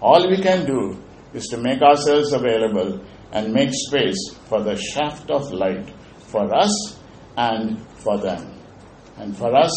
All 0.00 0.28
we 0.30 0.40
can 0.40 0.64
do 0.66 1.02
is 1.34 1.46
to 1.48 1.58
make 1.58 1.82
ourselves 1.82 2.32
available 2.32 3.00
and 3.32 3.52
make 3.52 3.70
space 3.72 4.34
for 4.48 4.62
the 4.62 4.76
shaft 4.76 5.30
of 5.30 5.52
light 5.52 5.90
for 6.18 6.54
us 6.54 6.98
and 7.36 7.84
for 8.06 8.18
them. 8.18 8.42
And 9.18 9.36
for 9.36 9.52
us, 9.54 9.74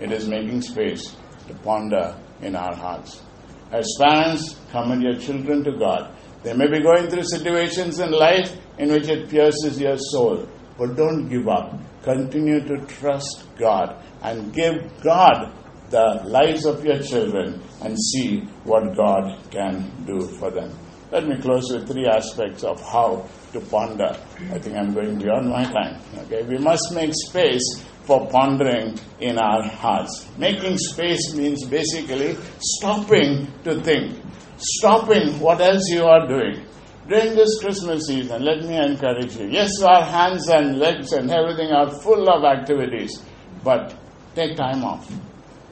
it 0.00 0.10
is 0.10 0.26
making 0.26 0.62
space 0.62 1.14
to 1.46 1.54
ponder 1.62 2.18
in 2.42 2.56
our 2.56 2.74
hearts. 2.74 3.22
As 3.70 3.86
parents, 4.00 4.56
commit 4.72 5.00
your 5.00 5.18
children 5.20 5.62
to 5.62 5.72
God. 5.78 6.12
They 6.42 6.54
may 6.54 6.66
be 6.66 6.82
going 6.82 7.08
through 7.08 7.24
situations 7.24 8.00
in 8.00 8.10
life 8.10 8.56
in 8.78 8.90
which 8.90 9.08
it 9.08 9.28
pierces 9.28 9.80
your 9.80 9.96
soul, 9.96 10.48
but 10.76 10.96
don't 10.96 11.28
give 11.28 11.46
up. 11.48 11.78
Continue 12.02 12.60
to 12.66 12.84
trust 12.86 13.44
God 13.58 14.02
and 14.22 14.52
give 14.52 14.76
God 15.02 15.52
the 15.90 16.22
lives 16.24 16.64
of 16.64 16.84
your 16.84 17.00
children 17.00 17.60
and 17.82 17.96
see 17.98 18.40
what 18.64 18.96
God 18.96 19.38
can 19.50 20.04
do 20.04 20.26
for 20.38 20.50
them. 20.50 20.72
Let 21.10 21.26
me 21.26 21.36
close 21.40 21.70
with 21.72 21.88
three 21.88 22.06
aspects 22.06 22.64
of 22.64 22.80
how 22.82 23.26
to 23.52 23.60
ponder. 23.60 24.14
I 24.52 24.58
think 24.58 24.76
I'm 24.76 24.92
going 24.92 25.18
beyond 25.18 25.48
my 25.48 25.64
time. 25.64 26.00
Okay, 26.24 26.42
we 26.42 26.58
must 26.58 26.92
make 26.92 27.12
space 27.14 27.82
for 28.04 28.26
pondering 28.28 28.98
in 29.20 29.38
our 29.38 29.62
hearts. 29.62 30.28
Making 30.36 30.76
space 30.76 31.34
means 31.34 31.64
basically 31.66 32.36
stopping 32.60 33.48
to 33.64 33.80
think, 33.82 34.20
stopping 34.58 35.38
what 35.40 35.60
else 35.60 35.88
you 35.88 36.04
are 36.04 36.26
doing. 36.26 36.64
During 37.08 37.34
this 37.36 37.58
Christmas 37.60 38.06
season, 38.06 38.44
let 38.44 38.62
me 38.64 38.76
encourage 38.76 39.34
you. 39.36 39.46
Yes, 39.48 39.80
our 39.82 40.04
hands 40.04 40.46
and 40.48 40.78
legs 40.78 41.12
and 41.12 41.30
everything 41.30 41.70
are 41.70 41.90
full 42.02 42.28
of 42.28 42.44
activities, 42.44 43.22
but 43.64 43.94
take 44.34 44.56
time 44.56 44.84
off. 44.84 45.10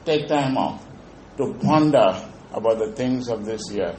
Take 0.03 0.27
time 0.27 0.57
off 0.57 0.83
to 1.37 1.53
ponder 1.61 2.27
about 2.53 2.79
the 2.79 2.91
things 2.93 3.29
of 3.29 3.45
this 3.45 3.61
year, 3.71 3.95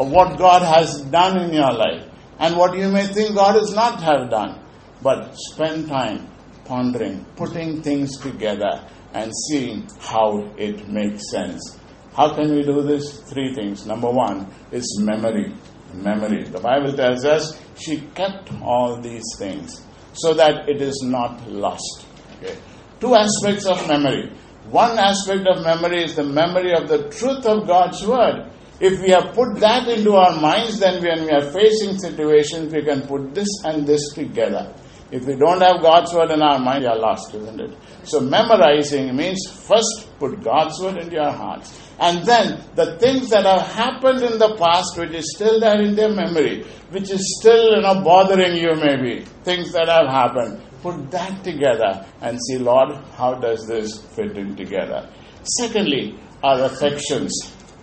of 0.00 0.10
what 0.10 0.38
God 0.38 0.62
has 0.62 1.02
done 1.02 1.38
in 1.42 1.52
your 1.52 1.72
life, 1.72 2.06
and 2.38 2.56
what 2.56 2.76
you 2.76 2.88
may 2.88 3.06
think 3.06 3.34
God 3.36 3.54
has 3.54 3.74
not 3.74 4.02
have 4.02 4.30
done. 4.30 4.58
But 5.02 5.34
spend 5.34 5.88
time 5.88 6.26
pondering, 6.64 7.26
putting 7.36 7.82
things 7.82 8.16
together, 8.18 8.82
and 9.12 9.30
seeing 9.48 9.86
how 10.00 10.50
it 10.56 10.88
makes 10.88 11.30
sense. 11.30 11.78
How 12.14 12.34
can 12.34 12.54
we 12.54 12.62
do 12.62 12.82
this? 12.82 13.20
Three 13.30 13.54
things. 13.54 13.86
Number 13.86 14.10
one 14.10 14.50
is 14.72 14.98
memory. 15.02 15.52
Memory. 15.92 16.44
The 16.44 16.60
Bible 16.60 16.94
tells 16.94 17.24
us 17.26 17.60
she 17.76 18.00
kept 18.14 18.50
all 18.62 19.00
these 19.00 19.24
things 19.38 19.84
so 20.14 20.32
that 20.34 20.68
it 20.68 20.80
is 20.80 21.02
not 21.04 21.46
lost. 21.48 22.06
Okay. 22.38 22.56
Two 23.00 23.14
aspects 23.14 23.66
of 23.66 23.86
memory. 23.86 24.32
One 24.70 24.98
aspect 24.98 25.46
of 25.46 25.62
memory 25.62 26.04
is 26.04 26.16
the 26.16 26.24
memory 26.24 26.72
of 26.72 26.88
the 26.88 27.08
truth 27.10 27.44
of 27.44 27.66
God's 27.66 28.06
Word. 28.06 28.50
If 28.80 29.02
we 29.02 29.10
have 29.10 29.34
put 29.34 29.60
that 29.60 29.88
into 29.88 30.14
our 30.14 30.40
minds, 30.40 30.80
then 30.80 31.02
when 31.02 31.24
we 31.24 31.30
are 31.30 31.50
facing 31.52 31.98
situations, 31.98 32.72
we 32.72 32.82
can 32.82 33.02
put 33.02 33.34
this 33.34 33.48
and 33.64 33.86
this 33.86 34.12
together. 34.14 34.74
If 35.12 35.26
we 35.26 35.34
don't 35.34 35.60
have 35.60 35.82
God's 35.82 36.14
Word 36.14 36.30
in 36.30 36.40
our 36.40 36.58
mind, 36.58 36.84
we 36.84 36.86
are 36.86 36.98
lost, 36.98 37.34
isn't 37.34 37.60
it? 37.60 37.76
So, 38.04 38.20
memorizing 38.20 39.14
means 39.14 39.44
first 39.50 40.08
put 40.18 40.42
God's 40.42 40.80
Word 40.80 40.98
into 40.98 41.16
your 41.16 41.32
hearts. 41.32 41.78
And 41.98 42.24
then 42.24 42.64
the 42.76 42.96
things 42.98 43.28
that 43.30 43.44
have 43.44 43.66
happened 43.72 44.22
in 44.22 44.38
the 44.38 44.56
past, 44.56 44.96
which 44.96 45.12
is 45.12 45.34
still 45.36 45.60
there 45.60 45.80
in 45.82 45.94
their 45.96 46.14
memory, 46.14 46.64
which 46.90 47.10
is 47.10 47.38
still 47.40 47.76
you 47.76 47.82
know 47.82 48.02
bothering 48.02 48.56
you 48.56 48.74
maybe, 48.76 49.24
things 49.44 49.72
that 49.72 49.88
have 49.88 50.08
happened, 50.08 50.62
put 50.80 51.10
that 51.10 51.44
together 51.44 52.06
and 52.22 52.38
see, 52.46 52.56
Lord, 52.56 52.96
how 53.16 53.34
does 53.34 53.66
this 53.66 54.00
fit 54.16 54.38
in 54.38 54.56
together? 54.56 55.10
Secondly, 55.42 56.18
our 56.42 56.64
affections. 56.64 57.32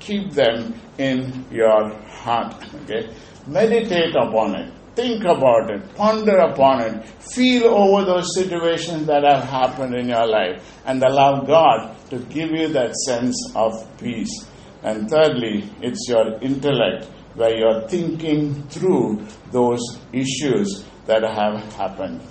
Keep 0.07 0.31
them 0.31 0.73
in 0.97 1.45
your 1.51 1.93
heart. 2.07 2.55
Okay? 2.83 3.13
Meditate 3.45 4.15
upon 4.15 4.55
it. 4.55 4.73
Think 4.95 5.25
about 5.25 5.69
it. 5.69 5.95
Ponder 5.95 6.37
upon 6.37 6.79
it. 6.81 7.05
Feel 7.35 7.65
over 7.65 8.05
those 8.05 8.33
situations 8.33 9.05
that 9.07 9.25
have 9.25 9.43
happened 9.43 9.95
in 9.95 10.07
your 10.07 10.25
life 10.25 10.63
and 10.85 11.03
allow 11.03 11.41
God 11.41 11.93
to 12.09 12.19
give 12.19 12.51
you 12.51 12.69
that 12.69 12.95
sense 13.05 13.35
of 13.53 13.73
peace. 13.99 14.47
And 14.81 15.09
thirdly, 15.09 15.69
it's 15.81 16.07
your 16.07 16.39
intellect 16.39 17.03
where 17.35 17.53
you're 17.57 17.87
thinking 17.89 18.63
through 18.69 19.25
those 19.51 19.81
issues 20.13 20.85
that 21.05 21.23
have 21.23 21.73
happened. 21.73 22.21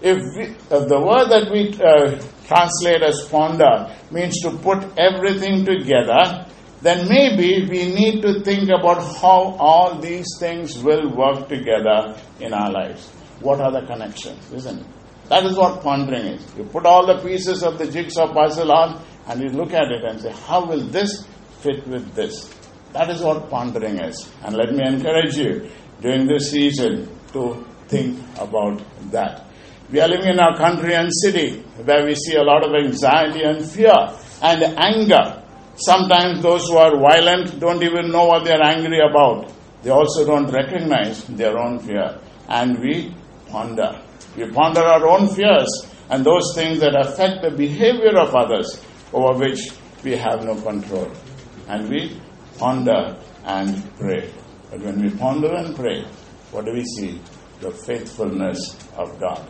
If, 0.00 0.16
we, 0.16 0.44
if 0.44 0.88
the 0.88 0.98
word 0.98 1.28
that 1.28 1.50
we 1.52 1.74
uh, 1.76 2.20
translate 2.46 3.02
as 3.02 3.28
ponder 3.28 3.94
means 4.10 4.40
to 4.40 4.50
put 4.50 4.98
everything 4.98 5.66
together, 5.66 6.46
then 6.82 7.08
maybe 7.08 7.66
we 7.68 7.92
need 7.92 8.22
to 8.22 8.40
think 8.42 8.68
about 8.68 9.02
how 9.20 9.56
all 9.58 9.98
these 9.98 10.26
things 10.38 10.78
will 10.82 11.10
work 11.10 11.48
together 11.48 12.16
in 12.40 12.52
our 12.52 12.70
lives. 12.70 13.08
What 13.40 13.60
are 13.60 13.72
the 13.72 13.86
connections, 13.86 14.52
isn't 14.52 14.80
it? 14.80 14.86
That 15.28 15.44
is 15.44 15.56
what 15.56 15.82
pondering 15.82 16.24
is. 16.24 16.56
You 16.56 16.64
put 16.64 16.86
all 16.86 17.06
the 17.06 17.20
pieces 17.22 17.62
of 17.62 17.78
the 17.78 17.90
jigsaw 17.90 18.32
puzzle 18.32 18.72
on 18.72 19.02
and 19.26 19.40
you 19.40 19.48
look 19.48 19.72
at 19.72 19.90
it 19.90 20.04
and 20.04 20.20
say, 20.20 20.32
how 20.46 20.64
will 20.64 20.80
this 20.80 21.26
fit 21.60 21.86
with 21.86 22.14
this? 22.14 22.54
That 22.92 23.10
is 23.10 23.20
what 23.20 23.50
pondering 23.50 23.98
is. 23.98 24.30
And 24.42 24.56
let 24.56 24.72
me 24.72 24.82
encourage 24.86 25.36
you 25.36 25.70
during 26.00 26.26
this 26.26 26.50
season 26.50 27.08
to 27.32 27.66
think 27.88 28.18
about 28.38 28.82
that. 29.10 29.44
We 29.90 30.00
are 30.00 30.08
living 30.08 30.28
in 30.28 30.38
our 30.38 30.56
country 30.56 30.94
and 30.94 31.10
city 31.12 31.60
where 31.84 32.04
we 32.04 32.14
see 32.14 32.36
a 32.36 32.42
lot 32.42 32.64
of 32.64 32.72
anxiety 32.74 33.42
and 33.42 33.64
fear 33.64 33.92
and 34.42 34.62
anger. 34.78 35.42
Sometimes 35.78 36.42
those 36.42 36.66
who 36.66 36.76
are 36.76 36.98
violent 36.98 37.60
don't 37.60 37.82
even 37.82 38.10
know 38.10 38.26
what 38.26 38.44
they 38.44 38.52
are 38.52 38.62
angry 38.64 38.98
about. 38.98 39.52
They 39.82 39.90
also 39.90 40.26
don't 40.26 40.50
recognize 40.50 41.24
their 41.26 41.56
own 41.56 41.78
fear. 41.78 42.18
And 42.48 42.78
we 42.80 43.14
ponder. 43.48 44.00
We 44.36 44.50
ponder 44.50 44.80
our 44.82 45.06
own 45.06 45.28
fears 45.28 45.68
and 46.10 46.24
those 46.24 46.52
things 46.54 46.80
that 46.80 46.96
affect 46.98 47.42
the 47.42 47.50
behavior 47.50 48.18
of 48.18 48.34
others 48.34 48.82
over 49.12 49.38
which 49.38 49.70
we 50.02 50.16
have 50.16 50.44
no 50.44 50.60
control. 50.60 51.10
And 51.68 51.88
we 51.88 52.20
ponder 52.58 53.16
and 53.44 53.96
pray. 53.98 54.32
But 54.70 54.80
when 54.80 55.00
we 55.00 55.10
ponder 55.10 55.54
and 55.54 55.76
pray, 55.76 56.02
what 56.50 56.64
do 56.64 56.72
we 56.72 56.84
see? 56.84 57.20
The 57.60 57.70
faithfulness 57.70 58.76
of 58.96 59.18
God. 59.20 59.48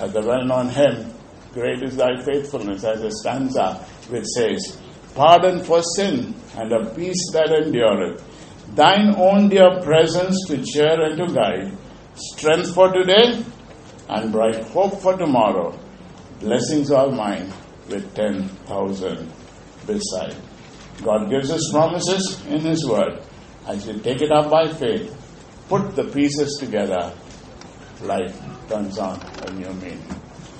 As 0.00 0.12
the 0.12 0.20
well 0.22 0.44
known 0.44 0.68
hymn, 0.68 1.14
Great 1.54 1.84
is 1.84 1.94
thy 1.96 2.20
faithfulness, 2.20 2.82
as 2.82 3.00
a 3.04 3.10
stanza 3.12 3.74
which 4.10 4.24
says, 4.36 4.76
Pardon 5.14 5.62
for 5.62 5.80
sin 5.96 6.34
and 6.56 6.72
a 6.72 6.90
peace 6.94 7.30
that 7.32 7.52
endureth, 7.52 8.22
thine 8.74 9.14
own 9.16 9.48
dear 9.48 9.80
presence 9.82 10.36
to 10.48 10.62
cheer 10.64 11.00
and 11.06 11.16
to 11.18 11.32
guide, 11.32 11.76
strength 12.14 12.74
for 12.74 12.92
today 12.92 13.44
and 14.08 14.32
bright 14.32 14.64
hope 14.68 15.00
for 15.00 15.16
tomorrow, 15.16 15.78
blessings 16.40 16.90
all 16.90 17.12
mine 17.12 17.52
with 17.88 18.12
10,000 18.14 19.32
beside. 19.86 20.36
God 21.02 21.30
gives 21.30 21.50
us 21.50 21.70
promises 21.70 22.44
in 22.46 22.60
His 22.60 22.84
Word. 22.88 23.22
As 23.66 23.86
you 23.86 23.98
take 24.00 24.20
it 24.20 24.32
up 24.32 24.50
by 24.50 24.68
faith, 24.68 25.14
put 25.68 25.94
the 25.94 26.04
pieces 26.04 26.56
together, 26.58 27.12
life 28.02 28.36
turns 28.68 28.98
on 28.98 29.20
a 29.46 29.52
new 29.52 29.72
meaning. 29.74 30.23